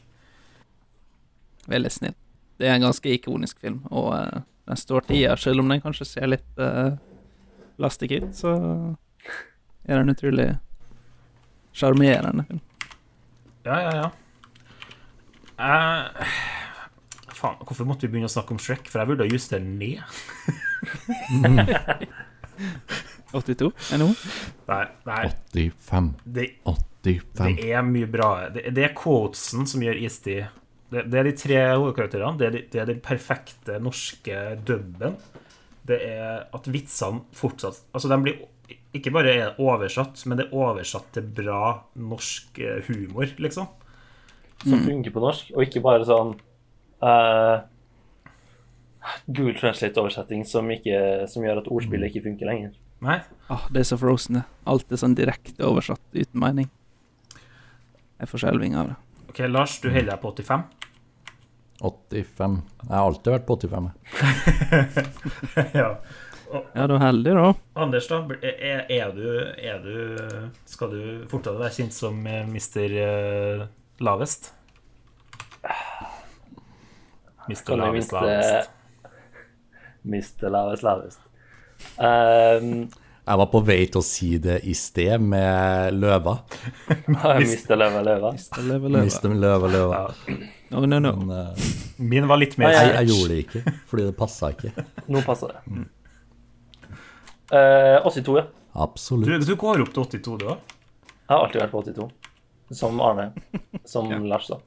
Veldig 1.69 1.91
snill. 1.91 2.15
Det 2.59 2.67
er 2.67 2.75
en 2.75 2.87
ganske 2.87 3.11
ikonisk 3.13 3.59
film, 3.59 3.81
og 3.91 4.07
uh, 4.15 4.41
den 4.67 4.79
står 4.79 5.05
tida, 5.07 5.35
selv 5.39 5.63
om 5.63 5.69
den 5.71 5.81
kanskje 5.83 6.07
ser 6.07 6.31
litt 6.31 6.59
uh, 6.59 6.95
lastig 7.79 8.11
ut, 8.17 8.31
så 8.35 8.55
er 9.85 10.01
den 10.01 10.11
utrolig 10.11 10.49
sjarmerende 11.75 12.45
film. 12.47 12.63
Ja, 13.67 13.79
ja, 13.83 13.91
ja. 13.99 14.09
Uh, 15.59 16.03
faen, 17.35 17.59
hvorfor 17.63 17.87
måtte 17.87 18.07
vi 18.07 18.13
begynne 18.13 18.31
å 18.31 18.33
snakke 18.33 18.55
om 18.55 18.61
Shrek? 18.61 18.87
For 18.91 19.01
jeg 19.01 19.11
burde 19.11 19.27
ha 19.27 19.31
justert 19.31 19.63
den 19.63 19.79
ned. 19.79 19.99
82 23.31 23.71
NHO? 23.99 24.09
Nei, 24.69 24.85
nei 25.05 25.23
85. 25.53 26.13
det, 26.23 26.47
85. 26.65 27.55
det 27.55 27.71
er 27.71 27.83
mye 27.85 28.09
bra. 28.09 28.29
Det, 28.53 28.65
det 28.75 28.87
er 28.87 28.95
quotesen 28.97 29.67
som 29.69 29.83
gjør 29.85 29.99
istid. 30.03 30.47
det, 30.93 31.05
det 31.11 31.19
er 31.19 31.29
de 31.29 31.35
tre 31.37 31.59
hovedkarakterene. 31.75 32.39
Det 32.39 32.47
er, 32.47 32.55
de, 32.55 32.63
det 32.73 32.81
er 32.81 32.89
den 32.89 33.03
perfekte 33.05 33.79
norske 33.83 34.39
dubben. 34.65 35.19
Det 35.89 35.99
er 36.05 36.47
at 36.53 36.67
vitsene 36.69 37.23
fortsatt 37.33 37.81
Altså, 37.97 38.09
de 38.11 38.17
blir 38.21 38.41
ikke 38.93 39.13
bare 39.13 39.33
er 39.37 39.59
oversatt, 39.61 40.21
men 40.25 40.39
det 40.39 40.47
er 40.47 40.57
oversatt 40.57 41.11
til 41.13 41.25
bra 41.39 41.63
norsk 41.97 42.57
eh, 42.61 42.79
humor, 42.89 43.29
liksom. 43.41 43.69
Som 44.59 44.81
funker 44.83 45.13
på 45.13 45.21
norsk, 45.23 45.51
og 45.55 45.63
ikke 45.63 45.81
bare 45.85 46.03
sånn 46.03 46.33
uh, 47.05 47.61
Google 49.29 49.55
Translate-oversetting 49.55 50.43
som, 50.43 50.67
som 51.31 51.45
gjør 51.45 51.61
at 51.61 51.69
ordspillet 51.71 52.11
ikke 52.11 52.25
funker 52.25 52.49
lenger. 52.49 52.73
Nei? 53.05 53.19
Ah, 53.47 53.65
det 53.71 53.83
er 53.83 53.87
så 53.87 53.97
frozen, 53.99 54.39
det. 54.39 54.43
Alt 54.69 54.91
er 54.91 54.99
sånn 54.99 55.15
direkte 55.17 55.65
oversatt 55.67 56.01
uten 56.13 56.41
mening. 56.41 56.67
Jeg 58.19 58.27
får 58.27 58.43
skjelving 58.43 58.75
av 58.75 58.91
det. 58.91 58.97
OK, 59.29 59.39
Lars, 59.47 59.77
du 59.79 59.87
holder 59.87 60.11
deg 60.11 60.21
på 60.23 60.33
85? 60.35 60.65
85. 61.79 62.57
Jeg 62.81 62.91
har 62.91 63.05
alltid 63.05 63.31
vært 63.37 63.45
på 63.47 63.55
85. 63.61 63.91
jeg. 64.19 65.69
ja. 65.79 65.91
Ja, 66.49 66.87
du 66.89 66.95
er 66.95 67.03
heldig, 67.03 67.33
da. 67.37 67.49
Anders, 67.77 68.07
da? 68.09 68.23
Er, 68.41 68.81
er, 68.89 69.11
du, 69.13 69.27
er 69.61 69.83
du 69.83 70.55
Skal 70.65 70.89
du 70.95 71.01
fortsatt 71.29 71.59
være 71.59 71.75
kjent 71.75 71.93
som 71.93 72.17
mister 72.49 72.89
Mr. 72.89 72.95
eh, 73.05 73.67
Lavest? 74.01 74.49
Mr. 77.49 77.77
Lavest, 77.77 77.93
minste 77.93 78.17
lavest. 78.17 78.75
Mister 80.15 80.53
lavest, 80.53 80.83
lavest. 80.85 81.28
Um, 81.99 82.87
Jeg 83.29 83.37
var 83.41 83.49
på 83.51 83.59
vei 83.61 83.83
til 83.91 83.99
å 84.01 84.05
si 84.05 84.29
det 84.41 84.59
i 84.65 84.73
sted 84.77 85.21
med 85.21 85.93
løva. 85.99 86.39
Miste 87.41 87.77
løva, 87.77 88.01
løva. 88.05 88.31
Det 88.33 88.63
løva, 88.65 88.89
løva. 88.89 89.03
Miste 89.05 89.31
løva, 89.33 89.69
løva. 89.69 90.01
No, 90.71 90.81
no, 90.85 90.99
no. 91.01 91.13
Men 91.21 91.31
uh, 91.33 91.69
Min 91.99 92.27
var 92.29 92.41
litt 92.41 92.57
mer 92.61 92.73
jeg, 92.73 92.91
jeg 92.95 93.09
gjorde 93.11 93.29
det 93.33 93.39
ikke, 93.45 93.75
fordi 93.89 94.07
det 94.09 94.15
passa 94.17 94.51
ikke. 94.55 94.73
Nå 95.13 95.21
passer 95.27 95.53
det. 95.55 95.85
Eh, 97.51 98.05
82, 98.05 98.37
ja. 98.37 98.43
Du, 98.43 98.81
Absolutt. 98.85 99.47
du 99.47 99.55
går 99.57 99.81
opp 99.83 99.93
til 99.95 100.03
82, 100.05 100.37
du 100.39 100.45
òg? 100.53 100.75
Jeg 101.09 101.31
har 101.33 101.43
alltid 101.45 101.61
vært 101.63 101.73
på 101.73 101.81
82. 101.83 102.09
Som 102.77 102.99
Arne. 103.01 103.31
Som 103.89 104.11
Lars, 104.29 104.49
da. 104.49 104.59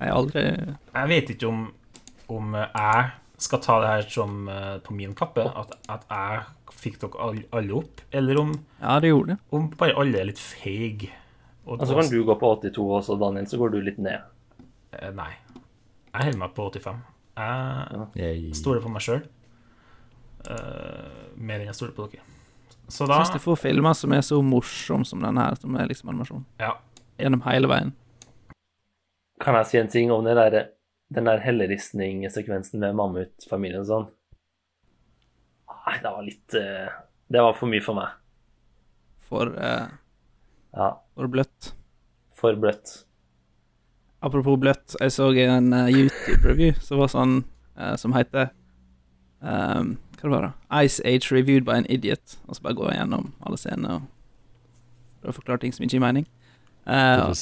Jeg 0.00 0.06
har 0.06 0.16
aldri 0.16 0.42
Jeg 0.46 1.08
vet 1.10 1.32
ikke 1.34 1.48
om, 1.50 1.64
om 2.30 2.54
jeg 2.56 3.10
skal 3.40 3.62
ta 3.64 3.78
det 3.82 3.90
her 3.90 4.08
som 4.12 4.48
uh, 4.48 4.78
på 4.84 4.94
min 4.96 5.14
kappe, 5.16 5.44
at, 5.44 5.76
at 5.92 6.06
jeg 6.10 6.74
fikk 6.80 6.98
dere 7.02 7.22
alle, 7.24 7.44
alle 7.56 7.76
opp, 7.80 8.02
eller 8.16 8.40
om, 8.40 8.52
Ja, 8.80 8.98
det 9.02 9.12
gjorde 9.12 9.34
det. 9.34 9.38
om 9.56 9.68
bare 9.80 9.96
alle 10.00 10.20
er 10.20 10.28
litt 10.30 10.40
feige. 10.42 11.10
Og 11.66 11.76
så 11.76 11.84
altså, 11.84 11.96
kan 12.00 12.10
du 12.12 12.24
gå 12.26 12.36
på 12.40 12.52
82 12.56 12.86
også, 12.98 13.16
Daniel, 13.20 13.46
så 13.48 13.60
går 13.60 13.74
du 13.74 13.80
litt 13.84 14.00
ned. 14.02 14.26
Eh, 14.96 15.10
Nei. 15.14 15.30
Jeg 16.10 16.26
holder 16.26 16.40
meg 16.40 16.54
på 16.56 16.66
85. 16.72 17.02
Jeg 17.40 18.18
ja. 18.18 18.54
stoler 18.58 18.82
på 18.82 18.90
meg 18.90 19.04
sjøl. 19.04 19.20
mer 21.36 21.60
enn 21.60 21.68
jeg 21.68 21.76
stoler 21.78 21.94
på 21.94 22.08
dere. 22.10 22.24
Så 22.90 23.06
da 23.06 23.20
Syns 23.20 23.36
du 23.36 23.42
får 23.44 23.60
filmer 23.62 23.94
som 23.94 24.12
er 24.16 24.24
så 24.26 24.40
morsomme 24.42 25.06
som 25.06 25.22
denne 25.22 25.44
her, 25.44 25.58
som 25.60 25.76
er 25.78 25.86
liksom 25.90 26.10
animasjon. 26.10 26.42
Ja. 26.58 26.74
Gjennom 27.20 27.44
hele 27.46 27.70
veien. 27.70 27.92
Kan 29.40 29.56
jeg 29.60 29.70
si 29.70 29.78
en 29.80 29.92
ting 29.92 30.10
om 30.12 30.26
det 30.26 30.34
der, 30.36 30.72
den 31.14 31.26
der 31.26 31.42
helleristningssekvensen 31.42 32.80
med 32.82 32.96
mammutfamilien 32.98 33.82
og 33.82 33.88
sånn? 33.88 34.08
Nei, 35.80 35.96
det 36.02 36.12
var 36.12 36.26
litt 36.26 36.54
eh, 36.58 36.90
Det 37.30 37.42
var 37.42 37.56
for 37.58 37.70
mye 37.70 37.82
for 37.82 37.98
meg. 37.98 38.16
For, 39.30 39.52
eh, 39.58 39.88
Ja, 40.76 40.90
for 41.14 41.30
bløtt. 41.30 41.72
for 42.34 42.56
bløtt. 42.56 43.04
Apropos 44.22 44.58
bløtt, 44.60 44.94
jeg 45.00 45.12
så 45.12 45.30
en 45.32 45.72
uh, 45.72 45.88
YouTube-review 45.88 46.74
som 46.84 47.00
var 47.00 47.08
sånn 47.08 47.34
uh, 47.78 47.96
Som 47.96 48.12
heter 48.12 48.50
um, 49.40 49.96
Hva 50.20 50.22
det 50.22 50.32
var 50.34 50.44
det? 50.44 50.52
Ice 50.84 51.00
Age 51.04 51.32
Reviewed 51.32 51.64
by 51.64 51.78
an 51.80 51.88
Idiot. 51.88 52.36
Og 52.46 52.56
så 52.56 52.62
bare 52.62 52.76
gå 52.76 52.90
gjennom 52.92 53.32
alle 53.40 53.56
scenene 53.56 53.94
og 53.96 54.08
prøve 55.22 55.32
å 55.32 55.38
forklare 55.40 55.64
ting 55.64 55.72
som 55.72 55.84
ikke 55.86 55.96
gir 55.96 56.04
mening. 56.04 56.28
Uh, 56.84 57.32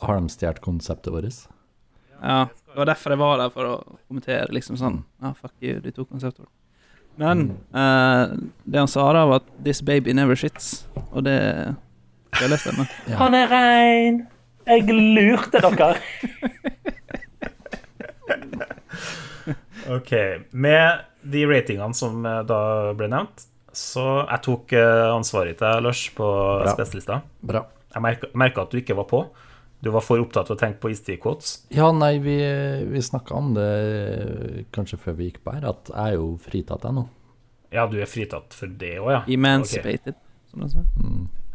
har 0.00 0.16
de 0.16 0.32
stjålet 0.32 0.62
konseptet 0.64 1.12
vårt? 1.12 1.44
ja, 2.20 2.48
det 2.70 2.78
var 2.78 2.88
derfor 2.90 3.10
jeg 3.14 3.18
var 3.20 3.36
der, 3.40 3.50
for 3.54 3.66
å 3.68 3.74
kommentere 4.08 4.48
liksom 4.54 4.76
sånn 4.80 5.00
Ja, 5.22 5.32
fuck 5.34 5.54
you, 5.60 5.80
de 5.82 5.90
to 5.94 6.04
konseptene. 6.08 6.46
Men 7.20 7.50
eh, 7.74 8.34
det 8.64 8.78
han 8.80 8.88
sa 8.88 9.08
da, 9.12 9.24
var 9.28 9.42
at 9.42 9.48
'This 9.64 9.82
baby 9.84 10.12
never 10.16 10.38
shits', 10.38 10.84
og 11.10 11.24
det 11.26 11.36
føler 12.38 12.56
jeg 12.56 12.62
stemmer. 12.64 12.86
Ja. 13.10 13.16
Han 13.20 13.34
er 13.34 13.50
rein! 13.50 14.22
Jeg 14.70 14.86
lurte 14.94 15.60
dere! 15.60 15.94
Ok, 19.90 20.10
Med 20.54 21.00
de 21.22 21.44
ratingene 21.48 21.94
som 21.96 22.24
eh, 22.26 22.42
da 22.46 22.60
ble 22.96 23.08
nevnt, 23.10 23.46
så 23.74 24.22
jeg 24.26 24.42
tok 24.46 24.72
eh, 24.76 25.08
ansvaret 25.10 25.58
til 25.58 25.82
Lars, 25.84 26.02
på 26.14 26.26
Bra. 26.62 26.74
spesialista. 26.76 27.20
Jeg 27.50 28.30
merka 28.38 28.62
at 28.64 28.70
du 28.70 28.78
ikke 28.78 28.96
var 28.98 29.08
på. 29.10 29.24
Du 29.82 29.88
var 29.94 30.02
for 30.04 30.20
opptatt 30.20 30.50
av 30.50 30.56
å 30.56 30.60
tenke 30.60 30.76
på 30.82 30.90
Isti-quotes. 30.92 31.54
Ja, 31.72 31.86
nei, 31.96 32.18
vi, 32.20 32.34
vi 32.90 33.00
snakka 33.00 33.32
om 33.38 33.54
det 33.56 34.66
kanskje 34.76 34.98
før 35.00 35.14
vi 35.16 35.30
gikk 35.30 35.38
på 35.46 35.54
her, 35.56 35.64
at 35.70 35.88
jeg 35.88 36.12
er 36.14 36.18
jo 36.18 36.26
fritatt 36.44 36.84
ennå. 36.90 37.06
Ja, 37.72 37.86
du 37.88 37.96
er 38.02 38.10
fritatt 38.10 38.52
for 38.56 38.66
det 38.80 38.96
òg, 39.00 39.08
ja. 39.14 39.20
Emancipated, 39.30 40.18
som 40.50 40.64
de 40.64 40.68
sier. 40.74 40.84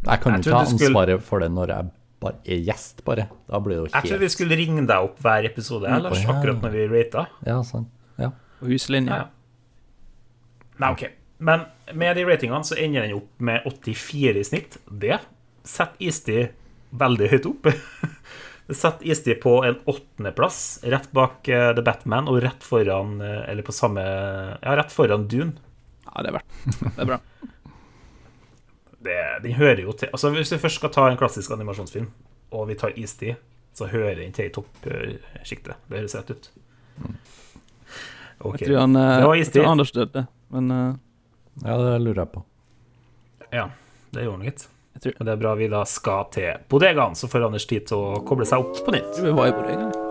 Jeg 0.05 0.21
kan 0.23 0.37
Jeg 0.37 0.45
jo 0.45 0.51
ta 0.51 0.63
ansvaret 0.63 0.81
skulle- 1.19 1.21
for 1.27 1.39
det 1.45 1.51
når 1.51 1.67
jeg 1.75 1.91
bare 2.21 2.35
er 2.45 2.59
gjest, 2.65 3.03
bare. 3.05 3.27
Da 3.49 3.59
blir 3.59 3.75
det 3.75 3.91
jo 3.91 3.99
Jeg 3.99 4.09
tror 4.09 4.19
vi 4.19 4.29
skulle 4.29 4.57
ringe 4.57 4.87
deg 4.87 4.97
opp 5.09 5.19
hver 5.21 5.45
episode, 5.45 5.85
her, 5.89 5.99
Lars, 6.01 6.23
ja. 6.23 6.33
akkurat 6.33 6.61
når 6.61 6.71
vi 6.71 6.87
rata. 6.87 7.27
Ja, 7.45 7.61
sant. 7.61 7.87
Ja. 8.17 8.31
Og 8.61 8.67
huslinja. 8.73 9.17
Ja. 9.21 9.27
Nei, 10.79 10.91
ok. 10.91 11.05
Men 11.39 11.65
med 11.93 12.15
de 12.17 12.23
ratingene 12.25 12.63
så 12.65 12.77
ender 12.79 13.01
den 13.05 13.17
opp 13.19 13.29
med 13.39 13.61
84 13.67 14.39
i 14.39 14.43
snitt. 14.47 14.77
Det 14.89 15.19
setter 15.63 15.95
Isti 15.99 16.49
veldig 16.99 17.31
høyt 17.33 17.49
opp. 17.49 17.69
Det 18.65 18.73
setter 18.73 19.05
Isti 19.13 19.35
på 19.37 19.59
en 19.65 19.75
åttendeplass, 19.85 20.79
rett 20.89 21.11
bak 21.13 21.47
eh, 21.53 21.69
The 21.77 21.83
Batman 21.85 22.29
og 22.31 22.39
rett 22.41 22.63
foran 22.65 23.19
eh, 23.21 23.43
Eller 23.51 23.61
på 23.61 23.75
samme 23.75 24.01
Ja, 24.01 24.73
rett 24.73 24.93
foran 24.93 25.27
Dune. 25.29 25.53
Ja, 26.07 26.23
det 26.23 26.31
er 26.31 26.37
verdt 26.39 26.55
det. 26.65 26.93
er 27.03 27.09
bra. 27.11 27.19
Det, 29.05 29.19
den 29.43 29.53
hører 29.59 29.83
jo 29.85 29.93
til 29.93 30.09
Altså 30.09 30.33
Hvis 30.33 30.55
vi 30.55 30.61
først 30.63 30.81
skal 30.81 30.93
ta 30.95 31.05
en 31.11 31.19
klassisk 31.19 31.53
animasjonsfilm, 31.53 32.09
og 32.57 32.65
vi 32.71 32.79
tar 32.79 32.97
Isti, 32.97 33.35
så 33.75 33.89
hører 33.91 34.23
den 34.23 34.33
til 34.33 34.49
i 34.49 34.53
toppsjiktet. 34.55 35.77
Det 35.85 35.99
høres 35.99 36.15
rett 36.17 36.31
ut. 36.31 36.51
Okay. 38.39 38.65
Jeg 38.65 38.69
tror, 38.69 38.79
han, 38.79 38.95
eh, 38.95 39.17
Det 39.19 39.27
var 39.27 39.35
jeg 39.35 39.51
tror 39.53 39.71
Anders 39.71 39.91
døde, 39.91 40.25
men 40.53 40.71
uh... 40.71 40.95
ja, 41.61 41.75
det 41.81 41.97
lurer 42.01 42.21
jeg 42.23 42.31
på. 42.33 42.45
Ja, 43.51 43.69
det 44.15 44.25
gjorde 44.25 44.39
han 44.39 44.49
gitt. 44.49 44.65
Jeg 44.95 45.01
tror- 45.01 45.15
Og 45.19 45.25
det 45.25 45.31
er 45.33 45.41
bra 45.41 45.55
vi 45.55 45.67
da 45.67 45.83
skal 45.83 46.25
til 46.31 46.53
bodegaen, 46.69 47.15
så 47.15 47.27
får 47.27 47.45
Anders 47.45 47.65
tid 47.65 47.87
til 47.87 47.97
å 47.97 48.25
koble 48.25 48.45
seg 48.45 48.59
opp 48.59 48.85
på 48.85 48.91
nytt. 48.91 49.21
vi 49.21 49.31
var 49.31 49.47
i 49.47 49.51
bodegaen. 49.51 50.05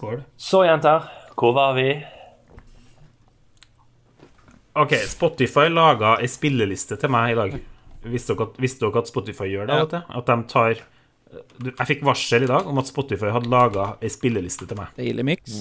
Skål. 0.00 0.22
Så, 0.36 0.62
jenter, 0.64 1.02
hvor 1.36 1.52
var 1.52 1.74
vi? 1.74 2.19
OK, 4.78 4.94
Spotify 5.10 5.66
laga 5.72 6.16
ei 6.22 6.28
spilleliste 6.30 6.96
til 7.00 7.10
meg 7.10 7.32
i 7.32 7.38
dag. 7.38 7.56
Visste 8.06 8.34
dere, 8.36 8.46
at, 8.48 8.60
visste 8.62 8.86
dere 8.86 9.02
at 9.02 9.10
Spotify 9.10 9.48
gjør 9.50 9.66
det? 9.68 9.78
Ja. 9.80 9.86
vet? 9.90 10.14
At 10.20 10.30
de 10.30 10.36
tar 10.48 10.78
Du, 11.60 11.68
Jeg 11.70 11.86
fikk 11.86 12.00
varsel 12.06 12.42
i 12.42 12.48
dag 12.50 12.66
om 12.66 12.78
at 12.80 12.88
Spotify 12.90 13.28
hadde 13.34 13.50
laga 13.52 13.92
ei 14.02 14.08
spilleliste 14.10 14.66
til 14.70 14.78
meg. 14.80 14.88
Daily 14.96 15.22
Mix. 15.26 15.60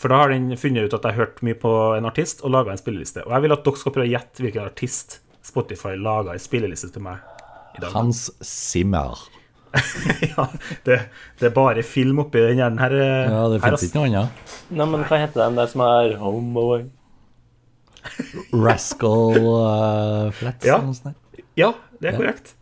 For 0.00 0.10
da 0.10 0.22
har 0.24 0.32
den 0.34 0.48
funnet 0.58 0.88
ut 0.88 0.96
at 0.96 1.04
jeg 1.06 1.14
har 1.14 1.20
hørt 1.26 1.42
mye 1.46 1.54
på 1.54 1.70
en 1.98 2.08
artist 2.08 2.42
og 2.42 2.50
laga 2.50 2.72
en 2.74 2.80
spilleliste. 2.80 3.22
Og 3.26 3.30
jeg 3.36 3.44
vil 3.44 3.54
at 3.54 3.62
dere 3.68 3.78
skal 3.82 3.94
prøve 3.94 4.08
å 4.08 4.12
gjette 4.14 4.42
hvilken 4.42 4.64
artist 4.66 5.20
Spotify 5.44 5.94
laga 6.00 6.34
ei 6.34 6.42
spilleliste 6.42 6.90
til 6.94 7.04
meg 7.06 7.22
i 7.78 7.84
dag. 7.84 7.92
Hans 7.94 8.24
Zimmer. 8.42 9.22
ja, 10.34 10.48
det, 10.86 10.98
det 11.40 11.48
er 11.50 11.54
bare 11.54 11.82
film 11.86 12.20
oppi 12.24 12.42
den 12.42 12.58
hjernen 12.62 12.78
her. 12.82 12.94
eh, 12.94 13.30
Ja, 13.30 13.46
det 13.50 13.60
her, 13.62 13.74
fins 13.74 13.86
ikke 13.88 14.00
noe 14.02 14.10
annet. 14.10 14.52
Nei, 14.70 14.86
men 14.96 15.06
hva 15.06 15.18
heter 15.22 15.44
den 15.44 15.58
der 15.62 15.70
som 15.70 15.82
er 15.86 16.14
Homeboy? 16.20 16.84
Rascal 18.52 19.38
uh, 19.38 20.30
Flats 20.36 20.66
Ja. 20.66 20.78
noe 20.84 20.94
sånt. 20.94 21.16
Ja, 21.56 21.72
det 22.00 22.08
er 22.08 22.12
Ja. 22.12 22.18
korrekt. 22.18 22.54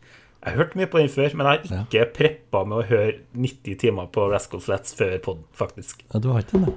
Jeg 0.43 0.57
har 0.57 0.64
hørt 0.64 0.74
mye 0.74 0.86
på 0.90 0.99
den 0.99 1.09
før, 1.09 1.34
men 1.38 1.47
jeg 1.47 1.70
har 1.70 1.84
ikke 1.86 2.07
preppa 2.16 2.64
med 2.66 2.78
å 2.80 2.86
høre 2.88 3.12
90 3.34 3.76
timer 3.78 4.09
på 4.11 4.24
Rascal 4.32 4.61
Flats 4.61 4.95
før 4.99 5.16
pod, 5.22 5.45
faktisk. 5.55 6.03
Ja, 6.12 6.18
du 6.18 6.32
har 6.32 6.43
ikke 6.43 6.59
den, 6.59 6.64
da? 6.64 6.72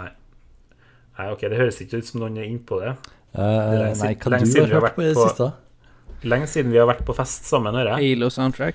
Nei. 0.00 0.08
Nei, 1.18 1.28
ok, 1.32 1.40
Det 1.40 1.58
høres 1.58 1.78
ikke 1.84 1.98
ut 2.00 2.04
som 2.08 2.20
noen 2.20 2.38
er 2.38 2.48
innpå 2.48 2.80
det. 2.80 2.96
Eh, 3.34 3.40
lenge 3.40 3.84
nei, 3.84 3.94
siden- 3.94 4.16
hva 4.18 4.40
du 4.40 4.74
har 4.74 4.80
hørt 4.80 4.96
på 4.96 5.02
i 5.02 5.06
det 5.06 5.14
på- 5.16 5.28
siste? 5.28 5.52
Lenge 6.24 6.46
siden 6.50 6.72
vi 6.72 6.78
har 6.78 6.86
vært 6.90 7.04
på 7.06 7.14
fest 7.14 7.44
sammen, 7.46 7.74
hører 7.74 7.96
jeg. 8.00 8.16
Halo 8.18 8.28
soundtrack. 8.28 8.74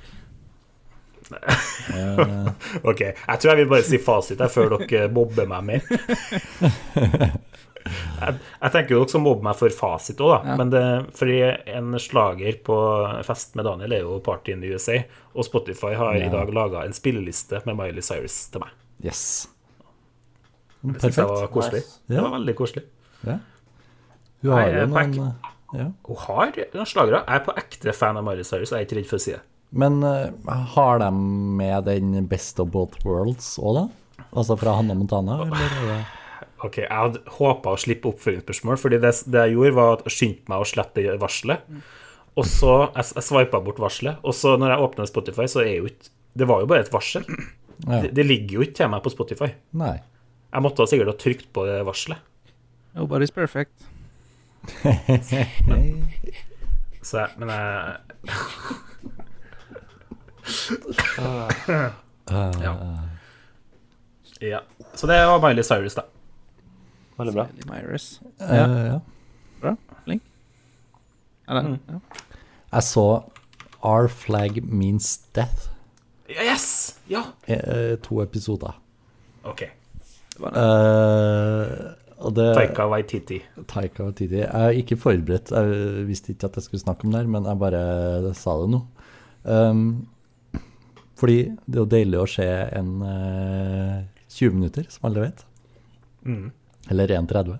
Eh, 1.34 2.50
Ok, 2.86 3.00
Jeg 3.02 3.40
tror 3.40 3.50
jeg 3.52 3.58
vil 3.58 3.68
bare 3.70 3.84
si 3.84 3.98
fasit 3.98 4.40
her 4.40 4.48
før 4.48 4.78
dere 4.88 5.10
mobber 5.12 5.46
meg 5.48 5.64
mer. 5.64 5.82
Jeg, 7.86 8.38
jeg 8.62 8.72
tenker 8.74 8.96
jo 8.96 9.00
dere 9.04 9.12
skal 9.14 9.22
mobbe 9.22 9.46
meg 9.46 9.58
for 9.60 9.70
fasit 9.78 10.22
òg, 10.26 10.32
da. 10.32 10.38
Ja. 10.50 10.56
Men 10.60 10.72
det, 10.74 10.84
fordi 11.20 11.36
en 11.76 11.92
slager 12.02 12.58
på 12.66 12.78
fest 13.28 13.54
med 13.60 13.68
Daniel 13.68 13.94
er 13.94 14.06
jo 14.06 14.20
Party 14.26 14.56
in 14.56 14.64
the 14.66 14.72
USA. 14.74 15.00
Og 15.36 15.46
Spotify 15.46 15.94
har 16.00 16.16
Ja. 16.18 16.26
i 16.26 16.32
dag 16.34 16.50
laga 16.56 16.86
en 16.86 16.96
spilleliste 16.98 17.62
med 17.68 17.78
Miley 17.78 18.02
Cyrus 18.02 18.48
til 18.50 18.64
meg. 18.66 18.74
yes. 19.06 19.48
Det 20.86 21.02
synes 21.02 21.18
jeg 21.18 21.26
var 21.26 21.36
Perfekt. 21.48 21.54
koselig. 21.54 21.82
Nice. 21.82 22.00
Det 22.14 22.22
var 22.22 22.32
veldig 22.36 22.56
koselig. 22.56 22.84
Ja. 23.26 23.38
Hun 24.44 24.52
har 24.54 24.68
jo 24.70 24.86
noen 24.92 25.16
eh, 25.20 25.52
ja. 25.80 25.86
Hun 26.06 26.20
har 26.28 26.52
noen 26.76 26.86
slagere. 26.90 27.22
Jeg 27.26 27.40
er 27.40 27.46
på 27.48 27.56
ekte 27.58 27.94
fan 27.98 28.18
av 28.20 28.24
Miley 28.28 28.46
Cyrus, 28.46 28.70
jeg 28.72 28.84
er 28.84 28.86
ikke 28.86 29.00
redd 29.00 29.10
for 29.10 29.18
å 29.18 29.24
si 29.26 29.34
det. 29.34 29.42
Men 29.76 29.98
uh, 30.06 30.30
har 30.76 31.00
de 31.02 31.10
med 31.12 31.88
den 31.90 32.28
Best 32.30 32.60
of 32.62 32.70
Both 32.72 33.02
Worlds 33.06 33.56
òg, 33.60 33.80
da? 33.80 34.26
Altså 34.36 34.56
fra 34.60 34.76
Hanna 34.78 34.94
Montana? 34.96 35.40
Eller 35.42 35.66
er 35.66 35.90
det 35.90 35.98
Ok, 36.66 36.78
Jeg 36.82 36.90
hadde 36.90 37.20
håpa 37.38 37.68
å 37.76 37.80
slippe 37.80 38.10
oppfølgingsspørsmål, 38.10 38.78
fordi 38.82 38.98
det, 39.04 39.12
det 39.30 39.42
jeg 39.44 39.54
gjorde, 39.56 39.76
var 39.78 39.90
at 39.98 40.04
jeg 40.08 40.14
skyndte 40.16 40.50
meg 40.52 40.60
å 40.64 40.70
slette 40.70 41.00
varselet. 41.22 41.60
Og 42.36 42.46
så 42.50 42.72
Jeg, 42.96 43.04
jeg 43.16 43.24
sveipa 43.28 43.58
bort 43.64 43.80
varselet, 43.84 44.16
og 44.26 44.34
så 44.36 44.50
når 44.60 44.68
jeg 44.74 44.84
åpner 44.88 45.06
Spotify, 45.12 45.46
så 45.52 45.60
er 45.64 45.76
jo 45.78 45.86
ikke 45.92 46.06
Det 46.36 46.46
var 46.50 46.58
jo 46.64 46.68
bare 46.68 46.84
et 46.84 46.92
varsel. 46.92 47.24
Ja. 47.86 48.02
Det, 48.04 48.10
det 48.18 48.26
ligger 48.26 48.54
jo 48.58 48.62
ikke 48.66 48.78
til 48.82 48.90
meg 48.92 49.02
på 49.06 49.12
Spotify. 49.14 49.50
Nei. 49.78 49.96
Jeg 50.52 50.62
måtte 50.64 50.88
sikkert 50.88 51.12
ha 51.14 51.18
trykt 51.20 51.48
på 51.56 51.62
det 51.68 51.78
varselet. 51.88 52.20
Nobody's 52.96 53.34
perfect. 53.36 53.76
Så 57.06 57.14
jeg, 57.22 57.30
men 57.38 57.48
jeg 57.54 57.62
Ja. 62.26 62.74
ja. 64.42 64.62
Så 64.96 65.08
det 65.08 65.26
var 65.28 65.40
Miley 65.44 65.64
Cyrus, 65.64 65.96
da. 65.96 66.02
Veldig 67.18 67.34
bra. 67.36 67.46
Daily 67.52 67.68
Myris. 67.70 68.08
Uh, 68.42 68.56
ja. 68.56 69.00
Bra. 69.62 69.76
Flink. 70.04 70.22
Eller, 71.48 71.62
Mm. 71.62 71.80
ja. 71.90 72.00
Jeg 72.74 72.84
så 72.84 73.06
Our 73.86 74.08
Flag 74.10 74.64
Means 74.64 75.18
Death. 75.36 75.70
Yes! 76.30 77.00
Ja! 77.10 77.22
eh, 77.48 77.96
To 78.02 78.22
episoder. 78.24 78.74
OK. 79.46 79.60
Det 80.34 80.42
var. 80.42 80.56
Eh, 80.58 82.32
det 82.36 82.48
Taika 82.58 82.88
Waititi. 82.90 83.38
Taika 83.68 84.04
Waititi. 84.08 84.40
Jeg 84.42 84.50
er 84.50 84.70
ikke 84.82 84.98
forberedt. 84.98 85.52
Jeg 85.52 86.08
visste 86.08 86.34
ikke 86.34 86.50
at 86.50 86.56
jeg 86.58 86.64
skulle 86.64 86.82
snakke 86.82 87.06
om 87.06 87.12
det 87.14 87.22
her, 87.22 87.28
men 87.28 87.46
jeg 87.46 87.60
bare 87.62 88.34
sa 88.34 88.56
det 88.62 88.70
nå. 88.74 88.82
Um, 89.46 90.08
fordi 91.16 91.38
det 91.68 91.76
er 91.78 91.84
jo 91.84 91.86
deilig 91.94 92.20
å 92.20 92.28
se 92.28 92.48
en 92.80 92.90
uh, 93.06 94.02
20 94.34 94.56
minutter, 94.58 94.88
som 94.90 95.06
alle 95.12 95.28
vet. 95.28 95.46
Mm. 96.26 96.50
Eller 96.92 97.08
1,30. 97.08 97.58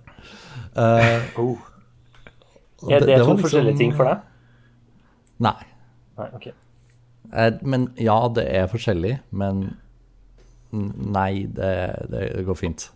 Uh, 0.76 1.40
Oh. 1.40 1.58
Er 2.92 3.00
det, 3.00 3.08
var 3.08 3.26
to 3.26 3.34
liksom- 3.34 3.42
forskjellige 3.42 3.78
ting 3.78 3.94
for 3.96 4.06
deg? 4.06 4.20
Nei. 5.40 5.56
Nei, 6.18 6.28
okay. 6.36 6.54
Eh, 7.34 7.52
Men 7.64 7.88
ja, 7.98 8.28
det 8.30 8.46
er 8.48 8.68
forskjellig, 8.68 9.20
men 9.32 9.76
nei, 10.72 11.46
det, 11.46 12.08
det 12.12 12.46
går 12.46 12.56
fint. 12.60 12.90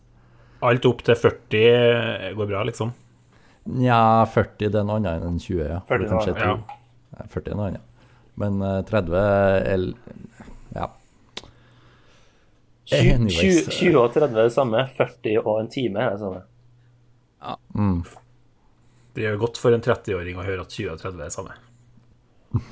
Alt 0.61 0.85
opp 0.85 1.01
til 1.03 1.15
40 1.15 2.35
går 2.35 2.47
bra, 2.47 2.63
liksom. 2.67 2.91
Nja, 3.69 4.25
40 4.27 4.69
det 4.69 4.75
er 4.75 4.83
noe 4.87 4.99
annet 4.99 5.23
enn 5.23 5.39
20, 5.39 5.63
ja. 5.67 5.79
40 5.87 6.03
det 6.03 6.09
er 6.09 6.13
noe 6.13 6.25
to. 6.35 6.77
Ja, 7.17 7.25
40 7.33 7.51
er 7.51 7.55
noe 7.59 7.67
annet. 7.71 7.81
Men 8.39 8.61
eh, 8.61 8.81
30 8.83 9.15
er 9.15 9.93
Ja. 10.75 10.87
20, 12.89 13.13
Anyways, 13.13 13.65
20, 13.69 13.77
20 13.77 13.99
og 14.01 14.13
30 14.15 14.33
er 14.33 14.43
det 14.47 14.53
samme. 14.55 14.79
40 14.97 15.35
og 15.43 15.55
en 15.59 15.69
time 15.71 16.01
er 16.03 16.09
det 16.15 16.21
samme. 16.23 16.41
Mm. 17.77 17.99
Det 19.15 19.21
gjør 19.25 19.37
godt 19.45 19.57
for 19.61 19.69
en 19.75 19.83
30-åring 19.83 20.35
å 20.39 20.45
høre 20.45 20.63
at 20.65 20.71
20 20.73 20.89
og 20.93 20.97
30 21.01 21.19
er 21.19 21.23
det 21.27 21.35
samme. 21.37 21.53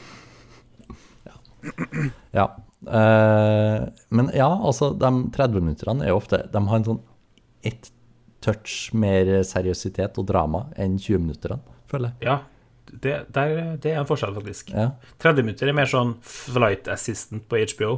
Ja. 2.31 2.45
Eh, 2.87 3.81
men 4.15 4.25
ja, 4.37 4.47
altså, 4.47 4.93
de 4.95 5.09
30 5.35 5.63
minutterne 5.65 6.05
er 6.05 6.09
jo 6.13 6.19
ofte 6.21 6.37
De 6.53 6.59
har 6.69 6.77
en 6.77 6.85
sånn 6.85 6.99
ett 7.65 7.89
touch 8.45 8.93
mer 8.95 9.25
seriøsitet 9.43 10.15
og 10.21 10.27
drama 10.29 10.61
enn 10.79 10.95
20 11.01 11.19
minutterne, 11.25 11.57
føler 11.89 12.13
jeg. 12.13 12.19
Ja, 12.29 12.35
det, 12.93 13.15
der, 13.35 13.49
det 13.81 13.91
er 13.91 13.97
en 13.99 14.07
forskjell, 14.07 14.35
faktisk. 14.37 14.69
Ja. 14.71 14.91
30 15.23 15.43
minutter 15.49 15.67
er 15.67 15.75
mer 15.75 15.89
sånn 15.91 16.13
flight 16.23 16.87
assistant 16.93 17.43
på 17.49 17.55
HBO 17.73 17.91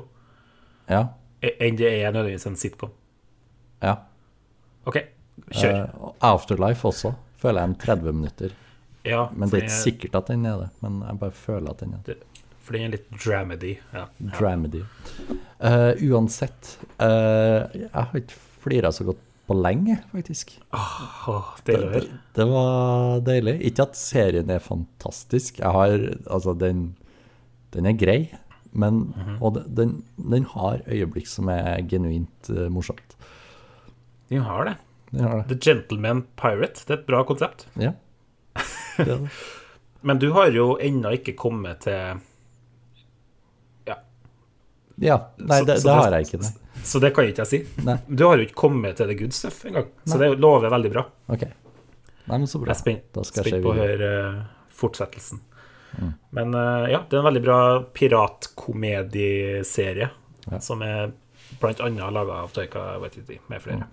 Ja. 0.90 1.04
E- 1.42 1.56
enn 1.68 1.78
det 1.80 1.90
er 1.92 2.12
nødvendigvis 2.12 2.48
en 2.50 2.56
sitcom. 2.60 2.92
ja. 3.84 3.96
OK, 4.88 4.96
kjør. 5.54 5.90
Uh, 6.00 6.14
Afterlife 6.26 6.88
også, 6.88 7.12
føler 7.38 7.62
jeg 7.62 7.70
en 7.70 7.76
30 7.84 8.14
minutter. 8.16 8.54
Ja, 9.06 9.28
Men 9.36 9.50
det 9.50 9.60
er 9.60 9.64
ikke 9.68 9.76
sikkert 9.76 10.16
at 10.16 10.28
den 10.32 10.46
er 10.50 10.58
det. 10.64 10.70
Men 10.82 11.02
jeg 11.06 11.20
bare 11.20 11.32
føler 11.36 11.70
at 11.72 11.80
den 11.84 11.94
er 11.94 12.02
det. 12.08 12.16
For 12.64 12.74
den 12.74 12.88
er 12.88 12.94
litt 12.96 13.10
dramedy. 13.24 13.76
Ja. 13.94 14.06
Dramedy. 14.40 14.82
Uh, 15.60 15.94
uansett, 16.10 16.78
uh, 17.02 17.68
jeg 17.76 17.90
har 17.94 18.16
ikke 18.22 18.40
flira 18.64 18.92
så 18.96 19.04
godt 19.12 19.22
på 19.50 19.56
lenge, 19.60 20.00
faktisk. 20.12 20.56
Oh, 20.76 21.52
Det, 21.66 21.74
deilig 21.76 21.86
å 21.86 21.92
det, 21.92 22.02
høre. 22.02 22.20
det 22.40 22.48
var 22.52 23.24
deilig. 23.30 23.56
Ikke 23.70 23.86
at 23.90 23.98
serien 24.00 24.50
er 24.54 24.60
fantastisk. 24.64 25.60
Jeg 25.64 25.72
har 25.76 25.96
Altså, 26.30 26.54
den, 26.58 26.96
den 27.76 27.86
er 27.90 27.98
grei, 28.00 28.20
men 28.72 29.00
Og 29.42 29.58
den, 29.66 30.04
den 30.18 30.46
har 30.52 30.82
øyeblikk 30.88 31.28
som 31.28 31.50
er 31.50 31.82
genuint 31.90 32.50
uh, 32.54 32.68
morsomt. 32.70 33.16
Den 34.30 34.44
har 34.46 34.66
det. 34.68 34.76
Den 35.12 35.24
har 35.26 35.40
det. 35.42 35.48
The 35.50 35.58
Gentleman 35.72 36.24
Pirate. 36.38 36.84
Det 36.86 36.94
er 36.94 37.00
et 37.00 37.08
bra 37.08 37.24
konsept. 37.26 37.66
Ja. 37.82 37.94
Det 38.98 39.06
det. 39.10 39.20
Men 40.02 40.20
du 40.20 40.30
har 40.32 40.48
jo 40.56 40.78
ennå 40.80 41.12
ikke 41.18 41.34
kommet 41.36 41.82
til 41.84 42.20
Ja, 43.90 43.98
Ja. 44.98 45.18
Nei, 45.38 45.62
det, 45.66 45.80
så 45.82 45.88
det 45.88 45.90
det- 45.90 45.96
har 45.96 46.12
jeg 46.12 46.28
ikke, 46.28 46.42
nei. 46.44 46.84
så 46.84 47.00
det 47.04 47.14
kan 47.16 47.28
ikke 47.28 47.44
jeg 47.44 47.48
si. 47.48 47.84
Nei. 47.84 47.98
Du 48.08 48.24
har 48.28 48.38
jo 48.38 48.46
ikke 48.48 48.56
kommet 48.62 48.96
til 48.98 49.08
the 49.08 49.16
good 49.20 49.34
stuff 49.36 49.66
engang, 49.66 49.90
så 50.06 50.20
det 50.20 50.30
lover 50.40 50.70
veldig 50.72 50.92
bra. 50.94 51.06
Okay. 51.28 51.52
Nei, 52.30 52.38
men 52.38 52.48
så 52.48 52.60
bra. 52.62 52.72
Jeg 52.72 52.78
er 52.78 52.84
spent, 52.84 53.64
på 53.64 53.74
å 53.74 53.76
høre 53.76 54.10
eh, 54.30 54.42
Men 56.36 56.54
eh, 56.54 56.90
ja, 56.94 57.00
det 57.10 57.16
er 57.18 57.22
en 57.24 57.30
veldig 57.30 57.44
bra 57.46 57.60
piratkomedieserie 57.98 60.10
Ja. 60.50 60.60
som 60.60 60.82
er 60.82 61.12
blant 61.60 61.80
annet 61.84 62.14
laga 62.14 62.34
av 62.44 62.50
Taika 62.56 63.00
Waititi 63.02 63.40
med 63.50 63.62
flere. 63.62 63.84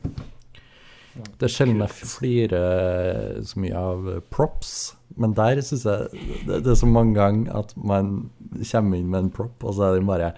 Det 1.16 1.46
er 1.48 1.52
sjelden 1.52 1.80
jeg 1.80 1.94
flirer 1.96 3.40
så 3.48 3.60
mye 3.60 3.76
av 3.80 4.08
props, 4.32 4.70
men 5.16 5.32
der 5.36 5.60
syns 5.64 5.84
jeg 5.88 6.00
det, 6.46 6.60
det 6.64 6.70
er 6.74 6.78
så 6.78 6.86
mange 6.88 7.14
ganger 7.16 7.56
at 7.62 7.72
man 7.76 8.28
kommer 8.70 8.96
inn 9.00 9.08
med 9.10 9.20
en 9.24 9.30
prop, 9.32 9.64
og 9.64 9.74
så 9.78 9.82
er 9.88 9.96
den 9.96 10.06
bare 10.08 10.34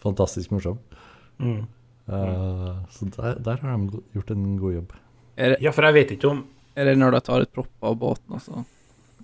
fantastisk 0.00 0.50
morsom. 0.56 0.78
Mm. 1.38 1.66
Uh, 2.10 2.80
så 2.90 3.06
der, 3.16 3.36
der 3.44 3.56
har 3.60 3.76
de 3.76 4.00
gjort 4.16 4.30
en 4.34 4.56
god 4.58 4.72
jobb. 4.78 4.90
Er 5.36 5.46
det, 5.52 5.58
Ja, 5.62 5.70
for 5.76 5.82
jeg 5.86 5.94
vet 6.00 6.10
ikke 6.16 6.30
om 6.32 6.38
er 6.76 6.84
det 6.88 6.96
når 6.98 7.10
de 7.16 7.20
tar 7.26 7.40
ut 7.44 7.52
propper 7.52 7.86
av 7.92 7.96
båten 8.00 8.34
og 8.36 8.40
så 8.44 8.54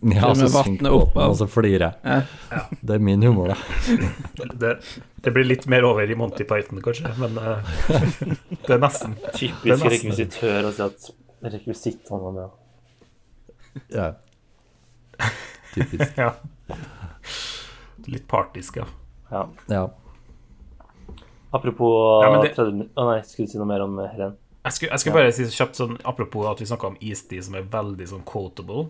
Ja, 0.02 0.34
så 0.34 0.48
synker 0.52 0.92
opp 0.92 1.14
båten, 1.14 1.30
og 1.30 1.36
så 1.38 1.46
flirer 1.48 1.86
jeg. 1.86 2.24
ja. 2.50 2.60
Det 2.82 2.94
er 2.96 3.02
min 3.02 3.22
humor, 3.24 3.48
da. 3.54 3.56
det, 4.60 4.72
det 5.24 5.32
blir 5.34 5.44
litt 5.48 5.66
mer 5.72 5.86
over 5.88 6.10
i 6.10 6.14
Monty 6.18 6.44
Python, 6.44 6.82
kanskje, 6.84 7.12
men 7.18 7.38
uh, 7.40 7.62
det 8.66 8.76
er 8.76 8.82
nesten. 8.82 9.16
Typisk 9.32 9.64
er 9.64 9.80
nesten- 9.80 9.94
rekvisitør 9.94 10.68
å 10.68 10.72
si 10.76 10.84
at 10.86 11.08
rekvisitt 11.56 12.10
har 12.12 12.24
man, 12.26 12.50
Ja. 13.92 14.10
Typisk. 15.74 16.16
Ja. 16.16 16.32
Litt 18.06 18.26
partisk, 18.30 18.76
ja. 18.76 18.86
Ja. 19.30 19.48
Ja. 19.72 19.84
Apropos 21.56 22.22
Ja, 22.24 22.42
det- 22.42 22.54
30 22.54 22.72
minutter 22.72 23.00
Å 23.00 23.06
nei, 23.10 23.22
skulle 23.26 23.46
du 23.48 23.52
si 23.52 23.58
noe 23.58 23.66
mer 23.66 23.80
om 23.82 23.96
Helen? 23.98 24.36
Jeg 24.66 24.72
skulle, 24.72 24.90
jeg 24.92 25.00
skulle 25.00 25.14
bare 25.16 25.32
si 25.32 25.44
kjapt 25.50 25.78
sånn 25.78 25.96
Apropos 26.04 26.46
at 26.50 26.60
vi 26.60 26.66
snakka 26.66 26.86
om 26.90 26.96
istid, 27.00 27.44
som 27.46 27.54
er 27.54 27.62
veldig 27.70 28.06
sånn 28.10 28.24
quotable. 28.26 28.88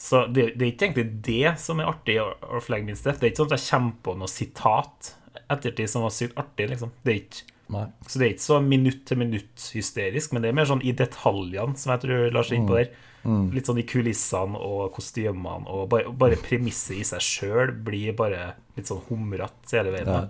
Så 0.00 0.24
det, 0.32 0.54
det 0.56 0.64
er 0.64 0.72
ikke 0.72 0.86
egentlig 0.88 1.08
det 1.26 1.54
som 1.60 1.80
er 1.82 1.90
artig 1.90 2.16
å 2.22 2.60
flagge 2.64 2.88
min 2.88 2.96
støtt. 2.96 3.18
Det 3.20 3.28
er 3.28 3.32
ikke 3.34 3.42
sånn 3.42 3.50
at 3.50 3.58
jeg 3.58 3.68
kommer 3.68 3.96
på 4.06 4.14
noe 4.16 4.32
sitat 4.32 5.14
ettertid 5.50 5.90
som 5.92 6.06
var 6.06 6.14
sykt 6.14 6.38
artig, 6.40 6.70
liksom. 6.72 6.92
Det 7.04 7.12
er 7.12 7.18
ikke, 7.20 7.44
Nei. 7.74 7.84
så 8.06 8.18
det 8.18 8.26
er 8.26 8.34
ikke 8.34 8.46
så 8.46 8.58
minutt 8.64 9.04
til 9.06 9.20
minutt 9.20 9.68
hysterisk, 9.76 10.32
men 10.32 10.42
det 10.42 10.50
er 10.50 10.56
mer 10.56 10.68
sånn 10.70 10.82
i 10.86 10.94
detaljene, 10.96 11.76
som 11.78 11.94
jeg 11.94 12.04
tror 12.06 12.34
Lars 12.34 12.50
er 12.50 12.58
innpå 12.58 12.72
på 12.72 12.80
der. 12.80 13.06
Litt 13.52 13.68
sånn 13.68 13.82
i 13.82 13.84
kulissene 13.84 14.60
og 14.64 14.94
kostymene, 14.96 15.68
og 15.68 15.90
bare, 15.92 16.12
bare 16.16 16.38
premisset 16.40 16.96
i 16.96 17.04
seg 17.04 17.24
sjøl 17.24 17.74
blir 17.84 18.16
bare 18.16 18.54
litt 18.78 18.88
sånn 18.88 19.02
humrete 19.10 19.76
hele 19.76 19.92
veien. 19.92 20.08
Ja. 20.08 20.22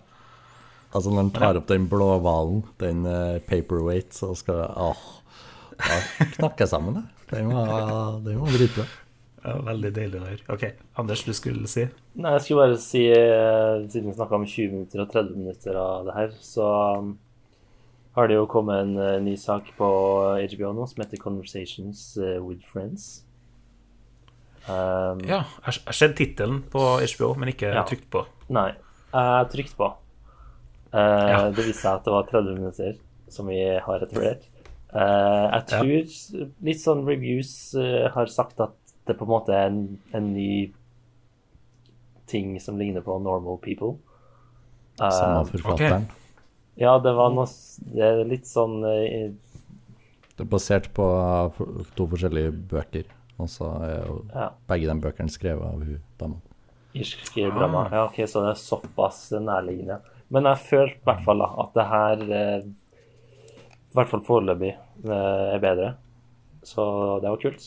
Altså 0.90 1.12
når 1.12 1.22
han 1.22 1.30
tar 1.36 1.60
opp 1.60 1.68
den 1.70 1.86
blå 1.86 2.16
hvalen, 2.18 2.64
den 2.82 3.04
uh, 3.06 3.38
paperweight, 3.46 4.10
så 4.16 4.32
skal 4.34 4.66
Åh. 4.66 5.06
Da 5.80 6.00
knakker 6.34 6.66
jeg 6.66 6.72
sammen, 6.74 6.98
det. 6.98 7.04
Den 7.30 7.54
var, 7.54 8.18
den 8.26 8.42
var 8.42 8.58
dritbra. 8.58 8.88
Ja, 9.40 9.54
veldig 9.64 9.90
deilig 9.96 10.18
å 10.20 10.26
høre. 10.26 10.44
OK, 10.52 10.64
Anders, 11.00 11.22
du 11.24 11.32
skulle 11.36 11.68
si? 11.70 11.86
Nei, 12.20 12.34
jeg 12.36 12.42
skulle 12.44 12.66
bare 12.66 12.80
si, 12.82 13.06
eh, 13.08 13.86
siden 13.88 14.10
vi 14.10 14.16
snakka 14.18 14.36
om 14.36 14.44
20 14.44 14.74
minutter 14.74 15.00
og 15.00 15.12
30 15.14 15.38
minutter 15.38 15.78
av 15.80 16.10
det 16.10 16.16
her, 16.18 16.34
så 16.44 16.66
um, 16.98 17.14
har 18.18 18.28
det 18.28 18.36
jo 18.36 18.46
kommet 18.50 18.82
en 18.84 18.92
eh, 19.00 19.16
ny 19.24 19.36
sak 19.40 19.70
på 19.78 19.88
HBO 20.52 20.74
nå 20.76 20.86
som 20.90 21.00
heter 21.00 21.22
'Conversations 21.22 22.02
eh, 22.20 22.36
with 22.44 22.66
Friends'. 22.68 23.22
Um, 24.68 25.24
Ja, 25.24 25.44
jeg 25.64 25.80
har 25.86 25.96
sett 25.96 26.16
tittelen 26.18 26.62
på 26.70 27.00
HBO, 27.00 27.34
men 27.34 27.48
ikke 27.48 27.72
Ja. 27.72 27.84
trykt 27.88 28.10
på. 28.10 28.26
Nei, 28.50 28.74
jeg 29.14 29.50
trykte 29.54 29.76
på. 29.76 29.92
Uh, 30.92 31.28
Ja. 31.30 31.50
Det 31.50 31.64
viste 31.64 31.80
seg 31.86 31.94
at 31.94 32.04
det 32.04 32.12
var 32.12 32.28
30 32.28 32.54
minutter, 32.58 32.96
som 33.28 33.46
vi 33.46 33.62
har 33.78 34.04
etablert. 34.04 34.44
Uh, 34.92 35.48
jeg 35.54 35.66
tror 35.70 35.86
ja. 35.86 36.46
litt 36.66 36.80
sånn 36.82 37.06
reviews 37.06 37.72
har 38.12 38.26
sagt 38.26 38.60
at 38.60 38.74
det 39.10 39.18
på 39.18 39.26
en 39.26 39.32
måte 39.32 39.56
er 39.56 39.68
en, 39.70 39.82
en 40.16 40.32
ny 40.34 40.70
ting 42.30 42.54
som 42.62 42.78
ligner 42.78 43.04
på 43.04 43.18
Normal 43.18 43.58
People. 43.62 43.96
Uh, 45.00 45.10
Samme 45.10 45.44
forfatteren. 45.50 46.08
ja, 46.78 46.92
det 47.00 47.12
var 47.16 47.30
noe 47.32 47.46
Det 47.94 48.02
er 48.04 48.18
litt 48.28 48.44
sånn 48.44 48.82
uh, 48.84 49.30
Det 50.34 50.44
er 50.44 50.50
basert 50.50 50.90
på 50.96 51.06
to 51.96 52.06
forskjellige 52.10 52.52
bøker. 52.70 53.08
Og 53.40 53.48
så 53.48 53.70
er 53.86 53.94
jo 54.04 54.20
ja, 54.34 54.50
begge 54.68 54.90
de 54.90 54.96
bøkene 55.06 55.32
skrevet 55.32 55.64
av 55.64 55.80
hun 55.80 56.00
dama. 56.20 56.40
irsk 56.92 57.34
drama. 57.34 57.86
Ja, 57.92 58.04
ok, 58.08 58.22
så 58.28 58.44
det 58.44 58.54
er 58.54 58.60
såpass 58.60 59.22
nærliggende. 59.32 60.00
Men 60.30 60.46
jeg 60.46 60.62
følte 60.68 61.00
i 61.00 61.08
hvert 61.08 61.24
fall 61.26 61.42
da, 61.42 61.48
at 61.64 61.74
det 61.74 61.86
her 61.90 62.24
eh, 62.36 62.68
i 63.90 63.96
hvert 63.98 64.10
fall 64.12 64.22
foreløpig 64.26 64.70
eh, 64.70 65.46
er 65.56 65.62
bedre. 65.62 65.94
Så 66.66 66.84
det 67.22 67.32
var 67.32 67.40
kult. 67.42 67.64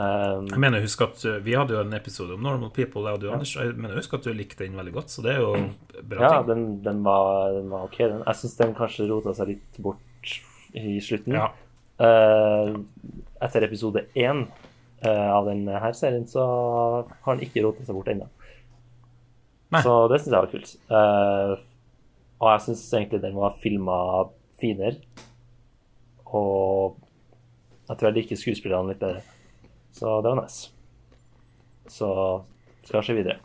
Um, 0.00 0.46
Jeg 0.48 0.60
mener 0.62 0.80
husk 0.80 1.02
at 1.04 1.18
uh, 1.28 1.34
Vi 1.44 1.52
hadde 1.58 1.74
jo 1.74 1.80
en 1.82 1.92
episode 1.92 2.32
om 2.32 2.44
Normal 2.44 2.70
People, 2.72 3.02
jeg 3.04 3.18
og 3.18 3.20
du, 3.20 3.26
Anders. 3.34 3.50
Jeg 3.58 3.74
mener 3.76 3.98
husk 3.98 4.14
at 4.16 4.24
du 4.24 4.30
likte 4.32 4.64
den 4.64 4.78
veldig 4.78 4.94
godt, 4.94 5.12
så 5.12 5.24
det 5.26 5.34
er 5.34 5.40
jo 5.42 5.50
bra 6.08 6.22
ja, 6.22 6.30
ting. 6.38 6.46
den, 6.48 6.62
den, 6.86 7.02
var, 7.04 7.50
den 7.58 7.66
var 7.72 7.88
ok. 7.88 7.98
Den. 7.98 8.22
Jeg 8.24 8.38
syns 8.40 8.56
den 8.62 8.72
kanskje 8.78 9.08
rota 9.10 9.34
seg 9.36 9.50
litt 9.52 9.80
bort 9.84 10.36
i 10.78 10.94
slutten. 11.04 11.36
Ja. 11.36 11.50
Uh, 12.00 12.78
etter 13.44 13.66
episode 13.66 14.06
én 14.16 14.46
uh, 14.46 15.28
av 15.34 15.50
denne 15.50 15.90
serien, 15.98 16.24
så 16.30 16.46
har 17.10 17.36
den 17.36 17.44
ikke 17.44 17.66
rota 17.66 17.84
seg 17.84 17.98
bort 17.98 18.08
ennå. 18.14 18.30
Så 19.84 19.96
det 20.10 20.22
syns 20.22 20.32
jeg 20.32 20.38
var 20.38 20.54
kult. 20.54 20.72
Uh, 20.88 21.52
og 22.40 22.48
jeg 22.54 22.64
syns 22.70 22.86
egentlig 22.96 23.20
den 23.26 23.36
var 23.36 23.58
filma 23.60 23.98
finere. 24.62 24.96
Og 26.30 26.96
jeg 27.90 27.98
tror 27.98 28.08
jeg 28.08 28.18
liker 28.22 28.40
skuespillerne 28.40 28.94
litt 28.94 29.02
bedre. 29.02 29.26
Så 29.92 30.20
det 30.22 30.32
var 30.32 30.42
nice. 30.42 30.70
Så 31.88 32.10
skal 32.84 33.00
vi 33.00 33.06
se 33.06 33.16
videre. 33.18 33.38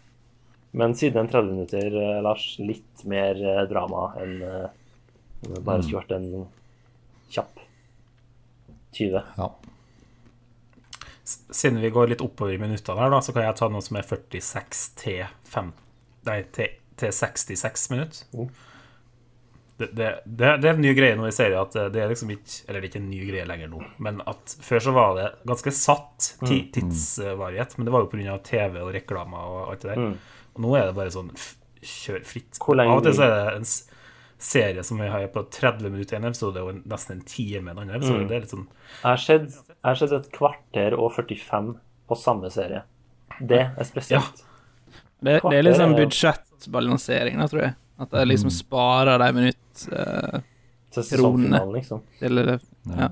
Men 0.75 0.95
siden 0.95 1.21
en 1.23 1.31
30 1.31 1.51
minutter, 1.51 1.85
eh, 2.01 2.21
Lars, 2.21 2.55
litt 2.59 3.05
mer 3.07 3.39
eh, 3.39 3.61
drama 3.69 4.09
enn 4.19 4.41
eh, 4.43 4.65
det 5.45 5.61
bare 5.63 5.83
skulle 5.83 6.01
vært 6.01 6.15
en 6.17 6.47
kjapp 7.31 7.61
20. 8.97 9.21
Ja. 9.37 9.47
Siden 11.25 11.79
vi 11.81 11.93
går 11.93 12.11
litt 12.11 12.23
oppover 12.25 12.55
i 12.55 12.61
minuttene 12.61 13.01
her, 13.01 13.13
da, 13.13 13.21
så 13.23 13.33
kan 13.35 13.47
jeg 13.47 13.57
ta 13.59 13.69
noe 13.71 13.83
som 13.85 13.99
er 13.99 14.07
46 14.07 14.85
til 14.99 15.23
5 15.51 15.73
Nei, 16.25 16.39
til, 16.57 16.71
til 16.97 17.11
66 17.13 17.89
minutter. 17.93 18.23
Oh. 18.33 18.47
Det, 19.77 19.89
det, 19.95 20.09
det, 20.25 20.47
er 20.69 20.69
en 20.71 20.81
ny 20.81 20.93
greie 20.95 21.15
nå 21.19 21.25
i 21.27 21.33
serien 21.35 21.59
at 21.59 21.73
det 21.91 21.99
er 21.99 22.07
liksom 22.07 22.29
ikke 22.31 22.61
Eller 22.69 22.79
det 22.79 22.85
er 22.85 22.91
ikke 22.93 23.01
en 23.01 23.09
ny 23.11 23.17
greie 23.27 23.47
lenger 23.49 23.67
nå, 23.73 23.81
men 23.99 24.21
at 24.23 24.53
før 24.63 24.79
så 24.85 24.93
var 24.95 25.17
det 25.17 25.25
ganske 25.51 25.73
satt 25.75 26.29
tidsvarighet. 26.47 27.75
Men 27.77 27.89
det 27.89 27.93
var 27.95 28.05
jo 28.05 28.11
pga. 28.13 28.37
TV 28.45 28.79
og 28.83 28.93
reklamer 28.95 29.51
og 29.51 29.73
alt 29.73 29.83
det 29.83 29.91
der. 29.95 30.15
Og 30.55 30.63
nå 30.63 30.71
er 30.79 30.87
det 30.87 30.95
bare 30.95 31.11
sånn 31.11 31.33
kjør 31.85 32.23
fritt. 32.25 32.57
Hvor 32.61 32.79
lenge 32.79 32.95
Av 32.95 33.01
og 33.01 33.05
til 33.05 33.17
så 33.17 33.27
er 33.27 33.35
det 33.35 33.59
en 33.59 33.67
serie 34.45 34.83
som 34.83 34.99
vi 35.01 35.11
har 35.11 35.27
på 35.33 35.43
30 35.51 35.91
minutter 35.91 36.15
i 36.15 36.19
en 36.19 36.27
episode, 36.31 36.61
og 36.63 36.69
en- 36.71 36.83
nesten 36.91 37.17
en 37.17 37.21
time 37.27 37.69
i 37.69 37.71
en 37.71 37.79
annen 37.79 37.95
episode. 37.95 38.27
Det 38.27 38.35
er 38.35 38.43
litt 38.45 38.55
sånn 38.55 38.67
Jeg 38.67 39.09
har 39.09 39.17
sett, 39.17 39.49
jeg 39.51 39.83
har 39.83 39.95
sett 39.95 40.11
et 40.11 40.31
kvarter 40.31 40.97
og 40.97 41.11
45 41.15 41.75
på 42.07 42.17
samme 42.19 42.51
serie. 42.51 42.83
Det 43.41 43.61
er 43.77 43.83
spesielt. 43.83 44.43
Det, 45.21 45.41
det 45.41 45.65
er 45.65 45.81
er- 45.81 45.95
budsjettbalansering, 45.99 47.39
da, 47.39 47.47
tror 47.47 47.61
jeg. 47.61 47.75
At 47.97 48.11
de 48.11 48.25
liksom 48.25 48.51
sparer 48.51 49.19
de 49.19 49.29
minutt 49.35 49.85
eh, 49.91 50.41
Til 50.95 51.03
sesongfinalen, 51.03 51.73
liksom. 51.77 52.01
til 52.19 52.41
ja, 52.43 53.09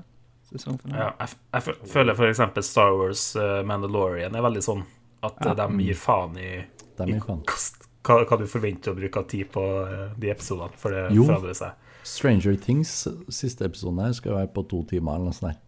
sesongfinalen. 0.50 1.00
Ja, 1.00 1.08
jeg, 1.20 1.38
jeg 1.56 1.88
føler 1.92 2.20
eksempel 2.28 2.66
Star 2.66 2.92
Wars 2.98 3.30
eh, 3.36 3.62
Mandalorian 3.64 4.36
er 4.36 4.44
veldig 4.44 4.64
sånn 4.64 4.84
at 5.24 5.40
ja. 5.40 5.54
de 5.56 5.86
gir 5.86 5.96
faen 5.96 6.36
i, 6.36 6.50
hva, 8.04 8.18
hva 8.28 8.36
du 8.36 8.44
forventer 8.50 8.92
å 8.92 8.98
bruke 8.98 9.24
tid 9.30 9.48
på 9.54 9.64
eh, 9.86 10.06
de 10.20 10.32
episodene, 10.34 10.76
for 10.80 10.92
det 10.92 11.06
Jo. 11.16 11.24
forandrer 11.30 11.56
seg. 11.56 11.80
Stranger 12.04 12.56
Things, 12.60 13.06
siste 13.32 13.64
episoden 13.64 14.02
her, 14.04 14.12
skal 14.12 14.36
være 14.36 14.52
på 14.52 14.66
to 14.68 14.82
timer 14.90 15.16
eller 15.16 15.32
noe 15.32 15.36
sånt. 15.36 15.56
der. 15.56 15.60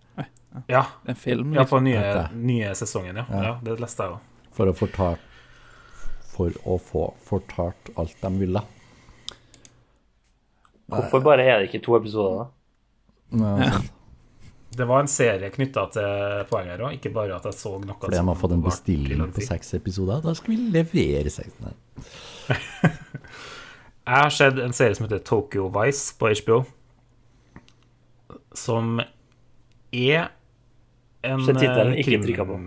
Ja, 0.68 0.86
Det 1.04 1.10
er 1.10 1.14
en 1.16 1.20
film, 1.20 1.54
ja 1.54 1.64
på 1.64 1.76
på 1.76 1.80
nye, 1.84 2.28
nye 2.32 2.74
sesongen, 2.74 3.16
ja. 3.16 3.24
Ja. 3.30 3.42
ja. 3.44 3.54
Det 3.62 3.80
leste 3.80 4.04
jeg 4.04 4.16
òg. 4.16 4.46
For 4.56 4.70
å 4.70 4.76
fortalt 4.76 5.20
For 6.32 6.52
å 6.68 6.76
få 6.80 7.02
fortalt 7.24 7.90
alt 7.96 8.16
de 8.20 8.30
ville. 8.40 8.60
Hvorfor 10.88 11.22
bare 11.24 11.42
er 11.42 11.58
det 11.62 11.68
ikke 11.70 11.82
to 11.84 11.96
episoder, 11.98 12.44
da? 12.44 12.48
Ja, 13.42 13.56
Ja. 13.66 13.78
Det 14.76 14.84
var 14.84 15.00
en 15.00 15.08
serie 15.08 15.48
knytta 15.50 15.86
til 15.94 16.42
poenget 16.50 16.74
her 16.76 16.82
òg, 16.84 16.92
ikke 16.98 17.08
bare 17.14 17.32
at 17.38 17.44
jeg 17.48 17.54
så 17.56 17.70
noe 17.80 17.94
Fordi 17.96 18.12
de 18.18 18.24
har 18.26 18.34
fått 18.36 18.52
en 18.52 18.60
bestilling 18.62 19.22
på 19.32 19.40
seks 19.46 19.72
episoder. 19.78 20.20
Da 20.20 20.34
skal 20.36 20.52
vi 20.52 20.58
levere 20.74 21.30
seks. 21.32 21.54
Nei. 21.64 21.72
Jeg 24.06 24.20
har 24.20 24.30
sett 24.30 24.58
en 24.62 24.74
serie 24.76 24.94
som 24.94 25.06
heter 25.08 25.22
Tokyo 25.24 25.70
Vice 25.74 26.12
på 26.20 26.28
HBO, 26.42 26.58
som 28.54 29.00
er 29.92 30.28
en 31.26 31.42
Se 31.46 31.54
tittelen, 31.56 31.94
eh, 31.94 31.98
ikke 32.02 32.10
krim- 32.12 32.26
trykka 32.26 32.44
på. 32.46 32.58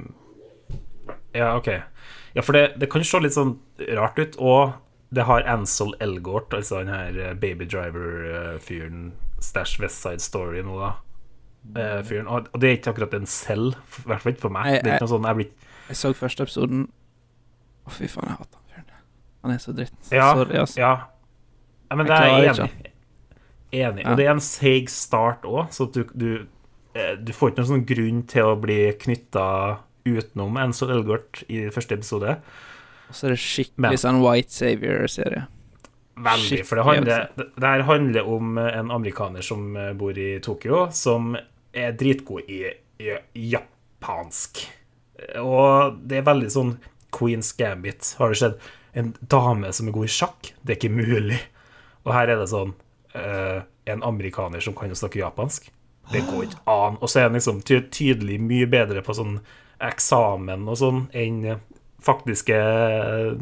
Ja, 1.35 1.53
OK. 1.57 1.67
Ja, 2.35 2.41
for 2.41 2.53
det, 2.53 2.65
det 2.79 2.89
kan 2.91 3.03
se 3.03 3.19
litt 3.23 3.33
sånn 3.37 3.55
rart 3.95 4.19
ut, 4.19 4.35
og 4.39 4.73
det 5.15 5.23
har 5.25 5.45
Ansel 5.49 5.93
Elgort, 5.99 6.53
altså 6.53 6.83
den 6.83 6.91
her 6.93 7.15
eh, 7.29 7.33
Baby 7.41 7.65
Driver-fyren, 7.65 9.11
Stash 9.41 9.81
West 9.81 10.01
Side 10.03 10.19
Story 10.21 10.61
nå, 10.61 10.75
da. 10.79 10.91
eh, 11.79 12.03
Fyren. 12.05 12.27
Og 12.27 12.49
det 12.61 12.69
er 12.69 12.77
ikke 12.77 12.93
akkurat 12.93 13.13
en 13.17 13.25
selv, 13.25 13.73
i 14.03 14.05
hvert 14.05 14.21
fall 14.21 14.35
ikke 14.35 14.45
for 14.45 14.53
meg. 14.53 14.69
Jeg, 14.73 14.83
Det 14.85 14.93
ikke 14.93 15.07
noe 15.07 15.13
sånn 15.15 15.27
jeg 15.29 15.39
blir 15.39 15.49
Jeg 15.89 15.97
så 15.97 16.11
første 16.13 16.45
episoden 16.45 16.85
Å, 17.87 17.95
fy 17.95 18.09
faen, 18.11 18.29
jeg 18.29 18.37
hater 18.43 18.59
han 18.59 18.69
fyren. 18.75 19.01
Han 19.45 19.55
er 19.55 19.63
så 19.63 19.73
dritt. 19.73 19.97
Ja, 20.13 20.29
Sorry, 20.37 20.59
altså. 20.61 20.79
ja. 20.83 20.93
ja 21.89 21.97
men 21.97 22.05
Jeg 22.05 22.13
det 22.13 22.21
er 22.21 22.43
jeg 22.43 22.53
enig 22.53 22.93
Enig. 23.69 24.01
Ja. 24.03 24.11
Og 24.11 24.17
det 24.17 24.25
er 24.25 24.31
en 24.33 24.41
seig 24.41 24.89
start 24.89 25.43
òg, 25.45 25.67
så 25.73 25.85
du, 25.93 26.03
du, 26.17 26.29
eh, 26.97 27.15
du 27.21 27.29
får 27.33 27.51
ikke 27.51 27.61
noen 27.61 27.71
sånn 27.73 27.85
grunn 27.89 28.23
til 28.29 28.49
å 28.49 28.55
bli 28.57 28.79
knytta 29.01 29.43
utenom 30.09 30.57
Ansel 30.57 30.89
Elgort 30.95 31.43
i 31.53 31.67
første 31.73 31.97
episode. 31.99 32.37
Og 33.09 33.15
så 33.15 33.27
er 33.27 33.35
det 33.35 33.41
skikkelig 33.43 33.87
Men- 33.87 34.01
sånn 34.01 34.21
White 34.23 34.53
Savior-serie. 34.53 35.47
Veldig. 36.19 36.65
For 36.67 36.75
det, 36.75 36.83
handler, 36.83 37.29
det, 37.35 37.63
her 37.63 37.85
handler 37.87 38.27
om 38.27 38.57
en 38.59 38.91
amerikaner 38.91 39.41
som 39.41 39.75
eh, 39.79 39.93
bor 39.95 40.17
i 40.19 40.39
Tokyo, 40.43 40.89
som 40.91 41.31
er 41.71 41.93
dritgod 41.95 42.49
i, 42.51 42.65
i 42.99 43.13
japansk. 43.53 44.65
Og 45.39 45.95
det 46.03 46.19
er 46.19 46.27
veldig 46.27 46.51
sånn 46.51 46.73
Queen's 47.15 47.53
Gambit. 47.57 48.15
Har 48.19 48.33
det 48.33 48.39
skjedd 48.41 48.59
en 48.99 49.13
dame 49.21 49.71
som 49.75 49.87
er 49.87 49.95
god 49.95 50.09
i 50.09 50.13
sjakk? 50.13 50.51
Det 50.61 50.75
er 50.75 50.79
ikke 50.79 50.97
mulig. 50.97 51.39
Og 52.05 52.13
her 52.15 52.31
er 52.31 52.39
det 52.39 52.49
sånn 52.51 52.71
uh, 53.15 53.61
En 53.89 54.03
amerikaner 54.05 54.63
som 54.63 54.75
kan 54.77 54.91
snakke 54.95 55.21
japansk. 55.21 55.71
Det 56.11 56.21
går 56.27 56.45
ikke 56.47 56.61
an. 56.69 56.97
Og 57.01 57.09
så 57.09 57.21
er 57.21 57.29
han 57.29 57.37
liksom 57.37 57.61
ty 57.65 57.79
tydelig 57.93 58.39
mye 58.41 58.67
bedre 58.69 59.03
på 59.05 59.15
sånn 59.17 59.39
eksamen 59.79 60.67
og 60.67 60.77
sånn 60.79 61.03
enn 61.15 61.59
faktiske 62.05 62.55
eh, 62.55 63.33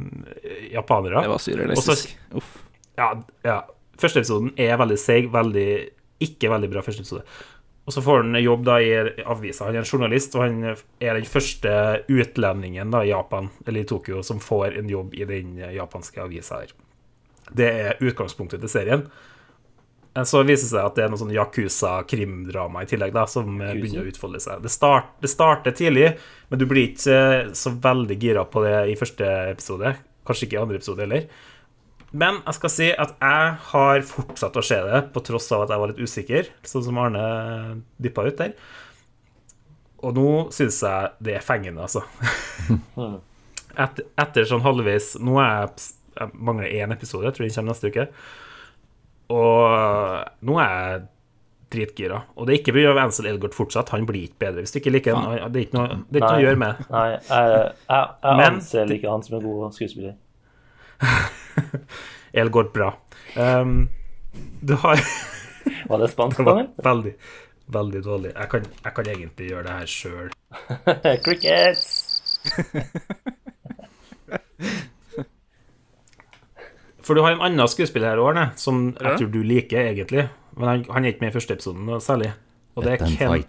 japanere. 0.73 1.21
Det 1.25 1.33
var 1.33 1.43
surrealistisk. 1.43 2.15
Uff. 2.37 2.55
Ja, 2.97 3.11
ja. 3.45 3.61
Første 3.97 4.21
episoden 4.21 4.51
er 4.61 4.77
veldig 4.77 4.97
seig, 5.01 5.29
veldig 5.33 5.69
ikke 6.23 6.49
veldig 6.49 6.69
bra 6.71 6.81
første 6.85 7.05
episode. 7.05 7.23
Og 7.87 7.93
så 7.95 8.01
får 8.03 8.25
han 8.25 8.35
jobb 8.41 8.65
da 8.67 8.81
i 8.83 8.89
avisa. 9.23 9.69
Han 9.69 9.77
er 9.77 9.85
en 9.85 9.87
journalist, 9.87 10.35
og 10.35 10.43
han 10.43 10.57
er 10.67 11.15
den 11.15 11.29
første 11.29 11.71
utlendingen 12.11 12.91
da 12.91 13.05
i 13.05 13.13
Japan, 13.13 13.47
eller 13.65 13.85
i 13.85 13.87
Tokyo, 13.87 14.19
som 14.27 14.41
får 14.43 14.75
en 14.81 14.89
jobb 14.91 15.15
i 15.15 15.27
den 15.29 15.55
japanske 15.71 16.19
avisa 16.25 16.59
her. 16.65 16.73
Det 17.55 17.69
er 17.69 18.03
utgangspunktet 18.03 18.59
til 18.59 18.73
serien. 18.73 19.05
Men 20.17 20.25
Så 20.25 20.39
viser 20.41 20.65
det 20.65 20.71
seg 20.71 20.81
at 20.81 20.95
det 20.97 21.03
er 21.05 21.11
noe 21.13 21.19
sånn 21.21 21.33
Yakuza-krimdrama 21.35 22.81
i 22.81 22.87
tillegg, 22.89 23.11
da, 23.13 23.27
som 23.29 23.51
eh, 23.61 23.67
Yakuza? 23.67 23.81
begynner 23.83 24.07
å 24.07 24.09
utfolde 24.09 24.39
seg. 24.41 24.63
Det, 24.63 24.71
start, 24.73 25.11
det 25.21 25.29
starter 25.29 25.75
tidlig, 25.77 26.07
men 26.49 26.57
du 26.57 26.65
blir 26.65 26.87
ikke 26.87 27.17
eh, 27.35 27.51
så 27.53 27.75
veldig 27.83 28.17
gira 28.17 28.45
på 28.49 28.63
det 28.65 28.79
i 28.89 28.95
første 28.97 29.27
episode. 29.51 29.91
Kanskje 30.25 30.47
ikke 30.47 30.57
i 30.57 30.61
andre 30.63 30.79
episode 30.81 31.05
heller. 31.05 31.27
Men 32.17 32.39
jeg 32.39 32.57
skal 32.57 32.73
si 32.73 32.87
at 33.05 33.13
jeg 33.13 33.51
har 33.67 34.07
fortsatt 34.09 34.57
å 34.57 34.63
se 34.65 34.79
det, 34.87 35.03
på 35.13 35.23
tross 35.27 35.51
av 35.53 35.67
at 35.67 35.75
jeg 35.75 35.83
var 35.83 35.93
litt 35.93 36.01
usikker, 36.01 36.49
sånn 36.65 36.87
som 36.87 36.99
Arne 37.03 37.27
dyppa 38.01 38.25
ut 38.25 38.41
der. 38.41 38.57
Og 40.01 40.17
nå 40.17 40.27
syns 40.55 40.81
jeg 40.81 41.13
det 41.29 41.37
er 41.37 41.45
fengende, 41.45 41.85
altså. 41.85 42.01
etter, 43.85 44.09
etter 44.17 44.49
sånn 44.49 44.65
halvveis 44.65 45.13
Nå 45.21 45.37
er 45.41 45.53
jeg, 45.67 45.87
jeg 46.17 46.33
mangler 46.33 46.73
én 46.73 46.97
episode, 46.97 47.29
jeg 47.29 47.37
tror 47.37 47.45
den 47.45 47.55
kommer 47.59 47.75
neste 47.75 47.93
uke. 47.93 48.09
Og 49.33 50.45
nå 50.47 50.57
er 50.63 50.73
jeg 50.73 51.05
dritgira. 51.73 52.21
Og 52.35 52.47
det 52.47 52.53
er 52.53 52.61
ikke 52.61 52.75
pga. 52.77 52.93
Ansel 53.01 53.27
Elgort 53.31 53.55
fortsatt, 53.57 53.91
han 53.95 54.05
blir 54.07 54.27
ikke 54.29 54.41
bedre. 54.45 54.63
Hvis 54.63 54.75
du 54.75 54.79
ikke 54.79 54.93
liker 54.95 55.17
ham. 55.17 55.51
det 55.51 55.61
er 55.61 55.65
ikke 55.67 55.79
noe, 55.79 55.99
det 56.07 56.19
er 56.19 56.23
ikke 56.23 56.31
noe 56.31 56.41
å 56.41 56.45
gjøre 56.45 56.61
med. 56.63 56.85
Nei, 56.93 57.07
jeg, 57.11 57.21
jeg, 57.27 58.05
jeg 58.23 58.51
anser 58.51 58.95
ikke 58.97 59.11
han 59.11 59.25
som 59.25 59.39
en 59.39 59.45
god 59.47 59.75
skuespiller. 59.75 60.15
Elgort 62.43 62.71
bra. 62.75 62.93
Um, 63.35 63.89
du 64.61 64.75
har 64.83 65.01
Var 65.89 65.99
det 65.99 66.07
spansk, 66.11 66.39
Daniel? 66.47 66.69
veldig, 66.83 67.13
veldig 67.75 68.03
dårlig. 68.05 68.31
Jeg 68.35 68.49
kan, 68.49 68.67
jeg 68.83 68.93
kan 68.95 69.09
egentlig 69.15 69.49
gjøre 69.49 69.63
det 69.67 69.75
her 69.81 69.85
sjøl. 69.91 70.29
Crickets! 71.25 71.85
For 77.07 77.15
du 77.15 77.23
har 77.23 77.37
en 77.37 77.45
annen 77.45 77.71
skuespiller 77.71 78.11
her, 78.11 78.19
Arne, 78.19 78.49
som 78.59 78.89
jeg 78.97 79.21
tror 79.21 79.31
du 79.31 79.39
liker, 79.47 79.93
egentlig. 79.93 80.27
Men 80.57 80.67
han, 80.67 80.85
han 80.91 81.05
er 81.05 81.13
ikke 81.13 81.23
med 81.23 81.31
i 81.31 81.37
første 81.37 81.55
episoden 81.55 81.89
særlig. 82.03 82.33
Og 82.75 82.83
det 82.85 82.97
er 82.97 83.11
Ken. 83.15 83.43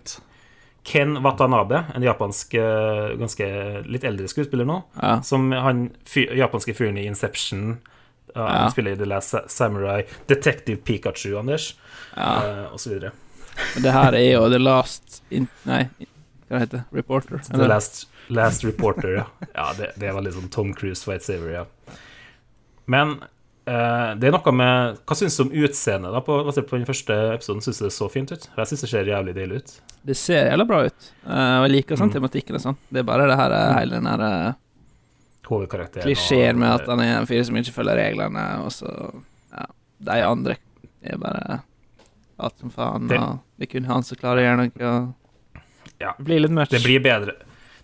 Ken 0.88 1.18
Watanabe, 1.24 1.82
en 1.94 2.04
japansk, 2.06 2.54
eh, 2.54 3.16
ganske 3.20 3.46
litt 3.84 4.04
eldre 4.08 4.28
skuespiller 4.30 4.68
nå. 4.68 4.78
Ja. 5.02 5.18
Som 5.26 5.50
han 5.52 5.88
fyr, 6.08 6.30
japanske 6.38 6.72
fyren 6.78 7.00
i 7.00 7.06
Inception. 7.10 7.80
Ja, 8.34 8.44
Ja. 8.44 8.58
Han 8.62 8.70
spiller 8.70 8.94
i 8.94 8.96
The 8.96 9.08
Last 9.08 9.34
Samurai, 9.50 10.02
Detective 10.26 10.76
Pikachu, 10.84 11.38
Anders, 11.38 11.74
Ja. 12.16 12.28
uh, 12.44 12.72
og 12.72 12.80
så 12.80 12.90
videre. 12.90 13.10
Men 13.74 13.82
det 13.82 13.92
her 13.92 14.14
er 14.14 14.32
jo 14.32 14.48
The 14.48 14.58
Last 14.58 15.22
in, 15.30 15.48
Nei, 15.66 15.88
hva 16.48 16.60
heter 16.62 16.78
det? 16.78 16.84
Reporter? 16.92 17.40
The 17.48 17.66
Last, 17.66 18.08
last 18.28 18.64
Reporter, 18.64 19.16
ja. 19.16 19.24
ja 19.54 19.72
det, 19.78 19.92
det 19.96 20.12
var 20.14 20.28
sånn 20.30 20.52
Tom 20.52 20.74
Cruise, 20.74 21.08
White 21.10 21.24
Saver, 21.24 21.50
ja. 21.52 21.64
Men 22.86 23.18
eh, 23.22 23.28
det 24.20 24.28
er 24.28 24.32
noe 24.34 24.52
med 24.54 24.98
Hva 25.04 25.16
syns 25.18 25.36
du 25.36 25.42
om 25.44 25.50
utseendet 25.52 26.12
da, 26.14 26.20
på, 26.24 26.36
basert 26.46 26.68
på 26.70 26.78
den 26.78 26.86
første 26.88 27.14
episoden? 27.34 27.60
Syns 27.64 27.78
du 27.82 27.84
det 27.88 27.92
så 27.96 28.08
fint 28.12 28.30
ut? 28.32 28.46
Jeg 28.56 28.70
syns 28.70 28.84
det 28.84 28.90
ser 28.92 29.10
jævlig 29.10 29.34
deilig 29.36 29.60
ut. 29.62 29.74
Det 30.08 30.16
ser 30.16 30.46
jævla 30.50 30.64
bra 30.68 30.78
ut. 30.86 31.08
Eh, 31.26 31.56
og 31.58 31.66
jeg 31.66 31.74
liker 31.74 31.96
sånn 32.00 32.08
Mm. 32.08 32.14
tematikken 32.16 32.56
og 32.56 32.62
sånn. 32.64 32.76
Det 32.88 33.02
er 33.02 33.06
bare 33.10 33.26
det 33.28 33.36
her 33.40 33.52
eh, 33.56 33.74
hele 33.80 33.98
den 33.98 34.06
her 34.08 34.22
eh, 34.28 34.52
Hovedkarakteren. 35.48 36.04
klisjeen 36.04 36.58
med 36.60 36.68
at 36.74 36.86
han 36.88 37.00
er 37.00 37.14
en 37.18 37.26
fyr 37.28 37.42
som 37.48 37.56
ikke 37.56 37.72
følger 37.72 37.96
reglene, 37.96 38.44
og 38.64 38.70
så 38.74 38.90
Ja, 39.52 39.64
de 40.04 40.18
andre 40.28 40.56
er 41.02 41.16
bare 41.18 41.60
alt 42.38 42.58
som 42.60 42.70
faen, 42.70 43.08
og 43.10 43.40
det 43.58 43.68
er 43.68 43.72
kun 43.72 43.84
han 43.88 44.02
som 44.06 44.16
klarer 44.20 44.42
å 44.42 44.46
gjøre 44.46 44.58
noe, 44.64 45.14
Ja. 45.98 46.12
Det 46.18 46.24
blir 46.28 46.40
litt 46.44 46.52
mørkt. 46.54 46.70
Det 46.70 46.82
blir 46.84 47.00
bedre. 47.02 47.32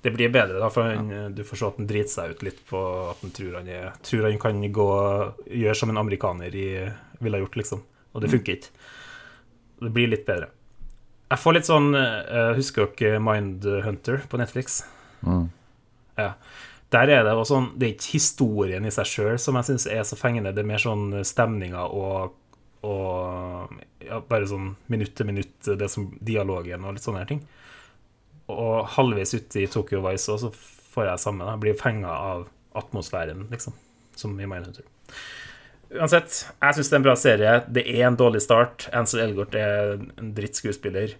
Det 0.04 0.10
blir 0.12 0.28
bedre, 0.28 0.58
da, 0.60 0.68
for 0.68 0.84
han, 0.84 1.32
du 1.32 1.40
får 1.48 1.56
se 1.56 1.68
at 1.70 1.78
han 1.80 1.86
driter 1.88 2.12
seg 2.12 2.34
ut 2.34 2.42
litt 2.44 2.58
på 2.68 2.80
at 3.08 3.22
han 3.24 3.32
tror 3.32 3.54
han, 3.56 3.70
er, 3.72 3.86
tror 4.04 4.26
han 4.28 4.36
kan 4.42 4.58
gå 4.76 4.88
gjøre 5.48 5.76
som 5.80 5.92
en 5.94 6.00
amerikaner 6.02 6.52
i, 6.60 6.66
ville 7.24 7.38
ha 7.38 7.40
gjort, 7.40 7.56
liksom. 7.62 7.80
Og 8.12 8.20
det 8.20 8.28
funker 8.34 8.58
ikke. 8.58 8.84
Det 9.80 9.92
blir 9.96 10.12
litt 10.12 10.26
bedre. 10.28 10.50
Jeg 11.32 11.40
får 11.40 11.56
litt 11.56 11.66
sånn 11.66 11.88
uh, 11.96 12.52
Husker 12.54 12.92
dere 12.98 13.22
Mindhunter 13.22 14.22
på 14.28 14.38
Netflix? 14.38 14.82
Mm. 15.24 15.48
Ja. 16.20 16.34
Der 16.94 17.10
er 17.10 17.24
det 17.26 17.32
også 17.32 17.56
sånn 17.56 17.70
Det 17.80 17.86
er 17.86 17.94
ikke 17.96 18.12
historien 18.12 18.84
i 18.86 18.92
seg 18.94 19.08
sjøl 19.08 19.40
som 19.42 19.56
jeg 19.58 19.70
syns 19.70 19.88
er 19.90 20.04
så 20.06 20.18
fengende, 20.20 20.52
det 20.54 20.62
er 20.62 20.68
mer 20.68 20.82
sånn 20.82 21.08
stemninga 21.26 21.88
og, 21.88 22.36
og 22.86 23.72
ja, 24.04 24.20
bare 24.20 24.46
sånn 24.46 24.74
minutt 24.92 25.16
til 25.16 25.32
minutt, 25.32 25.56
det 25.64 25.88
som 25.90 26.12
dialogen 26.20 26.84
og 26.84 26.94
litt 26.94 27.06
sånne 27.06 27.24
her 27.24 27.32
ting. 27.32 27.42
Og 28.52 28.88
halvveis 28.96 29.34
ute 29.34 29.62
i 29.62 29.68
Tokyo 29.70 30.02
Vice 30.04 30.32
også, 30.32 30.50
så 30.50 30.90
får 30.94 31.08
jeg 31.08 31.22
samme. 31.22 31.46
Jeg 31.48 31.62
blir 31.62 31.78
fenga 31.80 32.12
av 32.12 32.44
atmosfæren, 32.76 33.46
liksom, 33.52 33.76
som 34.18 34.34
i 34.40 34.48
Mindhunter. 34.50 34.84
Uansett, 35.94 36.40
jeg 36.58 36.76
syns 36.76 36.90
det 36.90 36.96
er 36.96 37.00
en 37.00 37.06
bra 37.06 37.14
serie. 37.18 37.54
Det 37.70 37.84
er 37.86 38.06
en 38.08 38.18
dårlig 38.18 38.42
start. 38.42 38.88
Ansel 38.96 39.22
Elgort 39.28 39.54
er 39.58 39.94
en 39.94 40.32
drittskuespiller. 40.36 41.14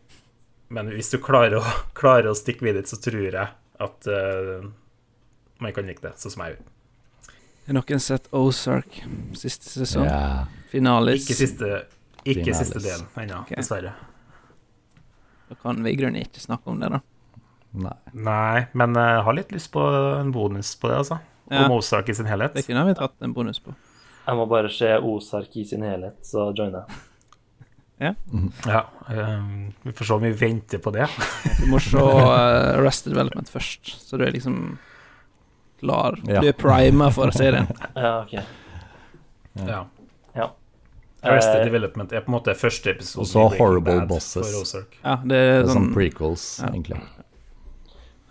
Men 0.75 0.91
hvis 0.95 1.13
du 1.13 1.21
klarer 1.23 1.61
å, 1.61 1.65
klarer 2.01 2.33
å 2.33 2.39
stikke 2.39 2.67
videre, 2.67 2.87
så 2.89 2.99
tror 3.03 3.29
jeg 3.29 3.47
at 3.85 4.09
uh, 4.11 4.67
man 5.63 5.75
kan 5.75 5.87
like 5.89 6.03
det, 6.03 6.15
sånn 6.21 6.35
som 6.35 6.45
jeg 6.45 6.57
gjør. 6.57 6.71
Har 7.65 7.79
noen 7.79 8.03
sett 8.03 8.27
Ozark 8.37 8.99
siste 9.39 9.71
sesong? 9.71 10.05
Ja. 10.05 10.45
Finalis? 10.69 11.25
Ikke 11.25 11.39
siste, 11.39 11.71
ikke 12.25 12.43
Finalis. 12.43 12.61
siste 12.61 12.83
delen 12.85 13.07
ennå, 13.23 13.41
okay. 13.47 13.57
dessverre. 13.61 13.95
Da 15.49 15.57
kan 15.63 15.81
vi 15.85 15.95
i 15.95 15.97
grunnen 15.97 16.21
ikke 16.21 16.43
snakke 16.43 16.73
om 16.73 16.83
det, 16.83 16.91
da. 16.93 17.01
Nei. 17.75 17.95
Nei, 18.13 18.67
men 18.79 18.95
jeg 18.95 19.23
har 19.27 19.35
litt 19.35 19.51
lyst 19.55 19.73
på 19.75 19.83
en 20.21 20.31
bonus 20.35 20.75
på 20.79 20.91
det, 20.93 21.01
altså. 21.03 21.19
Ja. 21.51 21.65
Om 21.67 21.75
Ozark 21.79 22.09
i 22.09 22.15
sin 22.15 22.29
helhet. 22.31 22.55
Det 22.55 22.67
kunne 22.67 22.85
vi 22.89 22.95
tatt 22.99 23.17
en 23.27 23.35
bonus 23.35 23.59
på. 23.61 23.75
Jeg 24.25 24.39
må 24.39 24.47
bare 24.49 24.71
se 24.73 24.95
Ozark 25.05 25.57
i 25.61 25.65
sin 25.69 25.83
helhet, 25.85 26.21
så 26.25 26.51
joiner 26.57 26.85
jeg. 26.85 27.03
Ja, 28.67 28.81
um, 29.09 29.73
vi 29.83 29.93
får 29.93 30.05
se 30.05 30.15
om 30.17 30.23
vi 30.23 30.33
venter 30.37 30.79
på 30.83 30.91
det. 30.91 31.07
Du 31.61 31.69
må 31.71 31.79
se 31.81 31.97
uh, 31.97 32.75
Arrested 32.75 33.15
Development 33.15 33.49
først, 33.49 33.93
så 34.03 34.19
du 34.19 34.25
er 34.27 34.35
liksom 34.35 34.79
klar. 35.81 36.19
Ja. 36.27 36.43
Du 36.43 36.49
er 36.51 36.57
primer 36.59 37.15
for 37.15 37.31
serien. 37.37 37.71
Ja, 37.95 38.23
OK. 38.25 38.35
Ja. 39.55 39.85
Ja. 40.35 40.49
Arrested 41.23 41.61
uh, 41.61 41.65
Development 41.71 42.13
er 42.13 42.25
på 42.27 42.33
en 42.33 42.37
måte 42.37 42.57
første 42.59 42.91
episode 42.97 43.23
Og 43.23 43.31
så 43.31 43.47
Horrible 43.55 44.03
Bosses. 44.11 44.75
Ja, 44.75 45.15
det 45.23 45.31
Det 45.31 45.39
er 45.39 45.61
er 45.61 45.69
sånn 45.69 45.77
sånn 45.79 45.93
prequels, 45.95 46.49
Ja. 46.61 46.73
egentlig. 46.75 47.01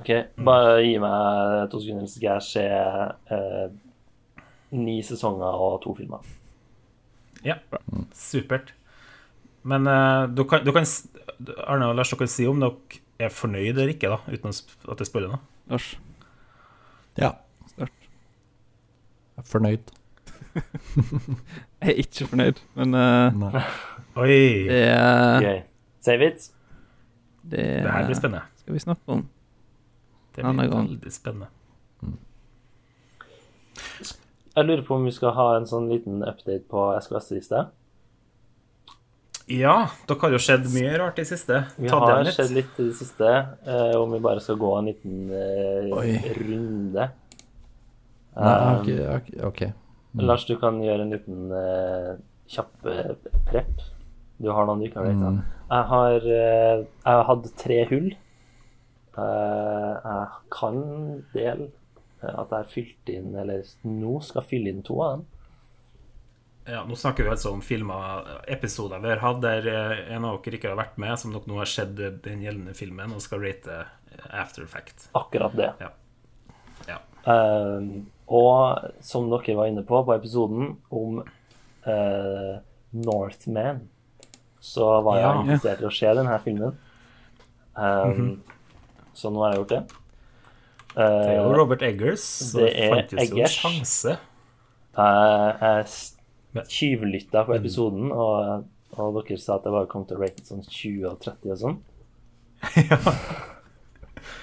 OK, 0.04 0.12
bare 0.44 0.82
gi 0.84 0.98
meg 1.00 1.70
to 1.72 1.80
sekunder, 1.80 2.08
så 2.12 2.20
skal 2.20 2.30
jeg 2.34 2.46
se 2.50 2.64
eh, 3.32 3.68
ni 4.76 4.98
sesonger 5.06 5.56
og 5.64 5.80
to 5.86 5.94
filmer. 5.96 6.24
Ja, 7.46 7.56
supert. 8.18 8.74
Men 9.64 9.88
eh, 9.88 10.28
du 10.36 10.44
kan, 10.50 10.64
du 10.68 10.72
kan 10.76 10.84
Arne 11.68 11.88
og 11.90 11.96
Lars, 11.98 12.12
dere 12.12 12.20
kan 12.26 12.32
si 12.32 12.46
om 12.52 12.60
dere 12.60 13.00
er 13.24 13.32
fornøyd 13.32 13.78
eller 13.78 13.94
ikke, 13.94 14.10
da, 14.12 14.20
uten 14.28 14.52
at 14.52 15.00
det 15.00 15.08
spiller 15.08 15.32
noe. 15.32 15.40
Lars. 15.72 15.94
Ja. 17.20 17.30
Start. 17.72 17.94
Jeg 19.34 19.44
er 19.46 19.48
fornøyd. 19.50 19.94
Jeg 21.84 21.90
er 21.90 21.98
ikke 22.04 22.28
fornøyd, 22.30 22.60
men 22.78 22.94
uh, 22.96 23.56
Oi! 24.22 24.28
det, 24.70 24.82
er- 24.88 25.38
okay. 25.40 25.62
Save 26.06 26.28
it. 26.28 26.50
det 27.44 27.64
Det 27.84 27.92
her 27.92 28.06
blir 28.08 28.16
spennende. 28.20 28.44
skal 28.62 28.74
vi 28.76 28.80
snakke 28.84 29.02
om. 29.18 29.24
Det 30.36 30.44
blir 30.44 30.74
veldig 30.74 31.14
spennende. 31.14 31.48
Jeg 34.54 34.68
lurer 34.68 34.84
på 34.86 34.96
om 35.00 35.06
vi 35.08 35.14
skal 35.14 35.34
ha 35.34 35.48
en 35.58 35.66
sånn 35.66 35.88
liten 35.90 36.22
update 36.22 36.68
på 36.70 36.92
SKS-liste. 37.02 37.64
Ja, 39.50 39.90
dere 40.08 40.20
har 40.22 40.36
jo 40.36 40.40
skjedd 40.40 40.70
mye 40.72 40.94
rart 41.02 41.18
i 41.20 41.26
siste. 41.28 41.64
Vi 41.76 41.90
Ta 41.92 42.00
har 42.00 42.30
skjedd 42.32 42.54
litt. 42.56 42.78
i 42.80 42.86
det 42.88 42.96
siste, 42.96 43.32
eh, 43.66 43.96
om 44.00 44.14
vi 44.14 44.22
bare 44.24 44.40
skal 44.40 44.60
gå 44.62 44.72
en 44.78 44.86
liten 44.92 45.32
eh, 45.32 46.30
runde. 46.38 47.10
Nei, 48.34 48.54
Um, 48.54 48.80
ok, 48.80 48.88
ok, 49.14 49.28
ok. 49.46 49.60
Lars, 50.26 50.46
du 50.50 50.56
kan 50.58 50.80
gjøre 50.82 51.04
en 51.06 51.12
liten 51.14 51.52
eh, 51.54 52.16
kjapp 52.50 52.88
eh, 52.90 53.12
prep. 53.50 53.84
Du 54.42 54.50
har 54.50 54.66
noen 54.66 54.82
du 54.82 54.90
kan 54.90 55.06
vite. 55.06 55.30
Mm. 55.36 55.44
Jeg 55.70 55.88
har 55.92 56.16
eh, 56.26 56.82
Jeg 56.82 57.12
har 57.12 57.28
hatt 57.30 57.52
tre 57.62 57.78
hull. 57.92 58.08
Eh, 59.18 59.94
jeg 60.04 60.28
kan 60.54 60.80
del 61.36 61.68
eh, 61.68 62.34
at 62.34 62.50
jeg 62.50 62.58
har 62.58 62.72
fylt 62.72 63.14
inn, 63.14 63.36
eller 63.38 63.64
nå 63.86 64.18
skal 64.26 64.46
fylle 64.48 64.74
inn 64.74 64.84
to 64.86 64.98
av 65.06 65.18
dem. 65.18 65.26
Ja, 66.66 66.86
nå 66.88 66.96
snakker 66.96 67.26
vi 67.28 67.34
altså 67.34 67.52
om 67.52 67.60
filmer, 67.62 68.24
episoder 68.48 69.02
vi 69.04 69.10
har 69.12 69.20
hatt 69.20 69.42
der 69.44 69.66
eh, 69.68 69.98
en 70.16 70.24
av 70.26 70.38
dere 70.46 70.56
ikke 70.58 70.72
har 70.72 70.80
vært 70.80 70.98
med, 71.02 71.18
som 71.20 71.34
dere 71.36 71.50
nå 71.52 71.58
har 71.60 71.68
sett 71.70 71.92
den 71.98 72.46
gjeldende 72.46 72.74
filmen 72.78 73.12
og 73.14 73.22
skal 73.26 73.44
rate 73.44 73.82
eh, 73.84 74.28
after 74.40 74.66
fact. 74.72 75.10
Akkurat 75.20 75.58
det. 75.60 75.74
Ja. 75.84 75.92
Ja. 76.88 77.00
Um, 77.24 78.06
og 78.28 78.90
som 79.04 79.28
dere 79.32 79.56
var 79.60 79.70
inne 79.70 79.84
på 79.88 80.00
på 80.08 80.16
episoden 80.16 80.78
om 80.92 81.20
uh, 81.22 82.56
Northman, 82.96 83.84
så 84.64 84.88
var 85.04 85.20
jeg 85.20 85.28
Ja. 85.28 85.38
interessert 85.44 85.84
i 85.84 85.88
å 85.88 85.94
se 85.94 86.16
denne 86.16 86.40
filmen. 86.44 86.78
Um, 87.76 88.42
Så 89.18 89.32
nå 89.34 89.44
har 89.44 89.54
jeg 89.54 89.64
gjort 89.64 89.74
det. 89.74 89.84
Det 90.94 91.06
er 91.06 91.38
jo 91.40 91.46
Eh, 91.50 91.56
Robert 91.58 91.82
Eggers, 91.82 92.26
så 92.52 92.60
det 92.60 92.74
det 92.76 92.90
fantes 92.92 93.32
jo 93.32 93.38
en 93.42 93.56
sjanse. 93.56 94.18
Jeg, 94.94 95.88
jeg 96.54 96.68
tyvlytta 96.70 97.46
på 97.48 97.56
episoden, 97.58 98.12
og, 98.14 98.68
og 98.94 99.18
dere 99.18 99.40
sa 99.42 99.58
at 99.58 99.66
jeg 99.66 99.74
bare 99.74 99.90
kom 99.90 100.06
til 100.06 100.20
å 100.20 100.22
rate 100.22 100.46
sånn 100.46 100.62
20 100.62 101.08
og 101.10 101.18
30 101.26 101.56
og 101.56 101.62
sånn. 101.64 101.82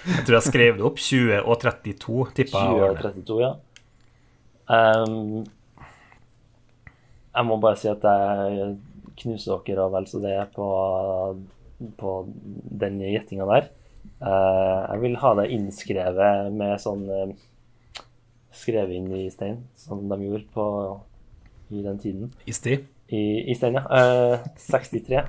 Jeg 0.00 0.24
tror 0.26 0.36
jeg 0.36 0.44
skrev 0.44 0.76
det 0.78 0.84
opp. 0.84 0.98
20 1.00 1.40
og 1.40 1.56
32, 1.60 2.20
tippa 2.36 2.62
20 2.68 2.84
og 2.84 3.00
32, 3.00 3.36
ja. 3.40 3.50
Um, 4.70 5.42
jeg 7.34 7.46
må 7.48 7.56
bare 7.62 7.78
si 7.80 7.88
at 7.90 8.04
jeg 8.06 8.74
knuser 9.22 9.62
dere 9.66 9.86
og 9.86 9.94
vel 9.96 10.06
så 10.10 10.20
det 10.22 10.34
på, 10.54 10.68
på 12.00 12.14
den 12.84 13.00
gjettinga 13.02 13.48
der. 13.50 13.68
Eh, 14.20 14.80
jeg 14.92 15.02
vil 15.04 15.16
ha 15.22 15.30
det 15.38 15.46
innskrevet 15.54 16.50
med 16.52 16.76
sånn 16.82 17.06
eh, 17.08 17.30
Skrevet 18.60 18.92
inn 18.98 19.06
i 19.14 19.28
stein, 19.32 19.60
som 19.78 20.02
de 20.10 20.16
gjorde 20.20 20.48
på, 20.52 20.64
i 21.70 21.84
den 21.84 22.00
tiden. 22.02 22.32
Isti. 22.50 22.74
I, 23.08 23.20
i 23.48 23.54
stein, 23.56 23.78
ja. 23.78 23.84
Eh, 23.86 24.42
63. 24.58 25.22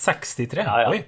63? 0.00 0.64
Ja, 0.66 0.76
ja. 0.84 0.90
Oi. 0.90 1.04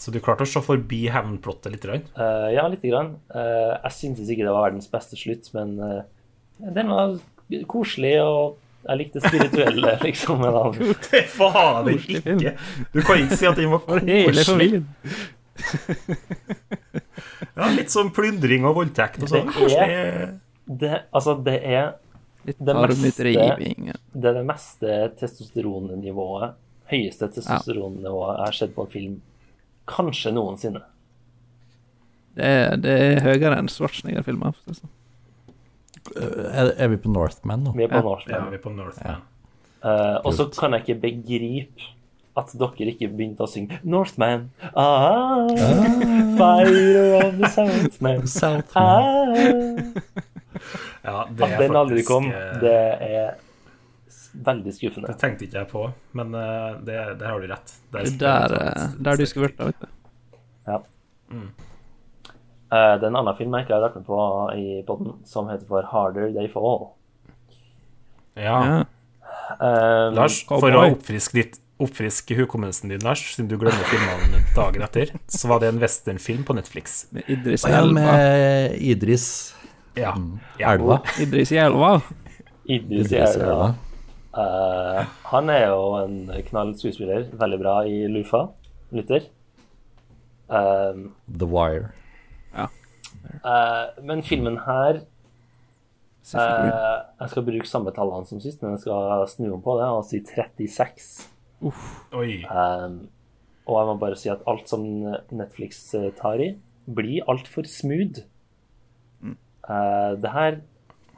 Så 0.00 0.12
du 0.12 0.18
klarte 0.24 0.46
å 0.46 0.50
se 0.50 0.62
forbi 0.64 1.04
hevnplottet 1.12 1.74
litt? 1.74 1.84
Grann. 1.84 2.06
Uh, 2.16 2.48
ja, 2.54 2.64
lite 2.72 2.88
grann. 2.88 3.14
Uh, 3.32 3.76
jeg 3.76 3.96
syntes 3.98 4.32
ikke 4.32 4.46
det 4.46 4.54
var 4.54 4.70
verdens 4.70 4.88
beste 4.90 5.18
slutt, 5.20 5.50
men 5.56 5.74
uh, 5.78 6.02
den 6.60 6.92
var 6.92 7.18
koselig, 7.68 8.14
og 8.24 8.56
jeg 8.88 8.96
likte 8.98 9.20
spirituelle, 9.20 9.98
liksom. 10.06 10.40
Med 10.40 10.52
den. 10.54 10.94
Det 11.10 12.00
film. 12.00 12.38
ikke! 12.40 12.54
Du 12.94 13.00
kan 13.02 13.18
ikke 13.24 13.36
si 13.36 13.46
at 13.46 13.56
den 13.60 13.70
var 13.70 13.80
koselig. 13.88 14.70
Ja, 17.56 17.66
litt 17.74 17.90
sånn 17.92 18.08
plyndring 18.14 18.64
og 18.68 18.76
voldtekt 18.78 19.22
og 19.24 19.28
sånn. 19.32 19.50
Det 19.52 19.76
er- 19.84 20.38
Det, 20.70 20.90
altså, 21.12 21.34
det 21.44 21.56
er 21.66 21.94
Det 22.46 22.56
meste- 22.88 23.24
det, 24.14 24.24
er 24.30 24.34
det 24.34 24.44
meste 24.46 25.12
testosteronnivået, 25.18 26.54
høyeste 26.90 27.28
testosteronnivået 27.34 28.36
jeg 28.38 28.44
har 28.46 28.52
sett 28.52 28.74
på 28.74 28.82
en 28.86 28.90
film, 28.92 29.16
kanskje 29.86 30.32
noensinne. 30.32 30.82
Det 32.36 32.44
er, 32.46 32.76
det 32.76 32.90
er 33.00 33.20
høyere 33.20 33.58
enn 33.58 33.68
Schwarzenegger-filmer. 33.68 34.54
for 34.54 34.60
å 34.72 34.74
si 34.74 34.80
det 34.80 34.80
sånn. 34.80 34.90
Er, 36.16 36.72
er 36.74 36.90
vi 36.92 36.98
på 37.00 37.12
Northman 37.12 37.64
nå? 37.66 37.74
Vi 37.76 37.86
er 37.86 37.92
på 37.92 38.00
Ja. 38.00 38.06
Northman. 38.06 38.36
Ja, 38.36 38.48
vi 38.50 38.58
er 38.58 38.62
på 38.64 38.74
Northman. 38.74 39.22
Eh, 39.80 40.16
og 40.24 40.34
så 40.36 40.46
kan 40.52 40.74
jeg 40.76 40.84
ikke 40.84 41.00
begripe 41.06 41.90
at 42.38 42.52
dere 42.54 42.92
ikke 42.92 43.08
begynte 43.10 43.44
å 43.44 43.50
synge 43.50 43.80
Northman. 43.82 44.48
Ah, 44.70 45.48
Fire 46.38 47.04
of 47.20 47.38
the 47.40 47.50
Southman. 47.52 48.26
Southman. 48.40 48.74
Ah. 48.76 50.20
Ja, 51.00 51.22
det 51.30 51.46
At 51.46 51.54
er 51.54 51.62
den 51.62 51.76
aldri 51.78 52.02
kom, 52.04 52.26
eh, 52.28 52.56
det 52.60 52.74
er 53.00 53.30
veldig 54.34 54.74
skuffende. 54.76 55.08
Det 55.08 55.22
tenkte 55.22 55.46
ikke 55.46 55.62
jeg 55.62 55.68
på, 55.70 55.86
men 56.18 56.34
uh, 56.36 56.76
det, 56.84 56.98
det, 57.22 57.24
har 57.24 57.40
du 57.40 57.46
rett. 57.48 57.72
Det 57.94 58.02
er 58.04 58.18
der, 58.20 58.82
der 59.00 59.16
du 59.16 59.24
skal 59.30 59.46
vært, 59.46 59.62
vet 59.70 59.80
du. 59.80 59.88
Eh, 62.70 62.92
det 63.00 63.02
er 63.02 63.10
en 63.10 63.18
annen 63.18 63.34
film 63.34 63.54
jeg 63.56 63.66
ikke 63.66 63.74
har 63.74 63.82
vært 63.88 63.98
med 63.98 64.06
på 64.06 64.20
i 64.54 64.66
podden, 64.86 65.16
som 65.26 65.48
heter 65.50 65.66
for 65.66 65.86
Harder 65.90 66.30
They 66.36 66.46
Fall. 66.52 66.92
Ja. 68.38 68.60
Ja. 68.62 68.78
Eh, 69.58 70.06
Lars, 70.14 70.38
for 70.46 70.70
å 70.78 70.84
oppfriske, 70.92 71.34
ditt, 71.34 71.58
oppfriske 71.82 72.36
hukommelsen 72.38 72.92
din, 72.92 73.02
Lars, 73.02 73.24
siden 73.34 73.50
du 73.50 73.56
glemmer 73.58 73.90
filmene 73.90 74.44
dagen 74.54 74.86
etter, 74.86 75.16
så 75.26 75.50
var 75.50 75.64
det 75.64 75.72
en 75.72 75.82
westernfilm 75.82 76.46
på 76.46 76.54
Netflix. 76.60 77.02
Med 77.16 77.26
Idris 77.26 77.66
i 77.66 77.74
Elva. 77.74 77.92
med 77.98 78.78
Idris 78.94 79.28
Ja. 79.98 80.14
ja. 80.60 80.74
Elva. 80.76 81.00
Idris 81.18 81.50
Elva. 81.52 81.94
Idris 82.70 83.10
i 83.10 83.22
Elva. 83.24 83.72
Uh, 84.30 85.02
han 85.32 85.50
er 85.50 85.64
jo 85.72 85.86
en 86.04 86.18
knall 86.46 86.76
skuespiller. 86.78 87.26
Veldig 87.34 87.58
bra 87.58 87.80
i 87.82 88.04
Lufa. 88.06 88.46
Lytter. 88.94 89.26
Um, 90.46 91.10
The 91.26 91.50
Wire. 91.50 91.90
Eh, 93.30 94.02
men 94.04 94.22
filmen 94.26 94.58
her 94.66 95.00
uh, 95.00 95.06
Eh, 96.36 96.96
jeg 97.20 97.30
skal 97.32 97.44
bruke 97.46 97.68
samme 97.68 97.92
tallene 97.96 98.28
som 98.28 98.40
sist, 98.42 98.60
men 98.62 98.74
jeg 98.74 98.82
skal 98.84 99.22
snu 99.32 99.46
om 99.54 99.62
på 99.64 99.76
det 99.78 99.86
og 99.88 100.04
si 100.04 100.20
36. 100.20 101.06
Oi. 102.12 102.42
Um, 102.44 103.08
og 103.66 103.78
jeg 103.78 103.88
må 103.88 103.94
bare 104.02 104.18
si 104.20 104.28
at 104.32 104.44
alt 104.50 104.68
som 104.68 104.84
Netflix 105.32 105.80
tar 106.20 106.42
i, 106.44 106.50
blir 106.90 107.24
altfor 107.30 107.66
smooth. 107.68 108.20
Eh, 109.70 110.12
det 110.20 110.30
her 110.34 110.60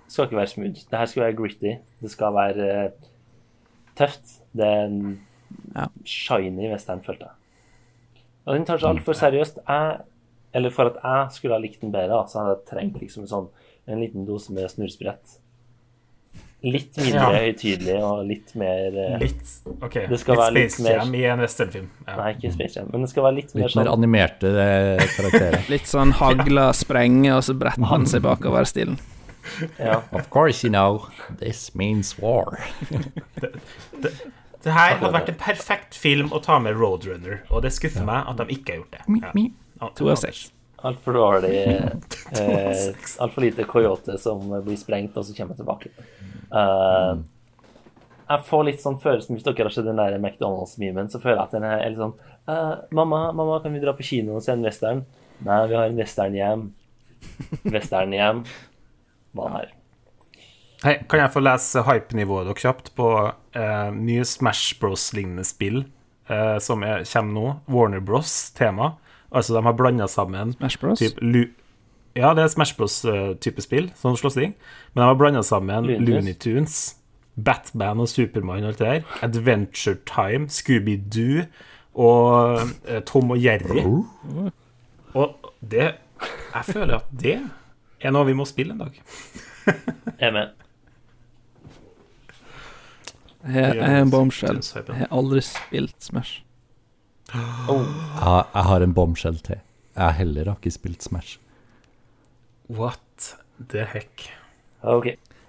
skal 0.09 0.27
ikke 0.29 0.37
være 0.37 0.53
smooth. 0.55 0.81
Det 0.91 0.99
her 0.99 1.11
skal 1.11 1.23
være 1.27 1.37
gritty. 1.37 1.75
Det 2.03 2.11
skal 2.13 2.35
være 2.37 2.91
tøft. 3.99 4.39
Det 4.53 4.67
er 4.67 4.85
en 4.87 5.21
Ja. 5.75 5.87
shiny 6.05 6.71
western, 6.73 7.03
følte 7.03 7.27
jeg. 7.27 7.37
Og 8.47 8.55
den 8.57 8.65
tar 8.67 8.79
seg 8.79 8.89
altfor 8.89 9.13
seriøst. 9.13 9.59
Jeg, 9.69 10.01
eller 10.55 10.71
for 10.71 10.91
at 10.93 10.99
jeg 11.03 11.37
skulle 11.39 11.55
ha 11.57 11.61
likt 11.63 11.81
den 11.81 11.93
bedre, 11.95 12.23
så 12.29 12.41
hadde 12.43 12.57
jeg 12.59 12.67
trengt 12.73 13.01
liksom 13.01 13.23
en 13.25 13.31
sånn 13.31 13.49
en 13.89 13.99
liten 14.01 14.27
dose 14.29 14.53
med 14.55 14.69
snurrsprett. 14.71 15.39
Litt 16.63 16.95
mindre 17.01 17.19
Ja. 17.19 17.31
høytidelig 17.43 17.95
og 18.07 18.21
litt 18.29 18.53
mer 18.55 18.95
eh, 18.95 19.17
Litt 19.19 19.49
OK. 19.83 19.97
Det 20.13 20.19
skal 20.21 20.37
være 20.39 20.53
litt 20.55 20.71
Space 20.71 20.85
mer- 20.87 21.01
Jam 21.01 21.15
i 21.19 21.23
en 21.27 21.41
westernfilm. 21.43 21.89
Ja. 22.07 22.17
Nei, 22.21 22.29
ikke 22.37 22.53
Space 22.55 22.79
Jam, 22.79 22.87
men 22.93 23.03
det 23.03 23.11
skal 23.11 23.25
være 23.27 23.35
litt 23.41 23.55
mer 23.57 23.65
Litt 23.65 23.75
mer 23.75 23.85
sånn 23.89 23.91
animerte 23.97 24.53
eh, 24.63 25.03
karakterer. 25.17 25.65
Litt 25.75 25.91
sånn 25.91 26.13
hagla 26.21 26.69
sprenge, 26.79 27.33
og 27.35 27.43
så 27.49 27.57
bretter 27.59 27.89
han 27.91 28.07
seg 28.07 28.23
bakover-stilen. 28.23 29.01
ja. 29.83 29.97
Of 30.15 30.31
course 30.31 30.63
you 30.63 30.71
know, 30.71 31.09
this 31.41 31.75
means 31.75 32.15
war. 32.23 32.61
Det 34.63 34.71
her 34.71 34.95
hadde 35.01 35.11
vært 35.17 35.33
en 35.33 35.39
perfekt 35.41 35.97
film 35.99 36.31
å 36.31 36.39
ta 36.45 36.61
med 36.63 36.77
Roadrunner, 36.79 37.41
og 37.51 37.65
det 37.67 37.73
skuffer 37.75 38.07
meg 38.07 38.29
at 38.31 38.39
de 38.39 38.47
ikke 38.55 38.77
har 38.77 38.83
gjort 38.85 38.95
det. 38.95 39.03
Ja. 39.19 39.33
To 39.99 40.11
av 40.13 40.21
seks. 40.21 40.49
Altfor 40.83 41.15
dårlig 41.15 41.59
eh, 42.41 42.87
Altfor 43.23 43.45
lite 43.45 43.67
coyote 43.71 44.17
som 44.19 44.43
blir 44.51 44.79
sprengt, 44.79 45.17
og 45.17 45.27
så 45.27 45.37
kommer 45.37 45.59
tilbake. 45.59 45.93
Eh, 46.51 47.23
jeg 48.33 48.47
får 48.49 48.65
litt 48.67 48.83
sånn 48.83 49.01
følelsen, 49.03 49.37
hvis 49.37 49.45
dere 49.47 49.67
har 49.67 49.75
sett 49.75 49.87
den 49.89 50.01
der 50.01 50.17
McDonald's-memen, 50.19 51.11
så 51.13 51.21
føler 51.21 51.39
jeg 51.39 51.45
at 51.45 51.57
den 51.57 51.67
er 51.69 51.83
litt 51.85 52.01
sånn 52.01 52.15
uh, 52.49 52.81
mamma, 52.95 53.27
mamma, 53.37 53.59
kan 53.61 53.75
vi 53.75 53.83
dra 53.83 53.93
på 53.97 54.07
kino 54.07 54.39
og 54.39 54.45
se 54.45 54.55
en 54.55 54.65
western? 54.65 55.03
Nei, 55.45 55.59
vi 55.69 55.77
har 55.77 55.91
en 55.91 55.99
western-hjem. 55.99 56.67
Western-hjem. 57.67 58.45
Hva 59.37 59.49
her? 59.57 59.73
Hei, 60.83 60.97
kan 61.11 61.21
jeg 61.23 61.35
få 61.35 61.43
lese 61.43 61.85
hypenivået 61.87 62.49
dere 62.49 62.63
kjapt 62.63 62.93
på 62.99 63.09
eh, 63.29 63.91
nye 63.95 64.25
Smash 64.27 64.81
Bros-lignende 64.81 65.45
spill 65.47 65.85
eh, 66.27 66.57
som 66.63 66.83
er, 66.87 67.05
kommer 67.13 67.37
nå? 67.37 67.53
Warner 67.71 68.03
Bros-tema. 68.03 68.95
Altså, 69.33 69.55
de 69.57 69.63
har 69.65 69.73
blanda 69.77 70.07
sammen 70.07 70.53
Smash 70.59 70.79
Bros. 70.81 70.99
typ 71.01 71.19
lu 71.23 71.45
Ja, 72.15 72.35
det 72.37 72.43
er 72.45 72.49
Smash 72.53 72.77
Bros-type 72.77 73.63
spill, 73.65 73.87
sånn 73.97 74.19
slåssing. 74.21 74.53
Men 74.93 75.01
de 75.01 75.07
har 75.09 75.15
blanda 75.17 75.41
sammen 75.43 75.87
Looney 75.89 76.35
Tunes. 76.37 76.97
Batman 77.41 78.03
og 78.05 78.09
Supermann 78.13 78.67
og 78.67 78.75
alt 78.75 78.79
det 78.83 78.89
der. 78.91 79.15
Adventure 79.25 79.97
Time, 80.05 80.51
Scooby-Doo 80.53 81.47
og 81.95 82.61
eh, 82.89 83.01
Tom 83.09 83.31
og 83.33 83.41
Jerry. 83.41 83.81
Og 85.15 85.53
det 85.61 85.95
Jeg 86.53 86.65
føler 86.69 86.99
at 86.99 87.09
det 87.23 87.39
er 88.01 88.13
noe 88.13 88.29
vi 88.29 88.37
må 88.37 88.45
spille 88.49 88.77
en 88.77 88.85
dag. 88.85 89.01
Jeg 89.67 90.29
er 90.29 90.33
med. 90.37 90.53
Jeg 93.49 93.75
jeg 93.77 93.89
er 93.89 94.03
en 94.03 94.11
bombshell. 94.13 94.61
Jeg 94.75 94.97
har 95.01 95.09
aldri 95.11 95.41
spilt 95.41 95.97
Smash. 96.05 96.43
Oh, 97.69 97.85
Jeg, 98.21 98.45
jeg 98.55 98.65
har 98.69 98.85
en 98.85 98.95
bombshell 98.95 99.39
til. 99.45 99.61
Jeg 99.97 100.15
heller 100.19 100.51
har 100.51 100.59
ikke 100.61 100.71
spilt 100.75 101.03
Smash. 101.05 101.39
What 102.73 103.35
the 103.73 103.85
heck? 103.93 104.27
OK. 104.83 105.07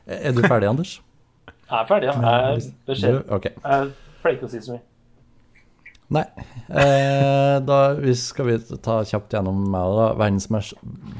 Er 0.08 0.32
du 0.36 0.42
ferdig, 0.48 0.70
Anders? 0.70 1.02
Jeg 1.74 1.80
er 1.82 1.86
ferdig, 1.90 2.08
ja. 2.12 2.16
Jeg 2.22 2.56
er 2.56 2.66
beskjeden. 2.88 3.22
ok. 3.34 3.46
Jeg 3.64 3.92
pleier 4.22 4.36
ikke 4.38 4.46
å 4.50 4.52
si 4.52 4.60
så 4.62 4.76
mye. 4.76 4.84
Nei. 6.14 6.24
Eh, 6.70 7.56
da 7.66 7.78
vi 7.98 8.14
skal 8.20 8.46
vi 8.52 8.58
ta 8.86 9.00
kjapt 9.10 9.34
gjennom 9.34 9.64
meg, 9.74 9.96
da. 9.98 10.08
Verdens, 10.20 10.50
mers, 10.54 10.70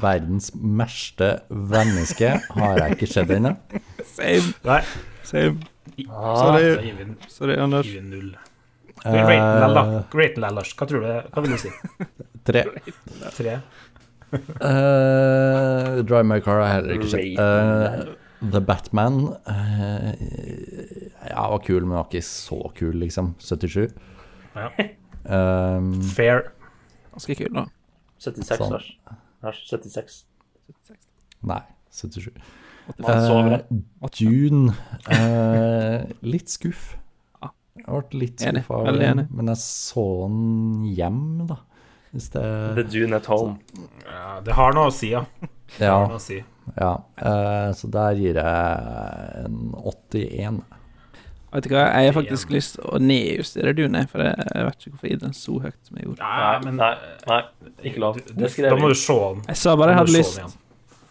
verdens 0.04 0.50
verste 0.54 1.30
menneske 1.50 2.30
har 2.54 2.78
jeg 2.84 2.98
ikke 2.98 3.08
sett 3.10 3.32
ennå. 3.34 3.56
Same. 4.14 4.52
Nei, 4.68 4.80
Same. 5.26 5.56
Ah, 6.08 6.36
Sorry, 6.38 7.08
sorry 7.32 7.56
Anders. 7.60 7.88
Vi 9.04 9.36
den 9.36 9.74
den, 9.76 10.04
Eh. 10.10 10.72
Hva 10.78 10.86
tror 10.88 11.04
du? 11.04 11.08
Hva 11.34 11.42
vil 11.44 11.54
du 11.54 11.58
si? 11.60 11.72
tre. 12.48 12.64
Tre? 13.36 13.56
uh, 14.34 16.02
Drive 16.02 16.24
My 16.26 16.40
Car 16.40 16.60
har 16.60 16.66
jeg 16.66 16.74
heller 16.78 16.94
ikke 16.98 17.10
sett. 17.12 17.38
Raven. 17.38 18.08
Eh, 18.08 18.50
The 18.54 18.60
Batman 18.60 19.20
uh, 19.48 20.10
Ja, 21.30 21.46
var 21.52 21.60
kul, 21.64 21.84
men 21.86 21.96
var 21.96 22.08
ikke 22.10 22.24
så 22.26 22.58
kul, 22.76 22.96
liksom. 23.00 23.34
77. 23.40 23.92
Ja. 24.54 24.68
Um, 25.24 25.94
Fair. 26.14 26.50
Ganske 27.14 27.36
kul, 27.38 27.52
da. 27.54 27.66
76, 28.20 28.58
Sånn. 28.60 28.74
Lars. 28.74 28.90
Lars, 29.44 29.62
76. 29.70 30.20
nei, 31.44 31.60
77. 31.92 32.30
Man 33.00 33.20
så 33.24 33.36
bra. 33.46 33.58
Eh, 33.58 34.10
Dune 34.18 34.74
uh, 35.08 36.04
Litt 36.24 36.52
skuff. 36.52 36.94
Jeg 37.74 37.86
ble 37.90 38.18
litt 38.20 38.38
skuffa, 38.44 38.80
men 39.34 39.48
jeg 39.50 39.58
så 39.60 40.04
den 40.28 40.84
hjem, 40.94 41.22
da. 41.48 41.56
Hvis 42.14 42.28
det 42.30 42.44
The 42.76 42.84
Dune 42.86 43.16
at 43.18 43.26
Home. 43.26 43.56
Ja, 44.06 44.36
det 44.46 44.54
har 44.54 44.76
noe 44.76 44.92
å 44.92 44.94
si, 44.94 45.08
ja. 45.10 45.24
Det 45.78 45.82
Ja. 45.88 45.96
har 45.98 46.06
noe 46.12 46.20
å 46.20 46.22
si. 46.22 46.36
ja. 46.78 46.92
Uh, 47.18 47.72
så 47.74 47.90
der 47.90 48.14
gir 48.20 48.38
jeg 48.38 49.44
en 49.44 49.72
81. 49.74 50.60
Vet 51.54 51.66
du 51.66 51.74
hva, 51.74 51.82
jeg 51.94 52.08
har 52.10 52.14
faktisk 52.16 52.50
lyst 52.54 52.76
til 52.76 52.86
å 52.90 52.98
nedjustere 53.02 53.74
Dune, 53.78 54.04
for 54.10 54.22
jeg 54.22 54.34
jeg 54.54 54.64
vet 54.68 54.78
ikke 54.78 54.90
hvorfor 54.94 55.06
jeg 55.08 55.16
gir 55.16 55.22
den 55.24 55.34
så 55.38 55.56
høyt 55.62 55.76
som 55.86 55.98
jeg 55.98 56.06
gjorde. 56.08 56.30
Nei, 56.30 56.54
men 56.64 56.78
nei, 56.78 56.92
nei, 57.30 57.40
ikke 57.90 58.02
lov. 58.02 58.18
Det 58.30 58.50
skrev 58.54 58.70
Da 58.74 58.78
må 58.80 58.90
du 58.90 58.98
se 58.98 59.18
den. 59.18 59.42
Jeg 59.50 59.60
sa 59.64 59.74
bare 59.78 59.94
jeg 59.94 60.00
hadde 60.00 60.14
lyst. 60.14 60.56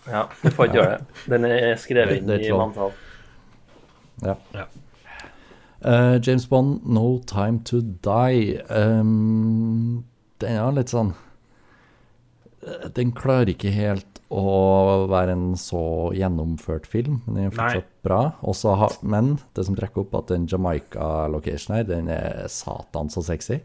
Ja, 0.08 0.24
du 0.44 0.50
får 0.52 0.68
ikke 0.68 0.80
gjøre 0.82 0.98
det. 0.98 1.22
Den 1.36 1.46
er 1.52 1.76
skrevet 1.84 2.18
inn 2.24 2.34
i 2.40 2.52
manntall. 2.56 2.92
Ja. 4.24 4.36
Ja. 4.56 4.66
Eh, 5.84 6.16
James 6.24 6.46
Bond, 6.50 6.86
No 6.88 7.20
Time 7.28 7.60
To 7.70 7.82
Die. 7.82 8.58
Um, 8.70 10.04
den 10.40 10.58
er 10.60 10.72
litt 10.76 10.92
sånn 10.92 11.14
eh, 12.64 12.88
Den 12.96 13.12
klarer 13.16 13.52
ikke 13.54 13.72
helt 13.76 14.22
å 14.34 15.06
være 15.12 15.36
en 15.36 15.52
så 15.60 16.10
gjennomført 16.18 16.88
film, 16.90 17.20
men 17.28 17.36
den 17.36 17.50
er 17.52 17.54
fortsatt 17.54 17.90
bra. 18.08 18.22
Også 18.50 18.74
ha, 18.80 18.88
men 19.06 19.36
det 19.54 19.68
som 19.68 19.76
trekker 19.78 20.02
opp 20.08 20.16
at 20.24 20.32
den 20.34 20.48
Jamaica-locationen 20.50 21.78
her, 21.78 21.84
den 21.92 22.10
er 22.10 22.48
satan 22.50 23.12
så 23.14 23.22
sexy. 23.28 23.60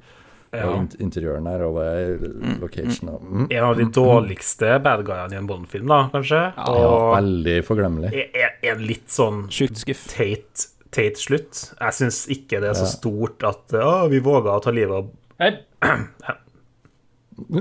Ja. 0.53 0.65
Og 0.73 0.95
interiøren 1.05 1.45
her 1.49 1.61
og 1.67 1.75
bare 1.77 2.31
location 2.63 3.11
og 3.13 3.25
mm, 3.25 3.47
En 3.53 3.65
av 3.67 3.75
de 3.77 3.85
dårligste 3.93 4.79
bad 4.81 5.03
guyene 5.05 5.37
i 5.37 5.41
en 5.43 5.49
Bond-film, 5.49 5.91
da, 5.93 5.99
kanskje. 6.13 6.39
ja, 6.57 6.69
Og 6.73 7.11
Veldig 7.19 7.57
forglemmelig. 7.69 8.13
er, 8.33 8.55
en 8.73 8.81
litt 8.89 9.13
sånn 9.13 9.43
Sjukt 9.53 9.83
skuff. 9.83 10.07
teit, 10.15 10.69
teit 10.95 11.19
slutt. 11.21 11.63
Jeg 11.81 11.97
syns 11.99 12.23
ikke 12.33 12.61
det 12.63 12.71
er 12.73 12.79
så 12.79 12.87
stort 12.91 13.45
at 13.47 13.75
å, 13.79 14.07
vi 14.13 14.21
våga 14.25 14.57
å 14.57 14.63
ta 14.65 14.73
livet 14.75 15.03
av 15.03 15.11
Nei. 15.39 15.53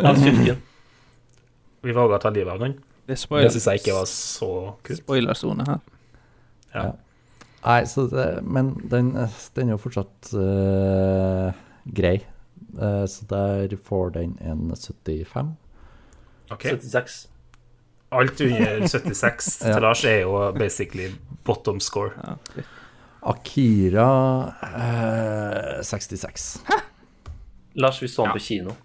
Av 0.02 0.18
styrken. 0.18 0.62
Vi 1.86 1.94
våga 1.94 2.18
å 2.18 2.22
ta 2.24 2.32
livet 2.34 2.54
av 2.56 2.64
noen. 2.64 2.78
Det 3.08 3.16
Det 3.16 3.52
syns 3.54 3.68
jeg 3.70 3.82
ikke 3.84 3.94
var 3.96 4.08
så 4.12 4.50
kult. 4.84 5.00
spoilersone 5.00 5.68
her. 5.68 5.80
Ja. 6.74 6.88
Nei, 7.64 7.84
så 7.86 8.08
det, 8.12 8.26
men 8.44 8.74
den, 8.92 9.14
den 9.56 9.70
er 9.70 9.76
jo 9.76 9.80
fortsatt 9.82 10.32
uh, 10.34 11.54
grei. 11.86 12.18
Uh, 12.78 13.06
så 13.08 13.26
der 13.30 13.78
får 13.84 14.10
den 14.18 14.38
en 14.42 14.74
75. 14.76 15.56
Ok. 16.52 16.64
76. 16.64 17.28
Alt 18.12 18.42
under 18.42 18.88
76 18.88 19.62
Ja. 19.66 19.74
til 19.74 19.82
Lars 19.84 20.04
er 20.08 20.22
jo 20.24 20.52
basically 20.58 21.10
bottom 21.46 21.80
score. 21.80 22.12
Ja. 22.24 22.64
Akira 23.28 24.08
eh, 24.64 25.82
66. 25.84 26.60
Lars, 27.76 28.02
vi 28.02 28.08
så 28.08 28.24
den 28.24 28.30
Ja. 28.32 28.34
på 28.34 28.40
kino. 28.40 28.76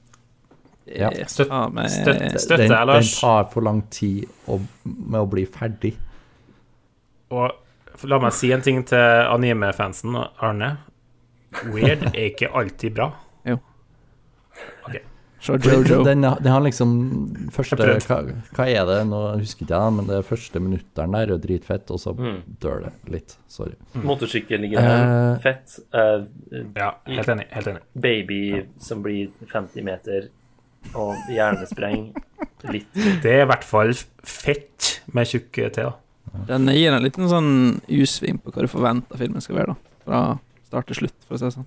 Ja. 0.87 1.11
Jeg 1.15 1.27
Støtt- 1.31 1.49
tar 1.49 1.69
men, 1.71 1.85
støtt- 1.89 2.41
Støtter 2.41 2.57
den, 2.57 2.87
Lars. 2.87 3.11
den 3.13 3.21
tar 3.21 3.45
for 3.53 3.61
lang 3.63 3.83
tid 3.91 4.25
å, 4.49 4.59
med 4.85 5.21
å 5.21 5.27
bli 5.31 5.45
ferdig. 5.47 5.95
Og 7.31 7.51
la 8.05 8.19
meg 8.19 8.33
si 8.35 8.51
en 8.53 8.61
ting 8.61 8.83
til 8.85 8.99
anime-fansen, 8.99 10.17
Arne. 10.43 10.79
Weird 11.71 12.03
er 12.15 12.31
ikke 12.33 12.51
alltid 12.53 12.95
bra. 12.99 13.13
Se 15.43 15.57
Jojo. 15.59 16.03
Den, 16.09 16.23
den 16.23 16.47
har 16.53 16.61
liksom 16.63 16.91
første 17.51 17.75
hva, 18.07 18.19
hva 18.55 18.67
er 18.71 18.85
det? 18.87 18.99
Nå 19.11 19.23
husker 19.41 19.65
ikke 19.67 19.75
jeg, 19.81 19.95
men 19.97 20.07
det 20.07 20.21
første 20.29 20.61
minutteren 20.63 21.17
der 21.17 21.33
er 21.35 21.41
dritfett, 21.43 21.91
og 21.91 21.99
så 21.99 22.13
Mm. 22.15 22.37
dør 22.63 22.85
det 22.85 22.93
litt. 23.11 23.35
Sorry. 23.51 23.75
Motorsykkel 23.99 24.61
ligger 24.63 24.87
der. 24.87 25.03
Uh, 25.35 25.41
Fett. 25.43 25.75
Uh, 25.91 26.29
Ja, 26.79 26.93
helt 27.11 27.29
enig. 27.35 27.49
Helt 27.51 27.67
enig. 27.73 27.83
baby 27.99 28.39
som 28.79 29.03
blir 29.03 29.31
50 29.51 29.83
meter, 29.83 30.29
og 30.95 31.17
hjernespreng. 31.31 32.13
Litt 32.71 32.95
Det 32.95 33.27
er 33.33 33.43
i 33.43 33.51
hvert 33.51 33.65
fall 33.67 33.93
fett 34.23 35.01
med 35.13 35.27
tjukk 35.27 35.59
T, 35.75 35.83
da. 35.83 35.93
Den 36.49 36.67
gir 36.71 36.95
en 36.95 37.03
liten 37.03 37.27
sånn 37.29 37.81
U-sving 37.91 38.39
på 38.43 38.51
hva 38.55 38.63
du 38.63 38.71
forventer 38.71 39.19
filmen 39.19 39.43
skal 39.43 39.59
være, 39.59 39.75
da. 39.75 39.99
Fra 40.07 40.23
start 40.71 40.87
til 40.93 41.03
slutt, 41.03 41.19
for 41.27 41.35
å 41.35 41.39
si 41.43 41.45
det 41.51 41.55
sånn. 41.59 41.67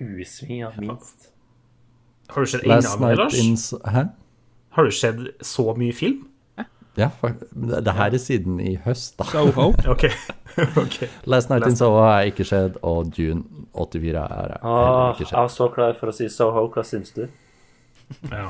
U-sving, 0.00 0.58
ja, 0.60 0.70
minst. 0.78 1.30
Har 2.28 2.44
du 2.44 2.50
sett 2.50 2.62
innom 2.66 3.04
det, 3.08 3.16
Lars? 3.18 3.74
Hæ? 3.94 4.02
Har 4.76 4.84
du 4.84 4.90
sett 4.94 5.16
så 5.44 5.74
mye 5.78 5.92
film? 5.96 6.24
Ja, 6.98 7.08
for, 7.20 7.30
det, 7.54 7.84
det 7.86 7.92
her 7.94 8.10
er 8.16 8.18
siden 8.18 8.56
i 8.60 8.72
høst, 8.84 9.12
da. 9.20 9.24
Soho. 9.30 9.68
OK. 9.92 10.04
ok. 10.82 10.96
Last 11.30 11.50
Night 11.50 11.66
in 11.68 11.76
Soho 11.78 12.00
har 12.02 12.20
jeg 12.24 12.32
ikke 12.32 12.46
skjedd, 12.48 12.78
og 12.82 13.12
June 13.14 13.44
84 13.72 14.18
er 14.18 14.50
jeg 14.50 14.58
Ah, 14.66 15.12
ikke 15.12 15.22
jeg 15.22 15.28
sett. 15.28 15.36
var 15.38 15.52
så 15.54 15.68
klar 15.76 15.94
for 16.00 16.10
å 16.10 16.16
si 16.16 16.26
Soho. 16.32 16.64
Hva 16.74 16.82
syns 16.88 17.14
du? 17.14 17.28
Ja. 18.32 18.48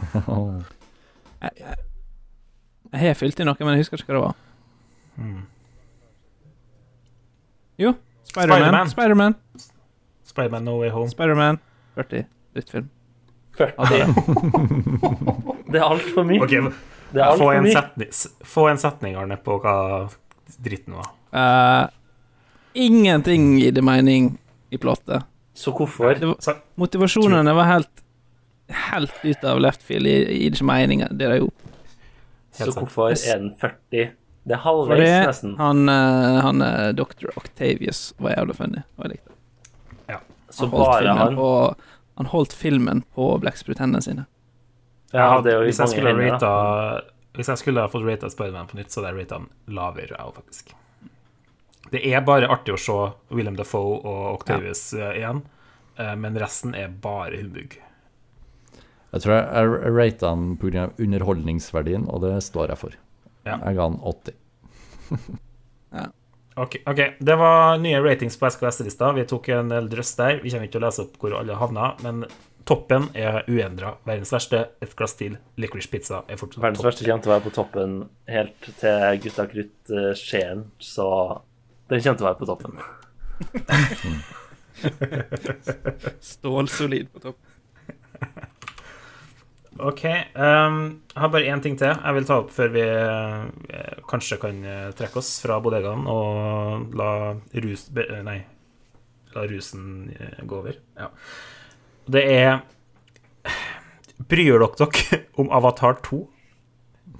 Jeg, 1.42 1.50
jeg, 1.60 1.76
jeg 2.94 3.04
har 3.04 3.18
fylt 3.20 3.40
i 3.40 3.44
noe, 3.46 3.60
men 3.60 3.76
jeg 3.76 3.84
husker 3.84 4.00
ikke 4.00 4.14
hva 4.14 4.18
det 4.18 4.24
var. 4.24 4.36
Hmm. 5.18 5.42
Jo, 7.78 7.92
Spiderman. 8.32 8.88
Spiderman. 8.88 8.88
Spiderman. 8.94 9.36
Spiderman 10.32 10.64
No 10.64 10.78
Way 10.80 10.90
Home. 10.96 11.10
Spiderman. 11.12 11.60
40. 12.00 12.24
Drittfilm. 12.56 12.88
40. 13.58 13.74
Det 13.90 14.00
er. 14.00 14.08
Det 15.68 15.80
er 15.80 15.84
altfor 15.84 16.24
mye. 16.28 16.40
Okay, 16.46 16.62
Det 17.12 17.20
er 17.22 17.26
alt 17.28 17.40
få 17.42 17.50
en, 17.52 17.66
mye. 17.66 17.74
setning, 17.76 18.12
få 18.56 18.66
en 18.70 18.80
setning, 18.80 19.16
Arne, 19.20 19.36
på 19.44 19.58
hva 19.62 19.74
dritten 20.64 20.96
var. 20.98 21.10
Uh, 21.32 21.84
ingenting 22.78 23.58
gir 23.60 23.74
det 23.76 23.84
mening 23.84 24.30
i 24.72 24.80
plottet. 24.80 25.26
Så 25.58 25.72
hvorfor? 25.74 26.14
Det 26.16 26.28
var, 26.30 26.60
motivasjonene 26.78 27.54
var 27.58 27.72
helt 27.74 28.04
Helt 28.68 29.14
ut 29.24 29.44
av 29.48 29.56
left 29.64 29.80
field. 29.80 30.04
Gir 30.04 30.52
ikke 30.52 30.64
mening, 30.68 31.00
det 31.08 31.24
de 31.30 31.38
gjorde. 31.38 31.70
Så 32.52 32.66
hvorfor 32.76 33.14
er 33.14 33.38
den 33.40 33.54
40? 33.56 34.10
Det 34.48 34.56
er 34.56 34.60
halvveis, 34.60 34.98
Fordi 34.98 35.26
nesten. 35.28 35.54
han, 35.56 35.88
eh, 35.88 36.36
han 36.44 36.60
eh, 36.66 36.90
Dr. 36.96 37.30
Octavius 37.36 38.14
var 38.20 38.34
jævlig 38.36 38.56
funny. 38.58 38.82
Og 38.98 39.06
jeg 39.06 39.14
likte 39.14 39.32
det. 39.32 40.18
Så 40.50 40.64
Han 40.64 40.70
holdt 40.72 40.88
bare 40.88 41.16
han 41.18 41.34
på, 41.36 41.48
han 42.18 42.26
holdt 42.26 42.52
filmen 42.52 43.04
på 43.14 43.30
blekksprut-hendene 43.42 44.02
sine. 44.02 44.26
Ja, 45.12 45.38
det 45.40 45.52
er 45.52 45.62
jo 45.62 45.68
hvis, 45.68 45.78
jeg 45.78 45.86
mange 45.86 45.94
skulle 45.94 46.12
hender, 46.12 46.40
da. 46.42 47.28
hvis 47.38 47.50
jeg 47.52 47.60
skulle 47.62 47.84
ha 47.84 47.90
fått 47.92 48.04
rata 48.04 48.30
Spiderman 48.32 48.68
på 48.68 48.76
nytt, 48.80 48.90
så 48.92 49.00
hadde 49.00 49.14
jeg 49.14 49.22
rata 49.22 49.38
han 49.38 49.46
lavere, 49.70 50.10
jeg 50.10 50.18
òg, 50.18 50.40
faktisk. 50.42 50.74
Det 51.88 52.02
er 52.04 52.24
bare 52.26 52.50
artig 52.52 52.74
å 52.74 52.80
se 52.82 52.96
William 53.32 53.56
Defoe 53.56 54.00
og 54.02 54.24
Octavius 54.34 54.82
ja. 54.98 55.12
igjen, 55.16 55.44
eh, 55.96 56.14
men 56.20 56.36
resten 56.42 56.74
er 56.76 56.90
bare 56.90 57.38
humbug. 57.38 57.78
Jeg 59.14 59.24
tror 59.24 59.38
jeg, 59.38 59.46
jeg 59.54 59.96
rata 59.96 60.34
han 60.34 60.48
pga. 60.60 60.90
underholdningsverdien, 60.98 62.10
og 62.12 62.26
det 62.26 62.34
står 62.44 62.74
jeg 62.74 62.82
for. 62.82 62.98
Ja. 63.46 63.56
Jeg 63.62 63.78
ga 63.78 63.86
han 63.88 64.02
80. 64.02 64.42
Ok, 66.58 66.76
ok, 66.86 67.00
Det 67.18 67.36
var 67.36 67.78
nye 67.78 68.00
ratings 68.02 68.36
på 68.36 68.50
SKS-lista. 68.50 69.12
Vi 69.12 69.24
tok 69.30 69.48
en 69.54 69.68
del 69.70 69.88
drøss 69.90 70.16
der. 70.18 70.40
Vi 70.42 70.50
kommer 70.50 70.66
ikke 70.66 70.74
til 70.74 70.82
å 70.82 70.86
lese 70.88 71.04
opp 71.04 71.18
hvor 71.22 71.36
alle 71.38 71.54
havna, 71.60 71.92
men 72.02 72.24
toppen 72.66 73.06
er 73.14 73.44
uendra. 73.46 73.94
Verdens 74.08 74.32
verste, 74.34 74.64
et 74.82 74.96
glass 74.98 75.14
til, 75.20 75.38
licorice 75.60 75.90
pizza 75.92 76.24
er 76.26 76.40
fortsatt 76.40 76.64
Verdens 76.64 76.84
verste 76.84 77.06
kommer 77.06 77.22
til 77.22 77.30
å 77.30 77.34
være 77.36 77.46
på 77.46 77.54
toppen 77.56 77.94
helt 78.28 78.70
til 78.82 79.22
Gutta 79.22 79.46
Krutt 79.52 79.94
eh, 79.94 80.10
Skien, 80.18 80.66
så 80.82 81.08
den 81.88 82.02
kommer 82.02 82.18
til 82.18 82.26
å 82.26 82.30
være 82.32 82.40
på 82.42 82.50
toppen. 82.50 82.74
Stålsolid 86.34 87.06
på 87.14 87.18
topp. 87.28 87.40
Ok. 89.78 90.04
Um, 90.34 90.78
jeg 91.12 91.22
har 91.22 91.30
bare 91.30 91.50
én 91.52 91.62
ting 91.62 91.76
til 91.78 91.90
jeg 91.92 92.14
vil 92.16 92.26
ta 92.26 92.38
opp 92.42 92.50
før 92.54 92.72
vi 92.74 92.82
uh, 92.82 94.00
kanskje 94.10 94.38
kan 94.42 94.62
eh, 94.64 94.88
trekke 94.98 95.20
oss 95.20 95.36
fra 95.42 95.58
bodegaen 95.62 96.06
og 96.10 96.94
la 96.98 97.10
rus... 97.62 97.86
Be, 97.94 98.06
eh, 98.08 98.24
nei. 98.26 98.38
La 99.36 99.44
rusen 99.46 100.08
uh, 100.14 100.40
gå 100.42 100.58
over. 100.62 100.80
Ja. 100.98 101.10
Det 102.08 102.24
er 102.32 102.58
Bryr 104.28 104.58
dere 104.58 104.70
dere 104.80 105.20
om 105.38 105.52
Avatar 105.54 106.00
2? 106.08 106.18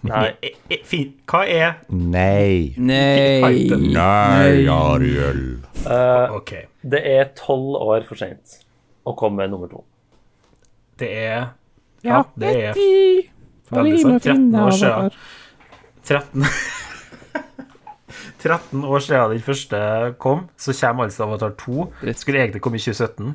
Nei. 0.08 0.32
Fin- 0.90 1.14
Hva 1.28 1.44
er 1.46 1.78
Nei. 1.90 2.74
Nei. 2.78 3.68
Nei, 3.70 4.66
Ariel. 4.72 5.44
Uh, 5.84 6.34
okay. 6.40 6.66
det 6.82 7.04
er 7.06 7.30
tolv 7.38 7.78
år 7.84 8.06
for 8.08 8.18
seint 8.18 8.58
å 9.06 9.14
komme 9.18 9.44
med 9.44 9.54
nummer 9.54 9.70
to. 9.70 9.84
Det 10.98 11.08
er 11.14 11.52
Ja, 12.06 12.22
det 12.38 12.50
er 12.54 12.74
Betty, 12.76 13.28
veldig 13.74 14.00
sant. 14.02 14.22
13 14.22 14.54
år 14.54 14.70
siden. 14.70 15.10
siden. 16.02 16.44
13 16.44 16.44
13 18.38 18.84
år 18.84 19.02
siden 19.02 19.30
den 19.34 19.42
første 19.42 19.78
kom, 20.22 20.46
så 20.56 20.72
kommer 20.80 21.08
altså 21.08 21.26
Avatar 21.26 21.50
2. 21.58 21.92
Dritt. 22.02 22.20
Skulle 22.22 22.40
egentlig 22.44 22.62
komme 22.62 22.78
i 22.78 22.80
2017, 22.84 23.34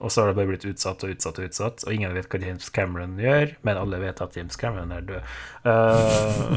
og 0.00 0.10
så 0.12 0.20
har 0.20 0.28
det 0.28 0.36
bare 0.36 0.50
blitt 0.50 0.66
utsatt 0.68 1.04
og 1.06 1.14
utsatt 1.14 1.38
og 1.38 1.44
utsatt. 1.48 1.84
Og 1.86 1.94
ingen 1.94 2.14
vet 2.16 2.28
hva 2.28 2.40
James 2.42 2.66
Cameron 2.74 3.14
gjør, 3.22 3.54
men 3.62 3.78
alle 3.80 4.00
vet 4.02 4.20
at 4.24 4.36
James 4.36 4.58
Cameron 4.58 4.92
er 4.92 5.06
død. 5.06 5.22
Eh, 5.70 6.54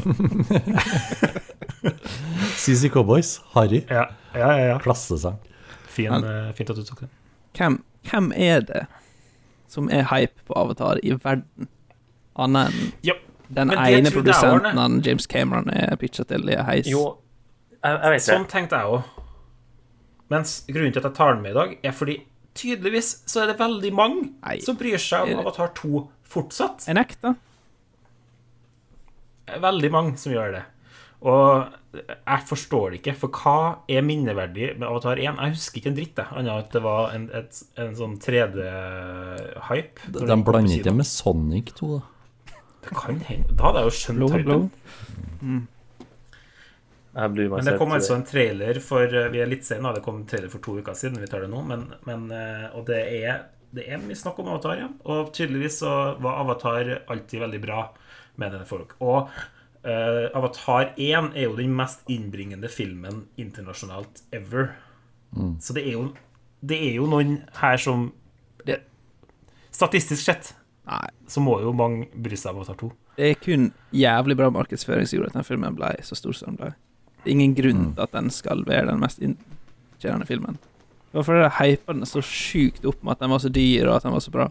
CC 2.62 2.90
Cowboys. 2.92 3.38
Harry. 3.54 3.84
ja, 3.88 4.08
ja, 4.34 4.50
ja. 4.50 4.64
ja. 4.72 4.78
Klassesang. 4.82 5.38
Fin, 5.88 6.12
eh, 6.18 6.50
fint 6.58 6.70
at 6.74 6.76
du 6.76 6.84
tok 6.84 7.06
den. 7.06 7.14
Hvem, 7.56 7.82
hvem 8.10 8.32
er 8.36 8.60
det 8.66 8.86
som 9.68 9.88
er 9.92 10.06
hype 10.10 10.44
på 10.48 10.56
Avatar 10.58 11.00
i 11.04 11.12
verden? 11.16 11.68
Annet 12.38 12.72
enn 12.72 12.92
Ja, 13.06 13.14
den 13.48 13.70
ene 13.72 14.08
var 14.10 14.14
produsenten 14.18 14.78
han 14.80 14.98
James 15.04 15.26
Cameron 15.30 15.70
er 15.72 15.96
pitcha 16.00 16.24
til 16.28 16.48
i 16.52 16.56
heis. 16.68 16.88
Jo, 16.90 17.18
jeg, 17.82 17.94
jeg 18.02 18.12
vet 18.14 18.24
Sånn 18.26 18.44
det. 18.46 18.50
tenkte 18.52 18.80
jeg 18.80 18.92
òg. 18.98 19.02
Mens 20.32 20.58
grunnen 20.68 20.92
til 20.92 21.00
at 21.00 21.08
jeg 21.08 21.16
tar 21.16 21.34
den 21.34 21.42
med 21.46 21.54
i 21.54 21.58
dag, 21.58 21.76
er 21.88 21.94
fordi 21.96 22.18
tydeligvis 22.58 23.12
så 23.30 23.44
er 23.44 23.52
det 23.52 23.58
veldig 23.60 23.92
mange 23.96 24.22
Nei. 24.44 24.58
som 24.64 24.76
bryr 24.76 24.98
seg 25.00 25.30
om 25.32 25.40
Avatar 25.44 25.70
2 25.78 26.02
fortsatt. 26.28 26.84
Jeg 26.88 26.98
nekter. 26.98 27.36
Veldig 29.62 29.90
mange 29.94 30.16
som 30.20 30.32
gjør 30.34 30.52
det. 30.58 30.64
Og 31.24 31.70
jeg 32.06 32.44
forstår 32.48 32.90
det 32.90 33.00
ikke, 33.00 33.14
for 33.20 33.40
hva 33.42 33.56
er 33.90 34.04
minneverdig 34.06 34.70
med 34.78 34.86
Avatar 34.88 35.20
1? 35.20 35.40
Jeg 35.40 35.56
husker 35.56 35.80
ikke 35.80 35.90
en 35.92 35.98
dritt, 35.98 36.20
jeg, 36.20 36.30
annet 36.32 36.52
enn 36.52 36.62
at 36.62 36.76
det 36.76 36.82
var 36.84 37.10
en, 37.16 37.26
et, 37.38 37.62
en 37.84 37.96
sånn 37.98 38.14
3D-hype. 38.24 40.12
De, 40.14 40.28
de 40.30 40.38
blander 40.46 40.78
ikke 40.78 40.94
med 40.98 41.08
Sonic 41.08 41.74
2, 41.80 41.90
da. 41.96 42.54
Det 42.88 42.94
kan 42.94 43.18
hende. 43.26 43.56
Da 43.58 43.68
hadde 43.68 43.82
jeg 43.82 43.90
jo 43.90 43.96
skjønt 43.98 44.38
hypen. 44.38 44.70
Jeg 47.18 47.48
Men 47.50 47.66
det 47.66 47.74
kom 47.80 47.92
altså 47.96 48.14
en 48.14 48.24
trailer 48.26 48.78
for 48.84 49.02
eh, 49.02 49.30
Vi 49.32 49.40
er 49.42 49.48
litt 49.50 49.66
sene, 49.66 49.90
det 49.96 50.04
kom 50.04 50.20
en 50.20 50.26
trailer 50.28 50.50
for 50.52 50.62
to 50.62 50.76
uker 50.78 50.94
siden. 50.94 51.18
Vi 51.18 51.26
tar 51.30 51.42
det 51.42 51.50
nå, 51.50 51.62
men, 51.66 51.86
men 52.06 52.28
eh, 52.30 52.68
Og 52.78 52.86
det 52.86 53.00
er, 53.18 53.40
det 53.74 53.88
er 53.90 54.02
mye 54.02 54.18
snakk 54.18 54.38
om 54.38 54.50
Avatar, 54.52 54.78
ja. 54.78 54.88
Og 55.10 55.32
tydeligvis 55.34 55.80
så 55.82 55.94
var 56.22 56.42
Avatar 56.44 56.92
alltid 57.10 57.42
veldig 57.42 57.62
bra, 57.64 57.80
mener 58.38 58.62
folk. 58.68 58.94
Og 59.02 59.32
eh, 59.88 60.28
Avatar 60.36 60.92
1 60.96 61.32
er 61.34 61.46
jo 61.46 61.56
den 61.58 61.74
mest 61.76 62.04
innbringende 62.12 62.70
filmen 62.72 63.24
internasjonalt 63.40 64.22
ever. 64.32 64.74
Så 65.60 65.74
det 65.76 65.84
er 65.86 65.98
jo 65.98 66.06
Det 66.64 66.78
er 66.88 66.94
jo 66.96 67.06
noen 67.06 67.36
her 67.60 67.76
som 67.78 68.08
det, 68.66 68.80
Statistisk 69.70 70.24
sett 70.24 70.54
Nei. 70.88 71.06
så 71.28 71.42
må 71.44 71.60
jo 71.62 71.70
mange 71.76 72.08
bry 72.16 72.34
seg 72.34 72.54
om 72.54 72.62
Avatar 72.62 72.78
2. 72.80 72.88
Det 73.18 73.28
er 73.30 73.38
kun 73.42 73.68
jævlig 73.94 74.36
bra 74.38 74.48
markedsføring 74.50 75.06
som 75.06 75.18
gjorde 75.18 75.30
at 75.30 75.38
den 75.38 75.46
filmen 75.46 75.76
ble 75.76 75.92
så 76.02 76.18
stor 76.18 76.34
som 76.34 76.54
den 76.54 76.58
ble. 76.62 76.72
Det 77.22 77.30
er 77.30 77.36
ingen 77.36 77.54
grunn 77.54 77.84
til 77.92 78.02
at 78.02 78.16
den 78.16 78.30
skal 78.34 78.64
være 78.66 78.88
den 78.88 79.02
mest 79.02 79.22
inntjenende 79.22 80.26
filmen. 80.26 80.58
Hvorfor 81.12 81.38
er 81.40 81.54
hypa 81.60 81.94
den 81.94 82.06
så 82.08 82.22
sjukt 82.24 82.84
opp 82.88 83.02
med 83.02 83.16
at 83.16 83.22
den 83.22 83.32
var 83.32 83.42
så 83.42 83.50
dyr, 83.52 83.88
og 83.88 83.96
at 83.96 84.06
den 84.06 84.14
var 84.14 84.24
så 84.24 84.32
bra. 84.34 84.48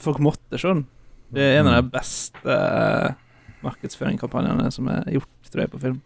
Folk 0.00 0.22
måtte 0.24 0.60
sånn. 0.60 0.84
Det 1.34 1.42
er 1.42 1.60
en 1.60 1.70
av 1.70 1.78
de 1.80 1.92
beste 1.94 2.54
eh, 2.54 3.14
markedsføringskampanjene 3.64 4.70
som 4.74 4.88
er 4.92 5.08
gjort, 5.16 5.30
tror 5.50 5.64
jeg, 5.64 5.72
på 5.74 5.80
film. 5.82 6.00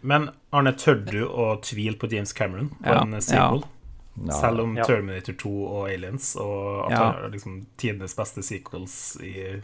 Men 0.00 0.28
Arne, 0.54 0.72
tør 0.78 1.00
du 1.08 1.20
å 1.26 1.48
tvile 1.64 1.98
på 1.98 2.10
James 2.12 2.32
Cameron 2.32 2.68
på 2.78 2.86
Ja, 2.92 3.02
en 3.02 3.18
sequel? 3.20 3.64
Ja. 4.26 4.34
Selv 4.40 4.60
om 4.64 4.76
Ja. 4.76 4.84
Terminator 4.86 5.32
2 5.38 5.50
og 5.66 5.88
Aliens 5.90 6.36
og 6.36 6.86
at 6.86 6.90
Ja. 6.92 7.12
det 7.12 7.24
er 7.24 7.30
liksom 7.36 7.66
tidenes 7.76 8.14
beste 8.18 8.42
sequels 8.42 9.16
i, 9.22 9.60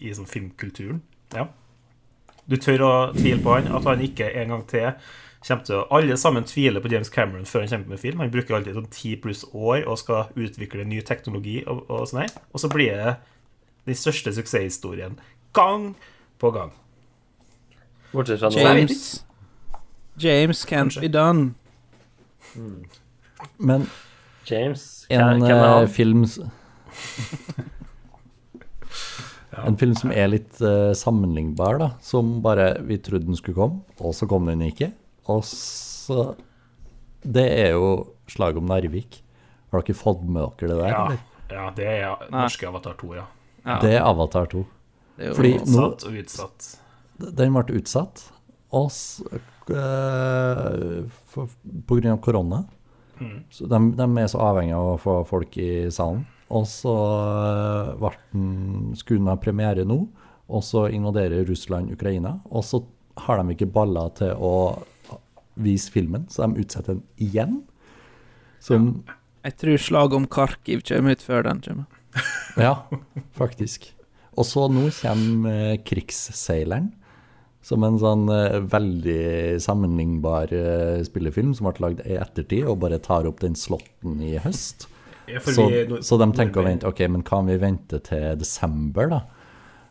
i 0.00 0.10
sånn 0.14 0.26
filmkulturen. 0.26 1.00
Ja. 1.34 1.48
Du 2.48 2.56
tør 2.56 2.78
å 2.86 2.92
tvile 3.14 3.42
på 3.44 3.54
han, 3.54 3.68
at 3.76 3.84
han 3.84 4.00
ikke 4.00 4.30
en 4.34 4.48
gang 4.54 4.66
til 4.66 4.92
kommer 5.46 5.64
til 5.64 5.76
å 5.76 5.86
Alle 5.94 6.16
sammen 6.16 6.44
tviler 6.44 6.80
på 6.82 6.90
James 6.90 7.08
Cameron 7.10 7.44
før 7.44 7.60
han 7.60 7.68
kommer 7.68 7.88
med 7.94 8.00
film. 8.00 8.18
Han 8.20 8.30
bruker 8.30 8.56
alltid 8.56 8.74
sånn 8.74 8.90
ti 8.90 9.14
pluss 9.16 9.44
år 9.54 9.86
og 9.86 9.98
skal 9.98 10.32
utvikle 10.34 10.84
ny 10.84 11.00
teknologi 11.06 11.60
og, 11.66 11.84
og 11.88 12.08
sånn 12.08 12.22
her. 12.24 12.30
Og 12.52 12.60
så 12.60 12.68
blir 12.72 12.96
det 12.96 13.16
den 13.86 13.94
største 13.94 14.32
suksesshistorien 14.34 15.18
gang 15.58 15.88
på 16.38 16.50
gang. 16.54 16.70
Bortsett 18.12 18.40
fra 18.40 18.50
nå. 18.54 18.62
James 18.62 19.24
James 20.18 20.64
can't 20.66 21.00
be 21.00 21.08
done. 21.08 21.54
Men 23.58 23.86
James, 24.48 25.06
en 25.10 25.42
eh, 25.42 25.86
film 25.86 26.24
En 29.66 29.76
film 29.78 29.94
som 29.98 30.12
er 30.14 30.28
litt 30.30 30.60
eh, 30.62 30.92
sammenlignbar, 30.96 31.78
da. 31.80 31.88
Som 32.04 32.38
bare 32.44 32.76
vi 32.86 32.98
trodde 33.02 33.26
den 33.26 33.38
skulle 33.38 33.58
komme, 33.58 33.80
og 33.98 34.14
så 34.14 34.28
kom 34.30 34.46
den 34.48 34.62
ikke. 34.66 34.92
Og 35.28 35.42
så 35.46 36.34
Det 37.22 37.46
er 37.58 37.74
jo 37.74 38.14
slaget 38.30 38.60
om 38.62 38.68
Narvik. 38.70 39.22
Har 39.72 39.82
dere 39.84 39.98
fått 39.98 40.22
med 40.24 40.46
dere 40.60 40.70
det 40.70 40.78
der, 40.78 40.88
Ja, 40.88 41.04
eller? 41.04 41.18
ja 41.50 41.70
det 41.76 41.86
er 41.90 42.28
norske 42.32 42.68
Avatar 42.68 42.94
2, 43.00 43.14
ja. 43.18 43.26
Ja, 43.66 43.78
Det 43.82 43.94
er 43.96 44.02
Avatar 44.06 44.46
2. 44.46 44.64
det 45.18 45.26
er 45.26 45.32
jo 45.32 45.36
fordi- 45.38 45.58
Nå- 45.58 45.88
Utsatt 45.90 46.06
og 46.08 46.18
utsatt. 46.22 46.68
Den 47.42 47.54
ble 47.58 47.78
utsatt 47.80 48.24
og 48.78 48.90
eh, 49.74 51.04
for, 51.32 51.48
på 51.88 51.98
grunn 51.98 52.12
av 52.14 52.20
korona. 52.24 52.60
Mm. 53.18 53.40
Så 53.50 53.66
de, 53.66 53.78
de 53.98 54.06
er 54.22 54.28
så 54.30 54.40
avhengig 54.52 54.76
av 54.76 54.92
å 54.94 54.98
få 55.02 55.16
folk 55.28 55.56
i 55.58 55.88
salen. 55.94 56.22
Og 56.54 56.64
så 56.70 56.94
eh, 56.94 57.90
ble 58.00 58.12
den, 58.32 58.94
skulle 58.96 59.20
den 59.24 59.32
ha 59.32 59.36
premiere 59.40 59.84
nå, 59.88 59.98
og 60.48 60.62
så 60.64 60.86
invaderer 60.94 61.44
Russland 61.48 61.90
Ukraina. 61.92 62.36
Og 62.54 62.64
så 62.64 62.82
har 63.26 63.42
de 63.42 63.56
ikke 63.56 63.68
baller 63.74 64.12
til 64.16 64.32
å 64.38 64.54
vise 65.58 65.90
filmen, 65.90 66.28
så 66.30 66.46
de 66.46 66.62
utsetter 66.62 66.94
den 67.00 67.02
igjen. 67.18 67.56
Som 68.62 69.02
Jeg 69.44 69.56
tror 69.58 69.80
slaget 69.82 70.16
om 70.20 70.26
Kharkiv 70.30 70.84
kommer 70.86 71.16
ut 71.18 71.22
før 71.24 71.42
den 71.50 71.60
kommer. 71.64 71.86
Ja, 72.58 72.76
faktisk. 73.36 73.90
Og 74.38 74.46
så 74.46 74.68
nå 74.70 74.86
kommer 75.00 75.72
eh, 75.72 75.80
Krigsseileren. 75.86 76.92
Som 77.68 77.82
en 77.84 77.98
sånn 78.00 78.28
eh, 78.32 78.60
veldig 78.70 79.58
sammenlignbar 79.60 80.52
eh, 80.54 81.00
spillefilm 81.04 81.50
som 81.58 81.66
ble 81.68 81.82
lagd 81.84 82.04
i 82.06 82.14
ettertid, 82.16 82.62
og 82.70 82.78
bare 82.84 83.00
tar 83.02 83.26
opp 83.28 83.42
den 83.42 83.58
slåtten 83.58 84.20
i 84.24 84.36
høst. 84.40 84.86
Ja, 85.28 85.42
Så, 85.44 85.66
vi- 85.68 85.98
så 86.06 86.16
de 86.22 86.30
tenker 86.38 86.62
å 86.62 86.64
vente, 86.64 86.88
ok, 86.88 87.02
men 87.12 87.24
kan 87.26 87.44
vi 87.50 87.58
vente 87.60 87.98
til 88.06 88.38
desember, 88.40 89.10
da? 89.12 89.18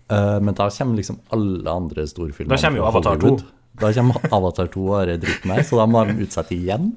Uh, 0.09 0.39
men 0.41 0.55
da 0.55 0.69
kommer 0.71 0.95
liksom 0.97 1.19
alle 1.35 1.67
andre 1.69 2.05
storfilmer. 2.07 2.55
Da 2.55 2.61
kommer 2.63 2.79
jo 2.79 2.85
Avatar 2.87 3.19
2. 3.21 3.35
Da 3.77 3.91
kommer 3.93 4.29
Avatar 4.33 4.69
2 4.73 4.85
og 4.87 5.09
den 5.11 5.19
dritten 5.21 5.51
her, 5.53 5.61
så 5.67 5.77
da 5.77 5.85
må 5.91 6.01
de 6.07 6.15
utsette 6.25 6.55
igjen. 6.55 6.93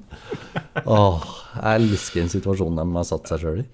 Åh, 0.87 1.27
jeg 1.59 1.81
elsker 1.83 2.23
den 2.23 2.31
situasjonen 2.31 2.79
de 2.79 2.97
har 2.97 3.05
satt 3.11 3.27
seg 3.29 3.43
sjøl 3.43 3.59
i. 3.61 3.67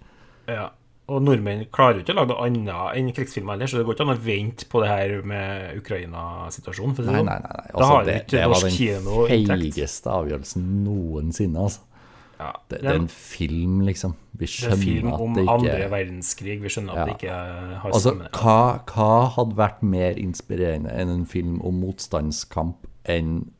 Ja. 0.51 0.65
Og 1.07 1.21
nordmenn 1.23 1.65
klarer 1.71 2.01
jo 2.01 2.03
ikke 2.03 2.11
å 2.11 2.17
lage 2.17 2.33
noe 2.33 2.45
annet 2.49 2.97
enn 2.99 3.11
krigsfilmer 3.15 3.55
heller, 3.55 3.69
så 3.71 3.79
det 3.79 3.85
går 3.87 3.95
ikke 3.95 4.05
an 4.07 4.11
å 4.11 4.21
vente 4.25 4.65
på 4.67 4.81
det 4.83 4.89
her 4.91 5.13
med 5.23 5.77
Ukraina-situasjonen. 5.79 6.95
si 6.97 7.05
Nei, 7.07 7.11
nei, 7.13 7.19
sånn. 7.21 7.29
nei. 7.29 7.37
nei. 7.43 7.67
Altså, 7.73 7.99
det, 8.09 8.15
det 8.33 8.41
var 8.51 8.65
den 8.65 9.59
feigeste 9.61 10.11
avgjørelsen 10.11 10.65
noensinne, 10.83 11.67
altså. 11.69 11.85
Ja. 12.37 12.51
Det, 12.69 12.81
Det 12.83 12.89
er 12.91 12.99
en 12.99 13.07
film, 13.09 13.79
liksom. 13.87 14.13
Vi 14.37 14.45
det 14.45 14.67
er 14.67 14.75
film 14.77 15.07
skjønner 15.07 15.21
om 15.23 15.37
at 15.41 15.47
andre 15.55 15.87
verdenskrig. 15.89 16.57
Vi 16.61 16.69
skjønner 16.69 16.93
at 16.93 16.99
Ja. 16.99 17.05
det 17.05 17.15
ikke 17.15 17.37
har 17.81 17.91
Altså, 17.97 18.13
hva, 18.37 18.57
hva 18.91 19.07
hadde 19.37 19.57
vært 19.57 19.81
mer 19.81 20.19
inspirerende 20.21 20.91
enn 20.93 21.09
en 21.09 21.25
film 21.25 21.61
om 21.65 21.79
motstandskamp 21.81 22.85
enn 23.05 23.51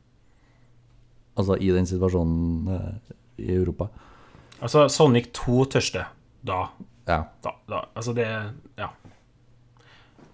Altså, 1.38 1.54
i 1.62 1.68
den 1.70 1.86
situasjonen 1.86 2.68
eh, 2.74 3.12
i 3.46 3.52
Europa? 3.54 3.86
Altså, 4.60 4.88
Sonic 4.90 5.28
2 5.38 5.64
tørste. 5.70 6.06
Da. 6.42 6.64
Ja. 7.08 7.22
da, 7.44 7.54
da. 7.68 7.84
Altså, 7.96 8.14
det 8.14 8.26
Ja. 8.78 8.88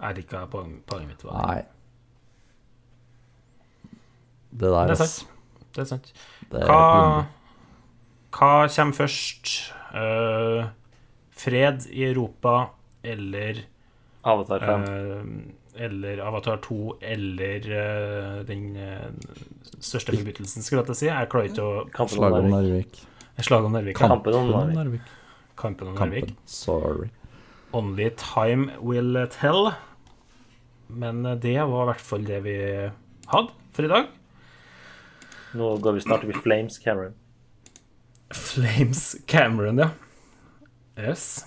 Jeg 0.05 0.27
poeng- 0.51 0.83
poenget 0.87 1.09
mitt. 1.09 1.25
var. 1.25 1.47
Nei. 1.47 1.63
Det 4.51 4.71
der, 4.71 4.87
Det 4.87 4.91
er 4.91 5.05
sant. 5.05 5.29
Det 5.75 5.81
er 5.83 5.85
sant. 5.85 6.13
Det 6.51 6.61
er 6.63 6.67
Hva, 6.67 7.27
hva 8.33 8.69
kommer 8.69 8.95
først? 8.95 9.73
Uh, 9.95 10.67
fred 11.31 11.87
i 11.91 12.05
Europa 12.11 12.71
eller 13.03 13.65
Avatar 14.25 14.59
5. 14.59 14.85
Uh, 14.89 15.53
Eller 15.77 16.21
Avatar 16.23 16.61
2 16.63 16.99
eller 17.03 17.65
uh, 17.67 18.45
den 18.47 18.77
eh, 18.77 19.09
største 19.81 20.15
forbrytelsen, 20.15 20.63
skulle 20.63 20.85
jeg 20.85 20.87
til 20.87 20.95
å 20.95 20.99
si. 21.01 21.07
Jeg 21.09 21.29
klarer 21.33 21.49
ikke 21.51 21.65
å 21.67 21.91
Kampen 21.91 22.23
om 22.23 22.31
Narvik. 22.31 23.01
Narvik. 23.35 23.57
Om 23.65 23.73
Narvik. 23.73 23.97
Kampen 23.99 24.35
om 24.39 24.53
Narvik. 24.71 25.01
Kampen 25.57 25.89
om 25.89 25.95
Narvik. 25.99 26.35
Sorry. 26.47 27.09
Only 27.73 28.11
time 28.21 28.71
will 28.81 29.17
tell. 29.35 29.73
Men 30.87 31.25
eh, 31.27 31.35
det 31.43 31.57
var 31.63 31.85
i 31.87 31.91
hvert 31.93 32.05
fall 32.11 32.25
det 32.29 32.41
vi 32.45 32.57
hadde 33.31 33.51
for 33.75 33.87
i 33.89 33.91
dag. 33.91 34.11
Nå 35.55 35.73
går 35.83 35.93
vi 35.97 36.01
snart 36.05 36.25
opp 36.27 36.41
Flames 36.43 36.79
Cameron. 36.83 37.15
Flames 38.35 39.03
Cameron, 39.31 39.79
ja. 39.79 39.91
Yes. 40.99 41.45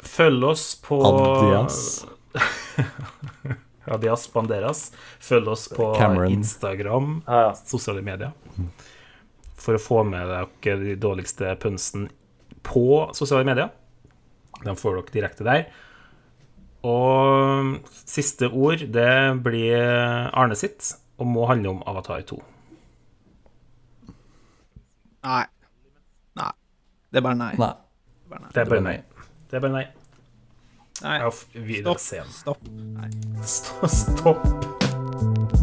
Følg 0.00 0.44
oss 0.44 0.70
på 0.84 0.96
Adias. 1.04 2.06
Adias 3.86 4.32
Banderas. 4.32 4.92
Følg 5.20 5.48
oss 5.48 5.68
på 5.68 5.94
Cameron. 5.98 6.32
Instagram, 6.32 7.22
Ah, 7.26 7.52
sosiale 7.54 8.02
medier. 8.02 8.32
For 9.56 9.76
å 9.76 9.82
få 9.82 10.02
med 10.06 10.28
dere 10.28 10.78
de 10.82 10.96
dårligste 11.00 11.52
pønsen 11.62 12.08
på 12.66 12.86
sosiale 13.16 13.46
medier. 13.46 13.70
Den 14.64 14.78
får 14.78 14.98
dere 14.98 15.14
direkte 15.14 15.46
der. 15.46 15.66
Og 16.86 17.80
siste 18.06 18.50
ord, 18.50 18.84
det 18.94 19.10
blir 19.42 19.80
Arne 20.30 20.58
sitt, 20.58 20.92
og 21.18 21.30
må 21.30 21.46
handle 21.50 21.74
om 21.74 21.82
Avatar 21.88 22.22
2. 22.28 22.38
Nei. 25.26 25.44
Nei. 26.38 26.52
Det 27.10 27.22
er 27.22 27.26
bare 27.26 27.40
nei. 27.40 27.52
Nei. 27.58 27.72
Det 28.30 28.30
er 28.30 28.30
bare 28.30 28.40
nei. 28.44 28.52
Det 28.52 28.60
er 28.60 28.70
bare 28.70 28.86
nei. 28.86 28.98
Det 29.50 29.58
er 29.58 29.66
bare 29.66 29.76
nei. 29.80 29.86
Stopp. 31.82 32.00
Stopp. 32.32 32.68
Nei. 32.70 33.10
Stopp. 33.56 33.90
Stopp. 33.90 35.55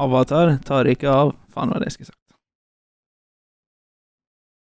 Avatar 0.00 0.56
tar 0.66 0.88
ikke 0.90 1.12
av. 1.12 1.34
Faen, 1.52 1.72
hva 1.72 1.80
det 1.82 1.90
jeg 1.90 1.98
skulle 1.98 2.12
sagt. 2.12 2.29